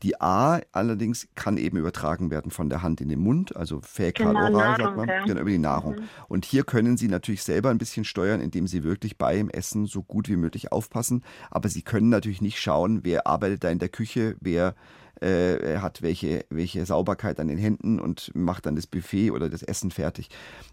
Die 0.03 0.21
A 0.21 0.61
allerdings 0.71 1.27
kann 1.33 1.57
eben 1.57 1.77
übertragen 1.77 2.29
werden 2.29 2.51
von 2.51 2.69
der 2.69 2.83
Hand 2.83 3.01
in 3.01 3.09
den 3.09 3.19
Mund, 3.19 3.55
also 3.55 3.81
fäkal-oral, 3.81 4.75
genau, 4.75 4.85
sagt 4.85 4.97
man, 4.97 5.09
ja. 5.09 5.25
genau, 5.25 5.41
über 5.41 5.49
die 5.49 5.57
Nahrung. 5.57 5.95
Mhm. 5.95 6.09
Und 6.27 6.45
hier 6.45 6.63
können 6.63 6.95
Sie 6.95 7.07
natürlich 7.07 7.41
selber 7.41 7.71
ein 7.71 7.79
bisschen 7.79 8.05
steuern, 8.05 8.39
indem 8.39 8.67
Sie 8.67 8.83
wirklich 8.83 9.17
beim 9.17 9.49
Essen 9.49 9.87
so 9.87 10.03
gut 10.03 10.29
wie 10.29 10.35
möglich 10.35 10.71
aufpassen. 10.71 11.23
Aber 11.49 11.69
Sie 11.69 11.81
können 11.81 12.09
natürlich 12.09 12.41
nicht 12.41 12.59
schauen, 12.59 12.98
wer 13.03 13.27
arbeitet 13.27 13.63
da 13.63 13.69
in 13.69 13.79
der 13.79 13.89
Küche, 13.89 14.35
wer 14.39 14.75
äh, 15.21 15.77
hat 15.77 16.01
welche, 16.01 16.45
welche 16.49 16.85
Sauberkeit 16.85 17.39
an 17.39 17.47
den 17.47 17.57
Händen 17.57 17.99
und 17.99 18.31
macht 18.35 18.65
dann 18.65 18.75
das 18.75 18.87
Buffet 18.87 19.31
oder 19.31 19.49
das 19.49 19.63
Essen 19.63 19.91
fertig. 19.91 20.29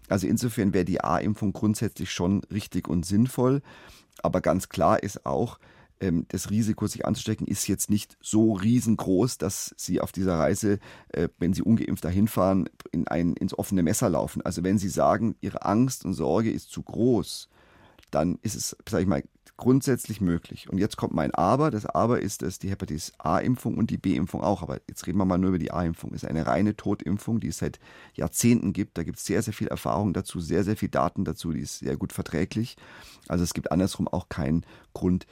Also 0.07 0.27
insofern 0.27 0.73
wäre 0.73 0.85
die 0.85 1.01
A-Impfung 1.01 1.53
grundsätzlich 1.53 2.11
schon 2.11 2.43
richtig 2.51 2.87
und 2.87 3.05
sinnvoll. 3.05 3.61
Aber 4.23 4.41
ganz 4.41 4.69
klar 4.69 5.03
ist 5.03 5.25
auch, 5.25 5.59
ähm, 5.99 6.25
das 6.29 6.49
Risiko, 6.49 6.87
sich 6.87 7.05
anzustecken, 7.05 7.47
ist 7.47 7.67
jetzt 7.67 7.89
nicht 7.89 8.17
so 8.21 8.53
riesengroß, 8.53 9.37
dass 9.37 9.73
Sie 9.77 9.99
auf 9.99 10.11
dieser 10.11 10.37
Reise, 10.37 10.79
äh, 11.09 11.27
wenn 11.39 11.53
Sie 11.53 11.61
ungeimpft 11.61 12.05
dahin 12.05 12.27
fahren, 12.27 12.69
in 12.91 13.07
ein, 13.07 13.33
ins 13.33 13.57
offene 13.57 13.83
Messer 13.83 14.09
laufen. 14.09 14.41
Also 14.43 14.63
wenn 14.63 14.77
Sie 14.77 14.89
sagen, 14.89 15.35
Ihre 15.41 15.65
Angst 15.65 16.05
und 16.05 16.13
Sorge 16.13 16.51
ist 16.51 16.69
zu 16.69 16.83
groß, 16.83 17.49
dann 18.11 18.39
ist 18.41 18.55
es, 18.55 18.77
sage 18.87 19.03
ich 19.03 19.09
mal, 19.09 19.23
grundsätzlich 19.57 20.21
möglich. 20.21 20.69
Und 20.69 20.77
jetzt 20.77 20.97
kommt 20.97 21.13
mein 21.13 21.33
Aber. 21.33 21.71
Das 21.71 21.85
Aber 21.85 22.21
ist, 22.21 22.43
dass 22.43 22.59
die 22.59 22.69
Hepatitis 22.69 23.13
A-Impfung 23.17 23.77
und 23.77 23.89
die 23.89 23.97
B-Impfung 23.97 24.41
auch, 24.41 24.61
aber 24.61 24.79
jetzt 24.87 25.05
reden 25.07 25.17
wir 25.17 25.25
mal 25.25 25.37
nur 25.37 25.49
über 25.49 25.59
die 25.59 25.71
A-Impfung, 25.71 26.13
ist 26.13 26.25
eine 26.25 26.45
reine 26.45 26.75
Totimpfung, 26.75 27.39
die 27.39 27.47
es 27.47 27.57
seit 27.57 27.79
Jahrzehnten 28.13 28.71
gibt. 28.71 28.97
Da 28.97 29.03
gibt 29.03 29.17
es 29.17 29.25
sehr, 29.25 29.41
sehr 29.41 29.53
viel 29.53 29.67
Erfahrung 29.67 30.13
dazu, 30.13 30.39
sehr, 30.39 30.63
sehr 30.63 30.77
viel 30.77 30.89
Daten 30.89 31.25
dazu, 31.25 31.51
die 31.51 31.61
ist 31.61 31.79
sehr 31.79 31.97
gut 31.97 32.13
verträglich. 32.13 32.77
Also 33.27 33.43
es 33.43 33.53
gibt 33.53 33.71
andersrum 33.71 34.07
auch 34.07 34.29
keinen 34.29 34.63
Grund, 34.93 35.25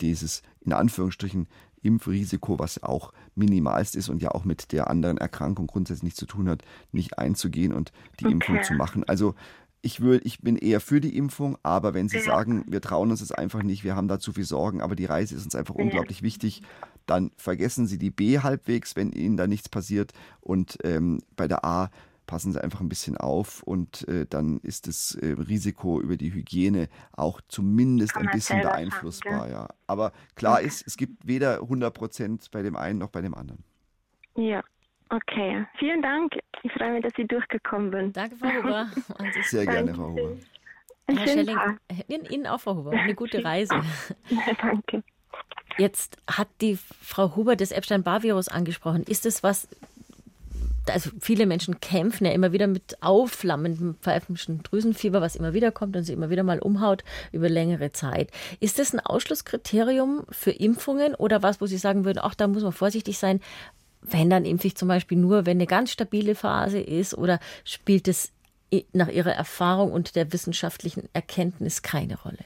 dieses 0.00 0.42
in 0.60 0.72
Anführungsstrichen 0.72 1.48
Impfrisiko, 1.82 2.58
was 2.58 2.82
auch 2.82 3.12
minimalst 3.34 3.96
ist 3.96 4.08
und 4.08 4.22
ja 4.22 4.30
auch 4.30 4.44
mit 4.44 4.72
der 4.72 4.88
anderen 4.88 5.18
Erkrankung 5.18 5.66
grundsätzlich 5.66 6.04
nichts 6.04 6.20
zu 6.20 6.26
tun 6.26 6.48
hat, 6.48 6.62
nicht 6.92 7.18
einzugehen 7.18 7.72
und 7.72 7.92
die 8.20 8.26
okay. 8.26 8.34
Impfung 8.34 8.62
zu 8.62 8.74
machen. 8.74 9.04
Also 9.04 9.34
ich, 9.82 10.00
will, 10.00 10.20
ich 10.24 10.40
bin 10.40 10.56
eher 10.56 10.80
für 10.80 11.00
die 11.00 11.16
Impfung, 11.16 11.58
aber 11.62 11.92
wenn 11.92 12.08
Sie 12.08 12.18
ja. 12.18 12.22
sagen, 12.22 12.64
wir 12.68 12.80
trauen 12.80 13.10
uns 13.10 13.20
das 13.20 13.32
einfach 13.32 13.62
nicht, 13.62 13.84
wir 13.84 13.96
haben 13.96 14.08
da 14.08 14.18
zu 14.18 14.32
viel 14.32 14.44
Sorgen, 14.44 14.80
aber 14.80 14.96
die 14.96 15.04
Reise 15.04 15.34
ist 15.34 15.44
uns 15.44 15.54
einfach 15.54 15.74
ja. 15.76 15.82
unglaublich 15.82 16.22
wichtig, 16.22 16.62
dann 17.06 17.32
vergessen 17.36 17.86
Sie 17.86 17.98
die 17.98 18.10
B 18.10 18.38
halbwegs, 18.38 18.96
wenn 18.96 19.10
Ihnen 19.10 19.36
da 19.36 19.46
nichts 19.46 19.68
passiert. 19.68 20.12
Und 20.40 20.78
ähm, 20.84 21.20
bei 21.36 21.48
der 21.48 21.64
A 21.64 21.90
passen 22.26 22.52
Sie 22.52 22.62
einfach 22.62 22.80
ein 22.80 22.88
bisschen 22.88 23.16
auf 23.16 23.62
und 23.64 24.06
äh, 24.08 24.26
dann 24.26 24.60
ist 24.60 24.86
das 24.86 25.16
äh, 25.16 25.32
Risiko 25.32 26.00
über 26.00 26.16
die 26.16 26.32
Hygiene 26.32 26.88
auch 27.12 27.40
zumindest 27.48 28.16
ein 28.16 28.30
bisschen 28.32 28.62
beeinflussbar. 28.62 29.50
Ja. 29.50 29.68
Aber 29.88 30.12
klar 30.36 30.60
ist, 30.60 30.86
es 30.86 30.96
gibt 30.96 31.26
weder 31.26 31.60
100 31.60 31.92
Prozent 31.92 32.50
bei 32.52 32.62
dem 32.62 32.76
einen 32.76 33.00
noch 33.00 33.10
bei 33.10 33.20
dem 33.20 33.34
anderen. 33.34 33.64
Ja, 34.36 34.62
Okay, 35.12 35.66
vielen 35.78 36.00
Dank. 36.00 36.32
Ich 36.62 36.72
freue 36.72 36.94
mich, 36.94 37.02
dass 37.02 37.12
ich 37.18 37.28
durchgekommen 37.28 37.90
bin. 37.90 38.12
Danke, 38.14 38.34
Frau 38.36 38.48
Huber. 38.48 38.90
Sehr 39.42 39.66
gerne, 39.66 39.94
Frau 39.94 40.08
Huber. 40.08 40.36
Herr 41.06 41.26
Schelling, 41.28 41.58
Ihnen 42.30 42.46
auch, 42.46 42.60
Frau 42.60 42.76
Huber. 42.76 42.92
Eine 42.92 43.14
gute 43.14 43.44
Reise. 43.44 43.74
Danke. 44.62 45.02
Jetzt 45.76 46.16
hat 46.26 46.48
die 46.62 46.78
Frau 47.02 47.36
Huber 47.36 47.56
das 47.56 47.72
Epstein-Barr-Virus 47.72 48.48
angesprochen. 48.48 49.02
Ist 49.02 49.26
es 49.26 49.42
was, 49.42 49.68
also 50.88 51.10
viele 51.20 51.44
Menschen 51.44 51.78
kämpfen 51.80 52.24
ja 52.24 52.32
immer 52.32 52.52
wieder 52.52 52.66
mit 52.66 53.02
aufflammendem 53.02 53.96
pfeifischen 54.00 54.62
Drüsenfieber, 54.62 55.20
was 55.20 55.36
immer 55.36 55.52
wieder 55.52 55.72
kommt 55.72 55.94
und 55.94 56.04
sie 56.04 56.14
immer 56.14 56.30
wieder 56.30 56.42
mal 56.42 56.58
umhaut 56.58 57.04
über 57.32 57.50
längere 57.50 57.92
Zeit. 57.92 58.30
Ist 58.60 58.78
das 58.78 58.94
ein 58.94 59.00
Ausschlusskriterium 59.00 60.24
für 60.30 60.52
Impfungen 60.52 61.14
oder 61.14 61.42
was, 61.42 61.60
wo 61.60 61.66
Sie 61.66 61.76
sagen 61.76 62.06
würden, 62.06 62.20
ach, 62.22 62.34
da 62.34 62.48
muss 62.48 62.62
man 62.62 62.72
vorsichtig 62.72 63.18
sein, 63.18 63.40
wenn, 64.02 64.30
dann 64.30 64.44
impfe 64.44 64.66
ich 64.66 64.76
zum 64.76 64.88
Beispiel 64.88 65.18
nur, 65.18 65.46
wenn 65.46 65.56
eine 65.56 65.66
ganz 65.66 65.90
stabile 65.90 66.34
Phase 66.34 66.80
ist 66.80 67.14
oder 67.16 67.40
spielt 67.64 68.08
es 68.08 68.32
nach 68.92 69.08
Ihrer 69.08 69.32
Erfahrung 69.32 69.92
und 69.92 70.16
der 70.16 70.32
wissenschaftlichen 70.32 71.08
Erkenntnis 71.12 71.82
keine 71.82 72.18
Rolle? 72.20 72.44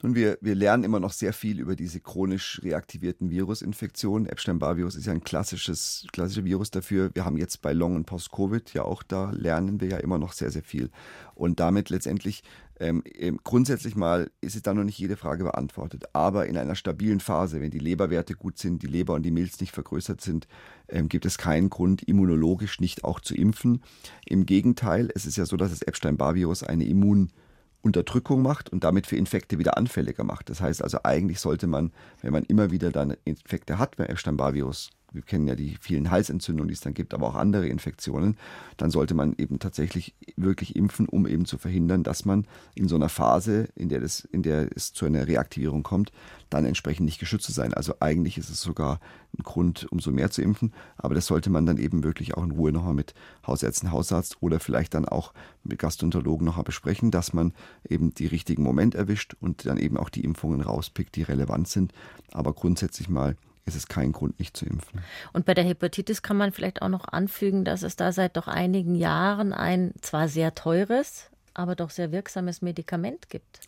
Nun, 0.00 0.14
wir, 0.14 0.38
wir 0.40 0.54
lernen 0.54 0.84
immer 0.84 1.00
noch 1.00 1.10
sehr 1.10 1.32
viel 1.32 1.58
über 1.58 1.74
diese 1.74 1.98
chronisch 1.98 2.60
reaktivierten 2.62 3.30
Virusinfektionen. 3.30 4.28
Epstein-Barr-Virus 4.28 4.94
ist 4.94 5.06
ja 5.06 5.12
ein 5.12 5.24
klassisches, 5.24 6.06
klassischer 6.12 6.44
Virus 6.44 6.70
dafür. 6.70 7.10
Wir 7.14 7.24
haben 7.24 7.36
jetzt 7.36 7.62
bei 7.62 7.72
Long- 7.72 7.96
und 7.96 8.04
Post-Covid 8.04 8.72
ja 8.74 8.82
auch, 8.82 9.02
da 9.02 9.32
lernen 9.32 9.80
wir 9.80 9.88
ja 9.88 9.96
immer 9.96 10.18
noch 10.18 10.34
sehr, 10.34 10.52
sehr 10.52 10.62
viel. 10.62 10.90
Und 11.34 11.58
damit 11.58 11.90
letztendlich 11.90 12.44
Ähm, 12.80 13.02
ähm, 13.14 13.40
grundsätzlich 13.42 13.96
mal 13.96 14.30
ist 14.40 14.56
es 14.56 14.62
da 14.62 14.72
noch 14.72 14.84
nicht 14.84 14.98
jede 14.98 15.16
Frage 15.16 15.44
beantwortet, 15.44 16.04
aber 16.12 16.46
in 16.46 16.56
einer 16.56 16.74
stabilen 16.74 17.20
Phase, 17.20 17.60
wenn 17.60 17.70
die 17.70 17.78
Leberwerte 17.78 18.34
gut 18.34 18.58
sind, 18.58 18.82
die 18.82 18.86
Leber 18.86 19.14
und 19.14 19.24
die 19.24 19.30
Milz 19.30 19.60
nicht 19.60 19.72
vergrößert 19.74 20.20
sind, 20.20 20.46
ähm, 20.88 21.08
gibt 21.08 21.26
es 21.26 21.38
keinen 21.38 21.70
Grund, 21.70 22.02
immunologisch 22.02 22.80
nicht 22.80 23.04
auch 23.04 23.20
zu 23.20 23.34
impfen. 23.34 23.82
Im 24.26 24.46
Gegenteil, 24.46 25.10
es 25.14 25.26
ist 25.26 25.36
ja 25.36 25.46
so, 25.46 25.56
dass 25.56 25.70
das 25.70 25.82
Epstein-Barr-Virus 25.82 26.62
eine 26.62 26.84
Immununterdrückung 26.84 28.42
macht 28.42 28.70
und 28.70 28.84
damit 28.84 29.06
für 29.06 29.16
Infekte 29.16 29.58
wieder 29.58 29.76
anfälliger 29.76 30.24
macht. 30.24 30.48
Das 30.50 30.60
heißt 30.60 30.82
also, 30.82 31.00
eigentlich 31.02 31.40
sollte 31.40 31.66
man, 31.66 31.92
wenn 32.22 32.32
man 32.32 32.44
immer 32.44 32.70
wieder 32.70 32.92
dann 32.92 33.16
Infekte 33.24 33.78
hat, 33.78 33.96
bei 33.96 34.06
Epstein-Barr-Virus 34.06 34.90
wir 35.12 35.22
kennen 35.22 35.48
ja 35.48 35.54
die 35.54 35.76
vielen 35.80 36.10
Halsentzündungen, 36.10 36.68
die 36.68 36.74
es 36.74 36.80
dann 36.80 36.94
gibt, 36.94 37.14
aber 37.14 37.28
auch 37.28 37.34
andere 37.34 37.66
Infektionen, 37.66 38.36
dann 38.76 38.90
sollte 38.90 39.14
man 39.14 39.34
eben 39.38 39.58
tatsächlich 39.58 40.14
wirklich 40.36 40.76
impfen, 40.76 41.08
um 41.08 41.26
eben 41.26 41.46
zu 41.46 41.56
verhindern, 41.56 42.02
dass 42.02 42.24
man 42.24 42.46
in 42.74 42.88
so 42.88 42.96
einer 42.96 43.08
Phase, 43.08 43.68
in 43.74 43.88
der, 43.88 44.00
das, 44.00 44.20
in 44.20 44.42
der 44.42 44.68
es 44.74 44.92
zu 44.92 45.06
einer 45.06 45.26
Reaktivierung 45.26 45.82
kommt, 45.82 46.12
dann 46.50 46.64
entsprechend 46.64 47.06
nicht 47.06 47.18
geschützt 47.18 47.46
zu 47.46 47.52
sein. 47.52 47.72
Also 47.74 47.94
eigentlich 48.00 48.38
ist 48.38 48.50
es 48.50 48.60
sogar 48.60 49.00
ein 49.38 49.42
Grund, 49.42 49.86
umso 49.90 50.10
mehr 50.10 50.30
zu 50.30 50.42
impfen, 50.42 50.72
aber 50.96 51.14
das 51.14 51.26
sollte 51.26 51.50
man 51.50 51.64
dann 51.64 51.78
eben 51.78 52.04
wirklich 52.04 52.34
auch 52.34 52.44
in 52.44 52.50
Ruhe 52.50 52.72
nochmal 52.72 52.94
mit 52.94 53.14
Hausärzten, 53.46 53.92
Hausarzt 53.92 54.36
oder 54.40 54.60
vielleicht 54.60 54.94
dann 54.94 55.06
auch 55.06 55.32
mit 55.64 55.78
Gastroenterologen 55.78 56.44
nochmal 56.44 56.64
besprechen, 56.64 57.10
dass 57.10 57.32
man 57.32 57.52
eben 57.88 58.14
die 58.14 58.26
richtigen 58.26 58.62
Moment 58.62 58.94
erwischt 58.94 59.36
und 59.40 59.66
dann 59.66 59.78
eben 59.78 59.96
auch 59.96 60.10
die 60.10 60.24
Impfungen 60.24 60.60
rauspickt, 60.60 61.16
die 61.16 61.22
relevant 61.22 61.68
sind. 61.68 61.92
Aber 62.32 62.52
grundsätzlich 62.52 63.08
mal 63.08 63.36
ist 63.68 63.76
es 63.76 63.86
kein 63.86 64.12
Grund, 64.12 64.38
nicht 64.38 64.56
zu 64.56 64.66
impfen. 64.66 65.00
Und 65.32 65.44
bei 65.46 65.54
der 65.54 65.64
Hepatitis 65.64 66.22
kann 66.22 66.36
man 66.36 66.52
vielleicht 66.52 66.82
auch 66.82 66.88
noch 66.88 67.06
anfügen, 67.06 67.64
dass 67.64 67.82
es 67.82 67.96
da 67.96 68.12
seit 68.12 68.36
doch 68.36 68.48
einigen 68.48 68.94
Jahren 68.94 69.52
ein 69.52 69.92
zwar 70.00 70.28
sehr 70.28 70.54
teures, 70.54 71.30
aber 71.54 71.76
doch 71.76 71.90
sehr 71.90 72.12
wirksames 72.12 72.62
Medikament 72.62 73.30
gibt. 73.30 73.60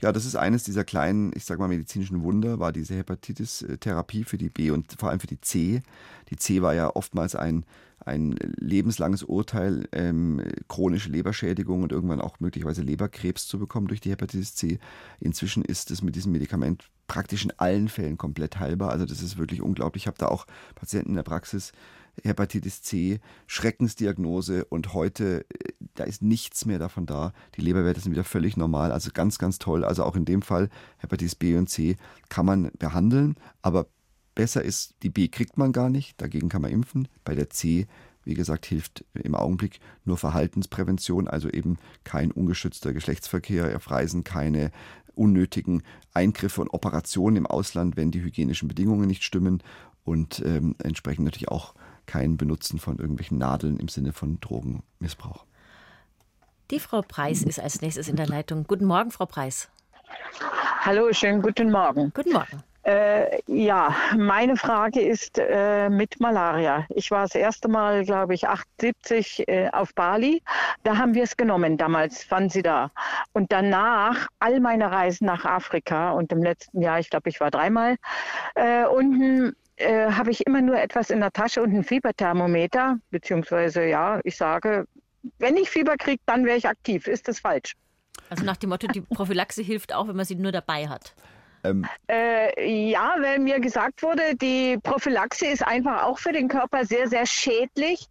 Ja, 0.00 0.12
das 0.12 0.26
ist 0.26 0.36
eines 0.36 0.64
dieser 0.64 0.84
kleinen, 0.84 1.32
ich 1.34 1.44
sage 1.44 1.60
mal, 1.60 1.68
medizinischen 1.68 2.22
Wunder, 2.22 2.58
war 2.58 2.72
diese 2.72 2.94
Hepatitis-Therapie 2.94 4.24
für 4.24 4.38
die 4.38 4.50
B 4.50 4.70
und 4.70 4.92
vor 4.98 5.10
allem 5.10 5.20
für 5.20 5.26
die 5.26 5.40
C. 5.40 5.82
Die 6.30 6.36
C 6.36 6.62
war 6.62 6.74
ja 6.74 6.94
oftmals 6.94 7.34
ein, 7.34 7.64
ein 8.04 8.36
lebenslanges 8.56 9.22
Urteil, 9.22 9.88
ähm, 9.92 10.42
chronische 10.68 11.10
Leberschädigung 11.10 11.82
und 11.82 11.92
irgendwann 11.92 12.20
auch 12.20 12.40
möglicherweise 12.40 12.82
Leberkrebs 12.82 13.46
zu 13.46 13.58
bekommen 13.58 13.88
durch 13.88 14.00
die 14.00 14.10
Hepatitis 14.10 14.54
C. 14.54 14.78
Inzwischen 15.20 15.64
ist 15.64 15.90
es 15.90 16.02
mit 16.02 16.16
diesem 16.16 16.32
Medikament 16.32 16.90
praktisch 17.06 17.44
in 17.44 17.52
allen 17.58 17.88
Fällen 17.88 18.18
komplett 18.18 18.58
heilbar. 18.58 18.90
Also 18.90 19.06
das 19.06 19.22
ist 19.22 19.38
wirklich 19.38 19.60
unglaublich. 19.60 20.04
Ich 20.04 20.06
habe 20.06 20.18
da 20.18 20.28
auch 20.28 20.46
Patienten 20.74 21.10
in 21.10 21.16
der 21.16 21.22
Praxis, 21.22 21.72
Hepatitis 22.22 22.82
C, 22.82 23.20
Schreckensdiagnose 23.46 24.64
und 24.66 24.94
heute, 24.94 25.44
äh, 25.48 25.72
da 25.94 26.04
ist 26.04 26.22
nichts 26.22 26.64
mehr 26.64 26.78
davon 26.78 27.06
da. 27.06 27.32
Die 27.56 27.60
Leberwerte 27.60 28.00
sind 28.00 28.12
wieder 28.12 28.24
völlig 28.24 28.56
normal, 28.56 28.92
also 28.92 29.10
ganz, 29.12 29.38
ganz 29.38 29.58
toll. 29.58 29.84
Also 29.84 30.04
auch 30.04 30.16
in 30.16 30.24
dem 30.24 30.42
Fall 30.42 30.68
Hepatitis 30.98 31.34
B 31.34 31.56
und 31.56 31.68
C 31.68 31.96
kann 32.28 32.46
man 32.46 32.70
behandeln, 32.78 33.36
aber 33.62 33.86
besser 34.34 34.62
ist, 34.62 34.94
die 35.02 35.10
B 35.10 35.28
kriegt 35.28 35.58
man 35.58 35.72
gar 35.72 35.90
nicht, 35.90 36.20
dagegen 36.20 36.48
kann 36.48 36.62
man 36.62 36.72
impfen. 36.72 37.08
Bei 37.24 37.34
der 37.34 37.50
C 37.50 37.86
wie 38.24 38.34
gesagt, 38.34 38.66
hilft 38.66 39.04
im 39.14 39.34
Augenblick 39.34 39.80
nur 40.04 40.16
Verhaltensprävention, 40.16 41.28
also 41.28 41.48
eben 41.48 41.78
kein 42.04 42.30
ungeschützter 42.30 42.92
Geschlechtsverkehr 42.92 43.76
auf 43.76 43.90
Reisen, 43.90 44.24
keine 44.24 44.70
unnötigen 45.14 45.82
Eingriffe 46.12 46.60
und 46.60 46.68
Operationen 46.70 47.36
im 47.36 47.46
Ausland, 47.46 47.96
wenn 47.96 48.10
die 48.10 48.22
hygienischen 48.22 48.68
Bedingungen 48.68 49.06
nicht 49.06 49.22
stimmen 49.22 49.62
und 50.04 50.42
ähm, 50.44 50.74
entsprechend 50.82 51.24
natürlich 51.24 51.48
auch 51.48 51.74
kein 52.06 52.36
Benutzen 52.36 52.78
von 52.78 52.98
irgendwelchen 52.98 53.38
Nadeln 53.38 53.78
im 53.78 53.88
Sinne 53.88 54.12
von 54.12 54.40
Drogenmissbrauch. 54.40 55.44
Die 56.70 56.80
Frau 56.80 57.02
Preis 57.02 57.42
ist 57.42 57.60
als 57.60 57.80
nächstes 57.80 58.08
in 58.08 58.16
der 58.16 58.26
Leitung. 58.26 58.64
Guten 58.66 58.86
Morgen, 58.86 59.10
Frau 59.10 59.26
Preis. 59.26 59.68
Hallo, 60.80 61.12
schönen 61.12 61.40
guten 61.40 61.70
Morgen. 61.70 62.10
Guten 62.14 62.32
Morgen. 62.32 62.62
Äh, 62.84 63.40
ja, 63.46 63.94
meine 64.16 64.56
Frage 64.56 65.00
ist 65.00 65.38
äh, 65.38 65.88
mit 65.88 66.20
Malaria. 66.20 66.86
Ich 66.90 67.10
war 67.10 67.22
das 67.22 67.34
erste 67.34 67.68
Mal, 67.68 68.04
glaube 68.04 68.34
ich, 68.34 68.46
78 68.46 69.48
äh, 69.48 69.70
auf 69.70 69.94
Bali. 69.94 70.42
Da 70.82 70.96
haben 70.96 71.14
wir 71.14 71.22
es 71.22 71.36
genommen 71.36 71.76
damals, 71.78 72.30
waren 72.30 72.50
Sie 72.50 72.62
da. 72.62 72.90
Und 73.32 73.52
danach 73.52 74.28
all 74.38 74.60
meine 74.60 74.90
Reisen 74.90 75.26
nach 75.26 75.44
Afrika 75.44 76.12
und 76.12 76.30
im 76.32 76.42
letzten 76.42 76.82
Jahr, 76.82 76.98
ich 76.98 77.10
glaube, 77.10 77.30
ich 77.30 77.40
war 77.40 77.50
dreimal 77.50 77.96
äh, 78.54 78.84
unten 78.86 79.56
äh, 79.76 80.10
habe 80.10 80.30
ich 80.30 80.46
immer 80.46 80.60
nur 80.60 80.80
etwas 80.80 81.10
in 81.10 81.20
der 81.20 81.32
Tasche 81.32 81.62
und 81.62 81.72
ein 81.74 81.84
Fieberthermometer, 81.84 82.98
beziehungsweise 83.10 83.86
ja, 83.86 84.20
ich 84.24 84.36
sage, 84.36 84.86
wenn 85.38 85.56
ich 85.56 85.70
Fieber 85.70 85.96
kriege, 85.96 86.22
dann 86.26 86.44
wäre 86.44 86.56
ich 86.56 86.68
aktiv. 86.68 87.06
Ist 87.06 87.28
das 87.28 87.40
falsch? 87.40 87.74
Also 88.30 88.44
nach 88.44 88.56
dem 88.56 88.70
Motto, 88.70 88.86
die 88.86 89.00
Prophylaxe 89.00 89.62
hilft 89.64 89.92
auch, 89.92 90.08
wenn 90.08 90.16
man 90.16 90.24
sie 90.24 90.36
nur 90.36 90.52
dabei 90.52 90.88
hat. 90.88 91.14
Ähm. 91.64 91.86
Äh, 92.08 92.90
ja, 92.90 93.16
weil 93.20 93.38
mir 93.38 93.60
gesagt 93.60 94.02
wurde, 94.02 94.36
die 94.36 94.78
Prophylaxe 94.82 95.46
ist 95.46 95.66
einfach 95.66 96.04
auch 96.04 96.18
für 96.18 96.32
den 96.32 96.48
Körper 96.48 96.84
sehr, 96.84 97.08
sehr 97.08 97.26
schädlich. 97.26 98.06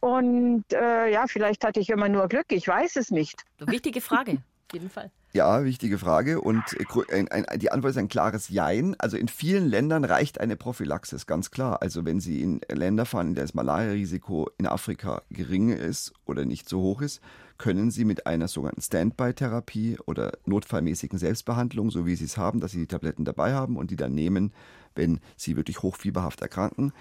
Und 0.00 0.64
äh, 0.72 1.10
ja, 1.10 1.26
vielleicht 1.26 1.64
hatte 1.64 1.80
ich 1.80 1.88
immer 1.88 2.08
nur 2.08 2.28
Glück, 2.28 2.46
ich 2.50 2.66
weiß 2.68 2.96
es 2.96 3.10
nicht. 3.10 3.42
Wichtige 3.58 4.00
Frage, 4.00 4.32
auf 4.32 4.74
jeden 4.74 4.90
Fall. 4.90 5.10
Ja, 5.34 5.64
wichtige 5.64 5.98
Frage. 5.98 6.40
Und 6.40 6.62
äh, 6.78 7.18
ein, 7.18 7.28
ein, 7.28 7.58
die 7.58 7.72
Antwort 7.72 7.90
ist 7.90 7.96
ein 7.96 8.08
klares 8.08 8.48
Jein. 8.48 8.94
Also 8.98 9.16
in 9.16 9.26
vielen 9.26 9.66
Ländern 9.66 10.04
reicht 10.04 10.40
eine 10.40 10.56
Prophylaxis, 10.56 11.26
ganz 11.26 11.50
klar. 11.50 11.82
Also 11.82 12.04
wenn 12.04 12.20
Sie 12.20 12.40
in 12.40 12.60
Länder 12.70 13.04
fahren, 13.04 13.28
in 13.28 13.34
der 13.34 13.44
das 13.44 13.54
Malaria-Risiko 13.54 14.48
in 14.58 14.66
Afrika 14.68 15.22
gering 15.30 15.70
ist 15.70 16.12
oder 16.24 16.44
nicht 16.44 16.68
so 16.68 16.80
hoch 16.80 17.02
ist, 17.02 17.20
können 17.58 17.90
Sie 17.90 18.04
mit 18.04 18.26
einer 18.26 18.48
sogenannten 18.48 18.82
Standby-Therapie 18.82 19.98
oder 20.06 20.32
notfallmäßigen 20.44 21.18
Selbstbehandlung, 21.18 21.90
so 21.90 22.06
wie 22.06 22.16
Sie 22.16 22.24
es 22.24 22.36
haben, 22.36 22.60
dass 22.60 22.72
Sie 22.72 22.78
die 22.78 22.86
Tabletten 22.86 23.24
dabei 23.24 23.54
haben 23.54 23.76
und 23.76 23.90
die 23.90 23.96
dann 23.96 24.14
nehmen, 24.14 24.52
wenn 24.94 25.20
Sie 25.36 25.56
wirklich 25.56 25.82
hochfieberhaft 25.82 26.40
erkranken, 26.40 26.92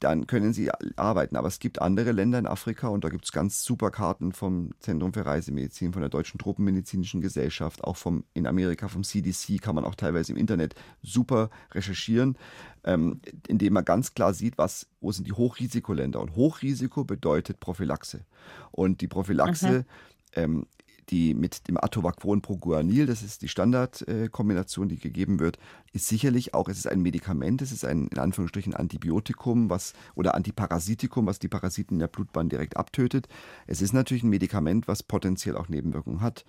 dann 0.00 0.26
können 0.26 0.52
Sie 0.52 0.70
arbeiten. 0.96 1.36
Aber 1.36 1.48
es 1.48 1.58
gibt 1.58 1.80
andere 1.80 2.12
Länder 2.12 2.38
in 2.38 2.46
Afrika 2.46 2.88
und 2.88 3.04
da 3.04 3.08
gibt 3.08 3.24
es 3.24 3.32
ganz 3.32 3.62
super 3.64 3.90
Karten 3.90 4.32
vom 4.32 4.72
Zentrum 4.80 5.12
für 5.12 5.24
Reisemedizin, 5.24 5.92
von 5.92 6.02
der 6.02 6.10
Deutschen 6.10 6.38
Tropenmedizinischen 6.38 7.20
Gesellschaft, 7.20 7.84
auch 7.84 7.96
vom, 7.96 8.24
in 8.34 8.46
Amerika 8.46 8.88
vom 8.88 9.02
CDC 9.02 9.60
kann 9.60 9.74
man 9.74 9.84
auch 9.84 9.94
teilweise 9.94 10.32
im 10.32 10.38
Internet 10.38 10.74
super 11.02 11.50
recherchieren, 11.72 12.36
ähm, 12.88 13.20
indem 13.46 13.74
man 13.74 13.84
ganz 13.84 14.14
klar 14.14 14.32
sieht, 14.32 14.56
was, 14.56 14.88
wo 15.00 15.12
sind 15.12 15.28
die 15.28 15.32
Hochrisikoländer. 15.32 16.20
Und 16.20 16.34
Hochrisiko 16.34 17.04
bedeutet 17.04 17.60
Prophylaxe. 17.60 18.24
Und 18.72 19.02
die 19.02 19.08
Prophylaxe 19.08 19.84
ähm, 20.32 20.66
die 21.10 21.34
mit 21.34 21.68
dem 21.68 21.78
Atovaquon 21.78 22.42
Proguanil, 22.42 23.06
das 23.06 23.22
ist 23.22 23.42
die 23.42 23.48
Standardkombination, 23.48 24.88
die 24.88 24.98
gegeben 24.98 25.40
wird, 25.40 25.58
ist 25.92 26.06
sicherlich 26.06 26.54
auch, 26.54 26.68
es 26.68 26.78
ist 26.78 26.86
ein 26.86 27.00
Medikament, 27.00 27.62
es 27.62 27.72
ist 27.72 27.84
ein 27.84 28.08
in 28.08 28.18
Anführungsstrichen 28.18 28.74
Antibiotikum 28.74 29.70
was, 29.70 29.94
oder 30.14 30.34
Antiparasitikum, 30.34 31.26
was 31.26 31.38
die 31.38 31.48
Parasiten 31.48 31.94
in 31.94 32.00
der 32.00 32.08
Blutbahn 32.08 32.48
direkt 32.48 32.76
abtötet. 32.76 33.26
Es 33.66 33.80
ist 33.80 33.92
natürlich 33.92 34.22
ein 34.22 34.28
Medikament, 34.28 34.86
was 34.86 35.02
potenziell 35.02 35.56
auch 35.56 35.68
Nebenwirkungen 35.68 36.20
hat, 36.20 36.44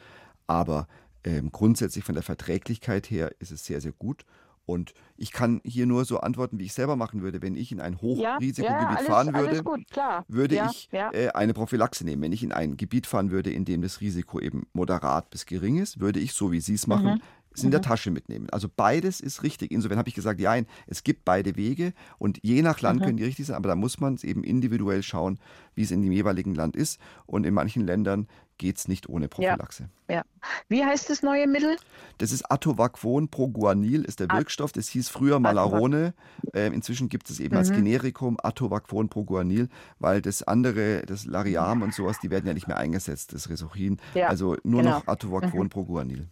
aber 0.48 0.88
ähm, 1.24 1.52
grundsätzlich 1.52 2.04
von 2.04 2.16
der 2.16 2.24
Verträglichkeit 2.24 3.10
her 3.10 3.32
ist 3.40 3.52
es 3.52 3.66
sehr, 3.66 3.82
sehr 3.82 3.94
gut. 3.94 4.26
Und 4.66 4.93
ich 5.18 5.32
kann 5.32 5.62
hier 5.64 5.86
nur 5.86 6.05
so 6.05 6.20
antworten, 6.20 6.60
wie 6.60 6.66
ich 6.66 6.74
selber 6.74 6.95
machen 6.95 7.22
würde. 7.22 7.41
Wenn 7.41 7.55
ich 7.55 7.72
in 7.72 7.82
ein 7.82 7.99
Hochrisikogebiet 8.01 8.64
ja, 8.64 8.99
ja, 8.99 9.03
fahren 9.03 9.34
würde, 9.34 9.64
gut, 9.64 9.82
würde 10.28 10.55
ja, 10.55 10.70
ich 10.70 10.89
äh, 10.91 11.30
eine 11.30 11.53
Prophylaxe 11.53 12.05
nehmen. 12.05 12.22
Wenn 12.22 12.32
ich 12.32 12.43
in 12.43 12.51
ein 12.51 12.78
Gebiet 12.78 13.07
fahren 13.07 13.32
würde, 13.32 13.51
in 13.51 13.66
dem 13.66 13.82
das 13.82 14.01
Risiko 14.01 14.39
eben 14.39 14.68
moderat 14.74 15.30
bis 15.32 15.45
gering 15.45 15.78
ist, 15.78 15.99
würde 15.99 16.20
ich, 16.20 16.34
so 16.34 16.51
wie 16.51 16.62
Sie 16.62 16.76
es 16.76 16.86
machen, 16.86 17.16
mhm. 17.16 17.22
es 17.51 17.64
in 17.64 17.72
der 17.72 17.80
mhm. 17.80 17.86
Tasche 17.86 18.12
mitnehmen. 18.12 18.47
Also 18.51 18.68
beides 18.74 19.22
ist 19.22 19.41
richtig. 19.41 19.72
Insofern 19.72 19.97
habe 19.97 20.10
ich 20.10 20.16
gesagt, 20.16 20.39
ja, 20.39 20.55
es 20.86 21.03
gibt 21.03 21.26
beide 21.26 21.55
Wege 21.55 21.93
und 22.20 22.39
je 22.43 22.62
nach 22.62 22.80
Land 22.82 22.99
mhm. 22.99 23.05
können 23.05 23.18
die 23.18 23.24
richtig 23.26 23.47
sein, 23.47 23.55
aber 23.55 23.70
da 23.70 23.76
muss 23.76 23.99
man 23.99 24.14
es 24.14 24.24
eben 24.24 24.43
individuell 24.43 25.01
schauen, 25.01 25.39
wie 25.74 25.82
es 25.82 25.91
in 25.91 26.03
dem 26.03 26.12
jeweiligen 26.12 26.53
Land 26.53 26.76
ist. 26.76 26.99
Und 27.26 27.45
in 27.45 27.53
manchen 27.53 27.86
Ländern 27.86 28.28
geht 28.60 28.78
es 28.78 28.88
nicht 28.88 29.10
ohne 29.10 29.28
Prophylaxe. 29.28 29.89
Ja, 30.07 30.18
ja. 30.18 30.24
Wie 30.68 30.86
heißt 30.86 31.10
das 31.10 31.24
neue 31.24 31.47
Mittel? 31.47 31.78
Das 32.20 32.32
ist 32.32 32.51
Atovaquon 32.51 33.30
Proguanil, 33.30 34.03
ist 34.03 34.20
der 34.20 34.30
Wirkstoff. 34.30 34.72
Das 34.72 34.88
hieß 34.89 35.10
früher 35.10 35.39
Malarone. 35.39 36.14
Äh, 36.53 36.68
inzwischen 36.68 37.10
gibt 37.10 37.30
es 37.32 37.39
eben 37.39 37.55
mhm. 37.55 37.60
als 37.60 37.72
Generikum 37.72 38.38
Atovaquon 38.41 39.10
Proguanil, 39.10 39.70
weil 39.97 40.22
das 40.22 40.43
andere, 40.43 41.01
das 41.07 41.26
Lariam 41.26 41.82
und 41.82 41.95
sowas, 41.95 42.20
die 42.20 42.30
werden 42.30 42.45
ja 42.45 42.53
nicht 42.53 42.68
mehr 42.68 42.78
eingesetzt, 42.78 43.34
das 43.34 43.49
Resorin. 43.49 43.97
Ja, 44.14 44.28
also 44.28 44.57
nur 44.64 44.84
genau. 44.84 44.99
noch 44.99 45.07
Atovaquon 45.07 45.64
mhm. 45.64 45.70
Proguanil. 45.70 46.28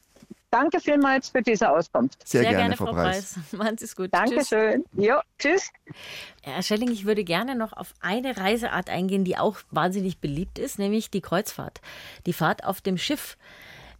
Danke 0.49 0.79
vielmals 0.79 1.29
für 1.29 1.41
diese 1.41 1.69
Auskunft. 1.69 2.25
Sehr, 2.25 2.41
Sehr 2.41 2.51
gerne, 2.51 2.75
gerne, 2.75 2.77
Frau 2.77 2.93
Preis. 2.93 3.33
Preis. 3.33 3.51
Machen 3.53 3.77
Sie 3.77 3.85
es 3.85 3.95
gut. 3.95 4.13
Dankeschön. 4.13 4.85
Tschüss. 4.95 5.05
Jo, 5.05 5.15
tschüss. 5.37 5.69
Herr 6.41 6.63
Schelling, 6.63 6.89
ich 6.89 7.05
würde 7.05 7.25
gerne 7.25 7.55
noch 7.55 7.73
auf 7.73 7.93
eine 7.99 8.37
Reiseart 8.37 8.89
eingehen, 8.89 9.25
die 9.25 9.37
auch 9.37 9.57
wahnsinnig 9.71 10.19
beliebt 10.19 10.57
ist, 10.57 10.79
nämlich 10.79 11.11
die 11.11 11.21
Kreuzfahrt. 11.21 11.81
Die 12.25 12.33
Fahrt 12.33 12.63
auf 12.63 12.79
dem 12.79 12.97
Schiff 12.97 13.37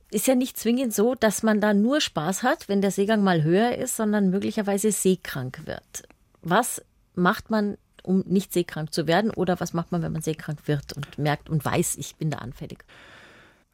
ist 0.09 0.27
ja 0.27 0.35
nicht 0.35 0.57
zwingend 0.57 0.93
so, 0.93 1.15
dass 1.15 1.43
man 1.43 1.59
da 1.59 1.73
nur 1.73 1.99
Spaß 1.99 2.43
hat, 2.43 2.69
wenn 2.69 2.81
der 2.81 2.91
Seegang 2.91 3.23
mal 3.23 3.43
höher 3.43 3.75
ist, 3.75 3.97
sondern 3.97 4.29
möglicherweise 4.29 4.93
seekrank 4.93 5.65
wird. 5.65 6.07
Was 6.41 6.81
macht 7.13 7.49
man, 7.49 7.77
um 8.03 8.23
nicht 8.25 8.53
seekrank 8.53 8.93
zu 8.93 9.05
werden? 9.05 9.31
Oder 9.31 9.59
was 9.59 9.73
macht 9.73 9.91
man, 9.91 10.01
wenn 10.01 10.13
man 10.13 10.21
seekrank 10.21 10.59
wird 10.65 10.93
und 10.93 11.17
merkt 11.17 11.49
und 11.49 11.65
weiß, 11.65 11.97
ich 11.97 12.15
bin 12.15 12.29
da 12.29 12.37
anfällig? 12.37 12.85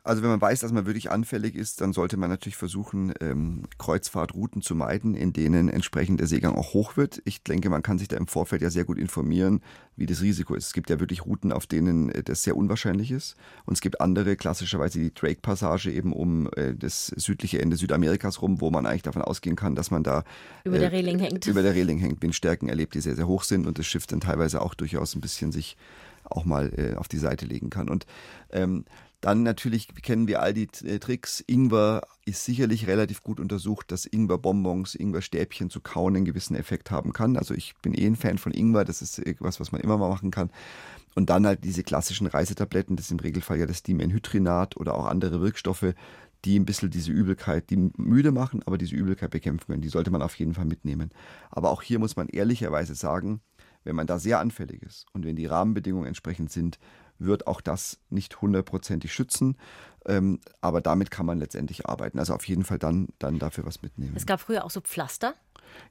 Also 0.05 0.21
wenn 0.21 0.29
man 0.29 0.41
weiß, 0.41 0.59
dass 0.59 0.73
man 0.73 0.85
wirklich 0.85 1.11
anfällig 1.11 1.55
ist, 1.55 1.79
dann 1.79 1.93
sollte 1.93 2.17
man 2.17 2.29
natürlich 2.29 2.57
versuchen, 2.57 3.13
ähm, 3.21 3.63
Kreuzfahrtrouten 3.77 4.61
zu 4.61 4.75
meiden, 4.75 5.15
in 5.15 5.31
denen 5.31 5.69
entsprechend 5.69 6.19
der 6.19 6.27
Seegang 6.27 6.55
auch 6.55 6.73
hoch 6.73 6.97
wird. 6.97 7.21
Ich 7.23 7.41
denke, 7.41 7.69
man 7.69 7.83
kann 7.83 7.97
sich 7.97 8.09
da 8.09 8.17
im 8.17 8.27
Vorfeld 8.27 8.61
ja 8.61 8.69
sehr 8.69 8.83
gut 8.83 8.97
informieren, 8.97 9.61
wie 9.95 10.05
das 10.05 10.21
Risiko 10.21 10.55
ist. 10.55 10.67
Es 10.67 10.73
gibt 10.73 10.89
ja 10.89 10.99
wirklich 10.99 11.25
Routen, 11.25 11.53
auf 11.53 11.67
denen 11.67 12.09
äh, 12.09 12.21
das 12.21 12.43
sehr 12.43 12.57
unwahrscheinlich 12.57 13.11
ist. 13.11 13.37
Und 13.65 13.75
es 13.75 13.81
gibt 13.81 14.01
andere, 14.01 14.35
klassischerweise 14.35 14.99
die 14.99 15.13
Drake-Passage 15.13 15.89
eben 15.89 16.11
um 16.11 16.49
äh, 16.57 16.75
das 16.75 17.07
südliche 17.07 17.61
Ende 17.61 17.77
Südamerikas 17.77 18.41
rum, 18.41 18.59
wo 18.59 18.71
man 18.71 18.85
eigentlich 18.85 19.03
davon 19.03 19.21
ausgehen 19.21 19.55
kann, 19.55 19.73
dass 19.73 19.89
man 19.89 20.03
da 20.03 20.25
über 20.65 20.79
der 20.79 20.91
äh, 20.91 20.97
Reling 20.97 21.19
hängt. 21.19 21.47
Über 21.47 21.61
der 21.61 21.75
Reling 21.75 21.99
hängt, 21.99 22.21
Windstärken 22.21 22.67
erlebt, 22.67 22.93
die 22.93 22.99
sehr, 22.99 23.15
sehr 23.15 23.27
hoch 23.29 23.43
sind 23.43 23.67
und 23.67 23.79
das 23.79 23.85
Schiff 23.85 24.05
dann 24.05 24.19
teilweise 24.19 24.61
auch 24.61 24.73
durchaus 24.73 25.15
ein 25.15 25.21
bisschen 25.21 25.53
sich 25.53 25.77
auch 26.25 26.43
mal 26.43 26.73
äh, 26.77 26.95
auf 26.97 27.07
die 27.07 27.17
Seite 27.17 27.45
legen 27.45 27.69
kann. 27.69 27.87
Und 27.87 28.05
ähm, 28.51 28.83
dann 29.23 29.41
natürlich 29.41 29.87
kennen 30.01 30.27
wir 30.27 30.41
all 30.41 30.53
die 30.53 30.67
äh, 30.83 30.99
Tricks. 30.99 31.41
Ingwer 31.47 32.01
ist 32.25 32.43
sicherlich 32.43 32.87
relativ 32.87 33.23
gut 33.23 33.39
untersucht, 33.39 33.89
dass 33.89 34.05
Ingwer-Bonbons, 34.05 34.95
Ingwer-Stäbchen 34.95 35.69
zu 35.69 35.79
kauen 35.79 36.17
einen 36.17 36.25
gewissen 36.25 36.57
Effekt 36.57 36.91
haben 36.91 37.13
kann. 37.13 37.37
Also 37.37 37.53
ich 37.53 37.73
bin 37.81 37.93
eh 37.93 38.05
ein 38.05 38.17
Fan 38.17 38.37
von 38.37 38.51
Ingwer, 38.51 38.83
das 38.83 39.01
ist 39.01 39.19
etwas, 39.19 39.61
was 39.61 39.71
man 39.71 39.79
immer 39.79 39.97
mal 39.97 40.09
machen 40.09 40.29
kann. 40.29 40.51
Und 41.15 41.29
dann 41.29 41.47
halt 41.47 41.63
diese 41.63 41.83
klassischen 41.83 42.27
Reisetabletten, 42.27 42.97
das 42.97 43.05
ist 43.05 43.11
im 43.11 43.19
Regelfall 43.19 43.59
ja 43.59 43.65
das 43.65 43.81
Dimenhydrinat 43.81 44.75
oder 44.75 44.93
auch 44.93 45.05
andere 45.05 45.39
Wirkstoffe, 45.39 45.93
die 46.43 46.59
ein 46.59 46.65
bisschen 46.65 46.89
diese 46.89 47.13
Übelkeit, 47.13 47.69
die 47.69 47.91
müde 47.95 48.33
machen, 48.33 48.61
aber 48.65 48.77
diese 48.77 48.95
Übelkeit 48.95 49.31
bekämpfen 49.31 49.67
können. 49.67 49.81
Die 49.81 49.87
sollte 49.89 50.11
man 50.11 50.21
auf 50.21 50.35
jeden 50.35 50.53
Fall 50.53 50.65
mitnehmen. 50.65 51.11
Aber 51.49 51.69
auch 51.69 51.81
hier 51.81 51.97
muss 51.97 52.17
man 52.17 52.27
ehrlicherweise 52.27 52.93
sagen, 52.93 53.39
wenn 53.85 53.95
man 53.95 54.07
da 54.07 54.19
sehr 54.19 54.39
anfällig 54.39 54.81
ist 54.81 55.05
und 55.13 55.23
wenn 55.23 55.37
die 55.37 55.45
Rahmenbedingungen 55.45 56.07
entsprechend 56.07 56.51
sind, 56.51 56.77
wird 57.19 57.47
auch 57.47 57.61
das 57.61 57.99
nicht 58.09 58.41
hundertprozentig 58.41 59.13
schützen. 59.13 59.57
Ähm, 60.05 60.39
aber 60.61 60.81
damit 60.81 61.11
kann 61.11 61.25
man 61.25 61.39
letztendlich 61.39 61.87
arbeiten. 61.87 62.19
Also 62.19 62.33
auf 62.33 62.47
jeden 62.47 62.63
Fall 62.63 62.79
dann, 62.79 63.07
dann 63.19 63.39
dafür 63.39 63.65
was 63.65 63.81
mitnehmen. 63.81 64.13
Es 64.15 64.25
gab 64.25 64.41
früher 64.41 64.65
auch 64.65 64.71
so 64.71 64.81
Pflaster. 64.81 65.35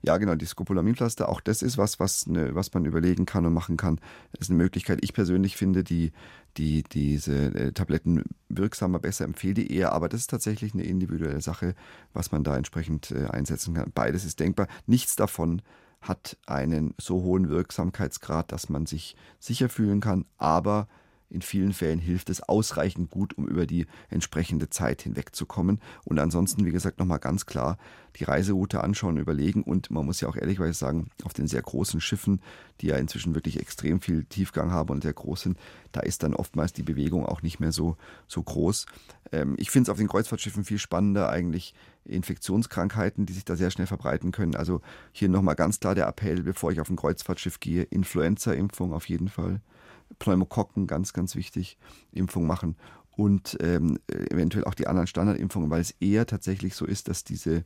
Ja, 0.03 0.17
genau, 0.19 0.35
die 0.35 0.47
Scopolaminpflaster, 0.47 1.29
auch 1.29 1.41
das 1.41 1.63
ist 1.63 1.79
was, 1.79 1.99
was, 1.99 2.27
ne, 2.27 2.55
was 2.55 2.73
man 2.73 2.85
überlegen 2.85 3.27
kann 3.27 3.47
und 3.47 3.53
machen 3.53 3.77
kann. 3.77 3.99
Das 4.33 4.43
ist 4.43 4.51
eine 4.51 4.63
Möglichkeit. 4.63 5.01
Ich 5.03 5.13
persönlich 5.13 5.57
finde 5.57 5.83
die, 5.83 6.13
die, 6.57 6.83
diese 6.85 7.47
äh, 7.55 7.73
Tabletten 7.73 8.25
wirksamer, 8.49 8.99
besser, 8.99 9.25
empfehle 9.25 9.55
die 9.55 9.75
eher, 9.75 9.93
aber 9.93 10.09
das 10.09 10.21
ist 10.21 10.31
tatsächlich 10.31 10.75
eine 10.75 10.85
individuelle 10.85 11.41
Sache, 11.41 11.75
was 12.13 12.33
man 12.33 12.45
da 12.45 12.57
entsprechend 12.57 13.11
äh, 13.11 13.27
einsetzen 13.27 13.75
kann. 13.75 13.91
Beides 13.95 14.25
ist 14.25 14.41
denkbar. 14.41 14.69
Nichts 14.87 15.17
davon 15.17 15.63
hat 16.01 16.37
einen 16.47 16.95
so 17.01 17.23
hohen 17.23 17.49
Wirksamkeitsgrad, 17.49 18.51
dass 18.51 18.69
man 18.69 18.87
sich 18.87 19.17
sicher 19.39 19.69
fühlen 19.69 20.01
kann, 20.01 20.27
aber 20.37 20.89
in 21.33 21.43
vielen 21.43 21.73
Fällen 21.73 21.99
hilft 21.99 22.29
es 22.31 22.43
ausreichend 22.43 23.11
gut, 23.11 23.37
um 23.39 23.49
über 23.49 23.67
die 23.67 23.87
entsprechende 24.11 24.69
Zeit 24.69 25.03
hinwegzukommen. 25.03 25.81
Und 26.05 26.19
ansonsten, 26.19 26.65
wie 26.67 26.73
gesagt, 26.73 26.99
nochmal 26.99 27.19
ganz 27.19 27.47
klar 27.47 27.79
die 28.17 28.25
Reiseroute 28.25 28.85
anschauen, 28.85 29.17
überlegen. 29.17 29.63
Und 29.63 29.91
man 29.91 30.05
muss 30.05 30.21
ja 30.21 30.29
auch 30.29 30.37
ehrlichweise 30.37 30.75
sagen, 30.75 31.09
auf 31.25 31.33
den 31.33 31.49
sehr 31.49 31.63
großen 31.63 32.01
Schiffen, 32.01 32.43
die 32.81 32.89
ja 32.89 32.97
inzwischen 32.97 33.35
wirklich 33.35 33.59
extrem 33.59 34.01
viel 34.01 34.25
Tiefgang 34.25 34.71
haben 34.71 34.91
und 34.91 35.03
sehr 35.03 35.15
groß 35.15 35.41
sind, 35.41 35.59
da 35.93 36.01
ist 36.01 36.23
dann 36.23 36.35
oftmals 36.35 36.75
die 36.75 36.83
Bewegung 36.83 37.25
auch 37.25 37.43
nicht 37.43 37.61
mehr 37.61 37.73
so, 37.73 37.97
so 38.29 38.43
groß. 38.43 38.87
Ähm, 39.33 39.55
ich 39.57 39.71
finde 39.71 39.89
es 39.89 39.91
auf 39.91 39.99
den 39.99 40.09
Kreuzfahrtschiffen 40.09 40.65
viel 40.65 40.79
spannender 40.79 41.31
eigentlich 41.31 41.75
Infektionskrankheiten, 42.05 43.27
die 43.27 43.33
sich 43.33 43.45
da 43.45 43.57
sehr 43.57 43.71
schnell 43.71 43.87
verbreiten 43.87 44.33
können. 44.33 44.57
Also 44.57 44.83
hier 45.13 45.29
nochmal 45.29 45.55
ganz 45.55 45.81
klar 45.81 45.95
der 45.95 46.09
Appell, 46.09 46.43
bevor 46.43 46.73
ich 46.73 46.81
auf 46.81 46.91
ein 46.91 46.97
Kreuzfahrtschiff 46.97 47.61
gehe, 47.61 47.85
Influenza-Impfung 47.85 48.93
auf 48.93 49.09
jeden 49.09 49.29
Fall. 49.29 49.61
Pneumokokken, 50.19 50.87
ganz, 50.87 51.13
ganz 51.13 51.37
wichtig, 51.37 51.79
Impfung 52.13 52.47
machen 52.47 52.77
und 53.17 53.57
ähm, 53.61 53.99
eventuell 54.09 54.65
auch 54.65 54.75
die 54.75 54.87
anderen 54.87 55.07
Standardimpfungen, 55.07 55.71
weil 55.71 55.81
es 55.81 55.93
eher 56.01 56.27
tatsächlich 56.27 56.75
so 56.75 56.87
ist, 56.87 57.09
dass 57.09 57.25
diese 57.25 57.65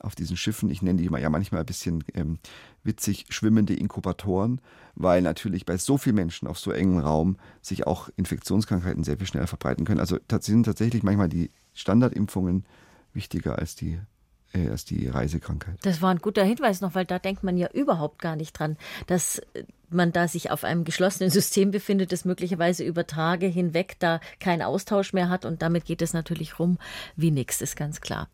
auf 0.00 0.14
diesen 0.14 0.36
Schiffen, 0.36 0.70
ich 0.70 0.82
nenne 0.82 1.00
die 1.00 1.08
ja 1.08 1.30
manchmal 1.30 1.60
ein 1.60 1.66
bisschen 1.66 2.04
ähm, 2.14 2.38
witzig, 2.82 3.26
schwimmende 3.30 3.74
Inkubatoren, 3.74 4.60
weil 4.94 5.22
natürlich 5.22 5.64
bei 5.64 5.78
so 5.78 5.96
vielen 5.96 6.16
Menschen 6.16 6.46
auf 6.46 6.58
so 6.58 6.72
engem 6.72 6.98
Raum 6.98 7.36
sich 7.62 7.86
auch 7.86 8.10
Infektionskrankheiten 8.16 9.02
sehr 9.02 9.16
viel 9.16 9.26
schneller 9.26 9.46
verbreiten 9.46 9.84
können. 9.84 10.00
Also 10.00 10.18
sind 10.40 10.64
tatsächlich 10.64 11.02
manchmal 11.02 11.28
die 11.28 11.50
Standardimpfungen 11.72 12.64
wichtiger 13.14 13.58
als 13.58 13.76
die 13.76 13.98
äh, 14.52 14.68
als 14.68 14.84
die 14.84 15.08
Reisekrankheit. 15.08 15.78
Das 15.82 16.02
war 16.02 16.10
ein 16.10 16.18
guter 16.18 16.44
Hinweis 16.44 16.80
noch, 16.80 16.94
weil 16.94 17.04
da 17.04 17.18
denkt 17.18 17.42
man 17.42 17.56
ja 17.56 17.68
überhaupt 17.72 18.20
gar 18.20 18.36
nicht 18.36 18.58
dran, 18.58 18.76
dass 19.06 19.40
man 19.94 20.12
da 20.12 20.28
sich 20.28 20.50
auf 20.50 20.64
einem 20.64 20.84
geschlossenen 20.84 21.30
System 21.30 21.70
befindet, 21.70 22.12
das 22.12 22.24
möglicherweise 22.24 22.84
über 22.84 23.06
Tage 23.06 23.46
hinweg 23.46 23.96
da 23.98 24.20
keinen 24.40 24.62
Austausch 24.62 25.12
mehr 25.12 25.28
hat 25.28 25.44
und 25.44 25.62
damit 25.62 25.84
geht 25.84 26.02
es 26.02 26.12
natürlich 26.12 26.58
rum 26.58 26.78
wie 27.16 27.30
nichts, 27.30 27.60
ist 27.60 27.76
ganz 27.76 28.00
klar. 28.00 28.28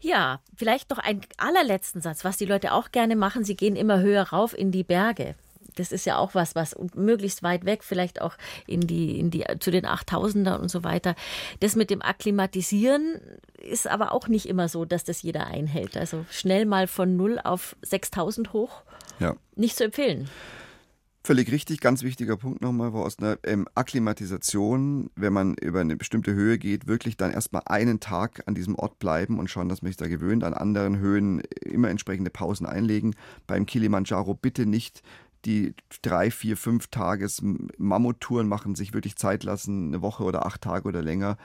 Ja, 0.00 0.40
vielleicht 0.56 0.90
noch 0.90 0.98
einen 0.98 1.22
allerletzten 1.36 2.00
Satz, 2.00 2.24
was 2.24 2.36
die 2.36 2.44
Leute 2.44 2.72
auch 2.72 2.90
gerne 2.90 3.16
machen, 3.16 3.44
sie 3.44 3.56
gehen 3.56 3.76
immer 3.76 4.00
höher 4.00 4.22
rauf 4.22 4.56
in 4.56 4.72
die 4.72 4.84
Berge 4.84 5.34
das 5.76 5.92
ist 5.92 6.04
ja 6.04 6.18
auch 6.18 6.34
was, 6.34 6.54
was 6.54 6.76
möglichst 6.94 7.42
weit 7.42 7.64
weg, 7.64 7.84
vielleicht 7.84 8.20
auch 8.20 8.34
in 8.66 8.82
die, 8.82 9.18
in 9.18 9.30
die, 9.30 9.44
zu 9.60 9.70
den 9.70 9.86
8000er 9.86 10.58
und 10.58 10.70
so 10.70 10.84
weiter. 10.84 11.14
Das 11.60 11.76
mit 11.76 11.90
dem 11.90 12.02
Akklimatisieren 12.02 13.20
ist 13.58 13.86
aber 13.86 14.12
auch 14.12 14.28
nicht 14.28 14.46
immer 14.46 14.68
so, 14.68 14.84
dass 14.84 15.04
das 15.04 15.22
jeder 15.22 15.46
einhält. 15.46 15.96
Also 15.96 16.24
schnell 16.30 16.66
mal 16.66 16.86
von 16.86 17.16
0 17.16 17.40
auf 17.42 17.76
6000 17.82 18.52
hoch. 18.52 18.82
Ja. 19.18 19.36
Nicht 19.56 19.76
zu 19.76 19.84
empfehlen. 19.84 20.28
Völlig 21.24 21.52
richtig, 21.52 21.80
ganz 21.80 22.02
wichtiger 22.02 22.36
Punkt 22.36 22.62
nochmal, 22.62 22.90
Frau 22.90 23.04
Ostner. 23.04 23.38
Ähm, 23.44 23.68
Akklimatisation, 23.76 25.08
wenn 25.14 25.32
man 25.32 25.54
über 25.54 25.80
eine 25.80 25.94
bestimmte 25.94 26.34
Höhe 26.34 26.58
geht, 26.58 26.88
wirklich 26.88 27.16
dann 27.16 27.30
erstmal 27.30 27.62
einen 27.66 28.00
Tag 28.00 28.42
an 28.46 28.56
diesem 28.56 28.74
Ort 28.74 28.98
bleiben 28.98 29.38
und 29.38 29.48
schauen, 29.48 29.68
dass 29.68 29.82
man 29.82 29.90
sich 29.90 29.96
da 29.96 30.08
gewöhnt. 30.08 30.42
An 30.42 30.52
anderen 30.52 30.98
Höhen 30.98 31.40
immer 31.64 31.90
entsprechende 31.90 32.30
Pausen 32.30 32.66
einlegen. 32.66 33.14
Beim 33.46 33.66
Kilimanjaro 33.66 34.34
bitte 34.34 34.66
nicht 34.66 35.02
die 35.44 35.74
drei, 36.02 36.32
vier, 36.32 36.56
fünf 36.56 36.88
Tages 36.88 37.40
Mammuttouren 37.78 38.48
machen, 38.48 38.74
sich 38.74 38.92
wirklich 38.92 39.14
Zeit 39.14 39.44
lassen, 39.44 39.88
eine 39.88 40.02
Woche 40.02 40.24
oder 40.24 40.44
acht 40.44 40.62
Tage 40.62 40.88
oder 40.88 41.02
länger. 41.02 41.36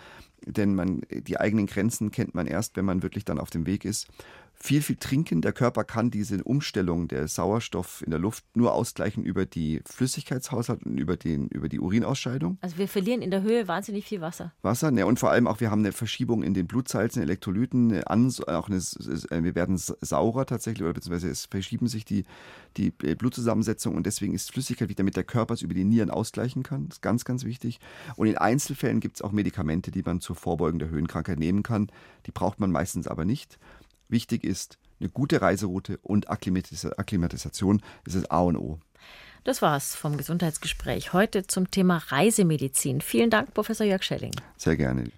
Denn 0.43 0.73
man, 0.73 1.01
die 1.11 1.39
eigenen 1.39 1.67
Grenzen 1.67 2.09
kennt 2.09 2.33
man 2.33 2.47
erst, 2.47 2.77
wenn 2.77 2.85
man 2.85 3.03
wirklich 3.03 3.25
dann 3.25 3.39
auf 3.39 3.51
dem 3.51 3.67
Weg 3.67 3.85
ist 3.85 4.07
viel, 4.59 4.81
viel 4.81 4.97
trinken. 4.97 5.41
Der 5.41 5.53
Körper 5.53 5.83
kann 5.83 6.11
diese 6.11 6.43
Umstellung 6.43 7.07
der 7.07 7.27
Sauerstoff 7.27 8.01
in 8.03 8.11
der 8.11 8.19
Luft 8.19 8.43
nur 8.55 8.73
ausgleichen 8.73 9.23
über 9.23 9.45
die 9.45 9.81
Flüssigkeitshaushalt 9.85 10.83
und 10.85 10.97
über, 10.97 11.15
den, 11.15 11.47
über 11.47 11.69
die 11.69 11.79
Urinausscheidung. 11.79 12.57
Also 12.61 12.77
wir 12.77 12.87
verlieren 12.87 13.21
in 13.21 13.31
der 13.31 13.43
Höhe 13.43 13.67
wahnsinnig 13.67 14.05
viel 14.05 14.21
Wasser. 14.21 14.53
Wasser, 14.61 14.91
ne, 14.91 15.05
und 15.05 15.19
vor 15.19 15.31
allem 15.31 15.47
auch 15.47 15.59
wir 15.61 15.71
haben 15.71 15.81
eine 15.81 15.93
Verschiebung 15.93 16.43
in 16.43 16.53
den 16.53 16.67
Blutsalzen, 16.67 17.21
Elektrolyten, 17.21 18.03
auch 18.03 18.67
eine, 18.67 18.77
äh, 18.77 19.43
wir 19.43 19.55
werden 19.55 19.77
saurer 19.77 20.45
tatsächlich 20.45 20.83
oder 20.83 20.93
beziehungsweise 20.93 21.29
es 21.29 21.45
verschieben 21.45 21.87
sich 21.87 22.03
die, 22.03 22.25
die 22.75 22.93
äh, 23.03 23.15
Blutzusammensetzung 23.15 23.95
und 23.95 24.05
deswegen 24.05 24.33
ist 24.33 24.51
Flüssigkeit 24.51 24.89
wichtig, 24.89 24.97
damit 24.97 25.15
der 25.15 25.23
Körper 25.23 25.53
es 25.53 25.61
über 25.61 25.73
die 25.73 25.83
Nieren 25.83 26.09
ausgleichen 26.09 26.63
kann. 26.63 26.87
Das 26.87 26.97
ist 26.97 27.01
ganz, 27.01 27.25
ganz 27.25 27.45
wichtig. 27.45 27.79
Und 28.15 28.27
in 28.27 28.37
Einzelfällen 28.37 28.99
gibt 28.99 29.17
es 29.17 29.21
auch 29.21 29.31
Medikamente, 29.31 29.91
die 29.91 30.03
man 30.03 30.19
zur 30.19 30.35
Vorbeugung 30.35 30.79
der 30.79 30.89
Höhenkrankheit 30.89 31.39
nehmen 31.39 31.63
kann. 31.63 31.89
Die 32.25 32.31
braucht 32.31 32.59
man 32.59 32.71
meistens 32.71 33.07
aber 33.07 33.25
nicht. 33.25 33.57
Wichtig 34.09 34.43
ist 34.43 34.77
eine 34.99 35.09
gute 35.09 35.41
Reiseroute 35.41 35.99
und 36.01 36.29
Akklimatisation 36.29 37.81
ist 38.05 38.15
das 38.15 38.29
A 38.31 38.41
und 38.41 38.57
O. 38.57 38.79
Das 39.43 39.61
war's 39.61 39.95
vom 39.95 40.17
Gesundheitsgespräch 40.17 41.13
heute 41.13 41.47
zum 41.47 41.71
Thema 41.71 41.97
Reisemedizin. 42.07 42.99
Vielen 43.01 43.29
Dank, 43.29 43.53
Professor 43.53 43.85
Jörg 43.85 44.03
Schelling. 44.03 44.33
Sehr 44.57 44.75
gerne. 44.75 45.09